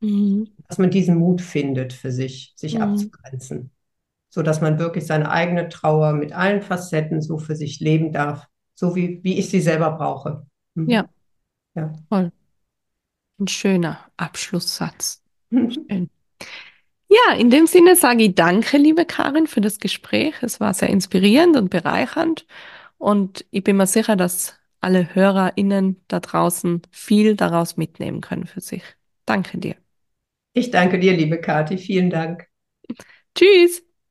Mhm. 0.02 0.50
Dass 0.68 0.78
man 0.78 0.90
diesen 0.90 1.18
Mut 1.18 1.42
findet, 1.42 1.94
für 1.94 2.12
sich, 2.12 2.54
sich 2.56 2.76
mhm. 2.76 2.82
abzugrenzen 2.82 3.75
so 4.36 4.42
dass 4.42 4.60
man 4.60 4.80
wirklich 4.80 5.08
seine 5.08 5.32
eigene 5.32 5.70
Trauer 5.70 6.12
mit 6.12 6.34
allen 6.34 6.62
Facetten 6.62 7.22
so 7.22 7.38
für 7.38 7.56
sich 7.56 7.80
leben 7.80 8.12
darf, 8.12 8.48
so 8.74 8.94
wie, 8.94 9.24
wie 9.24 9.40
ich 9.40 9.50
sie 9.50 9.62
selber 9.62 9.92
brauche. 9.92 10.46
Mhm. 10.74 10.90
Ja. 10.90 11.06
ja. 11.74 11.94
Toll. 12.10 12.34
Ein 13.40 13.48
schöner 13.48 13.98
Abschlusssatz. 14.18 15.24
Schön. 15.50 16.10
Ja, 17.08 17.38
in 17.38 17.50
dem 17.50 17.66
Sinne 17.66 17.96
sage 17.96 18.24
ich 18.24 18.36
danke, 18.36 18.78
liebe 18.78 19.06
Karin, 19.06 19.48
für 19.48 19.62
das 19.62 19.80
Gespräch. 19.80 20.36
Es 20.42 20.60
war 20.60 20.74
sehr 20.74 20.90
inspirierend 20.90 21.56
und 21.56 21.70
bereichernd. 21.70 22.46
Und 22.98 23.46
ich 23.52 23.64
bin 23.64 23.78
mir 23.78 23.88
sicher, 23.88 24.18
dass 24.18 24.60
alle 24.82 25.16
HörerInnen 25.16 26.02
da 26.10 26.20
draußen 26.20 26.82
viel 26.92 27.38
daraus 27.38 27.78
mitnehmen 27.78 28.20
können 28.20 28.48
für 28.48 28.60
sich. 28.60 28.84
Danke 29.26 29.60
dir. 29.60 29.76
Ich 30.52 30.72
danke 30.72 31.00
dir, 31.00 31.14
liebe 31.14 31.40
Kathi. 31.40 31.78
Vielen 31.78 32.10
Dank. 32.10 32.50
Tschüss. 33.34 33.85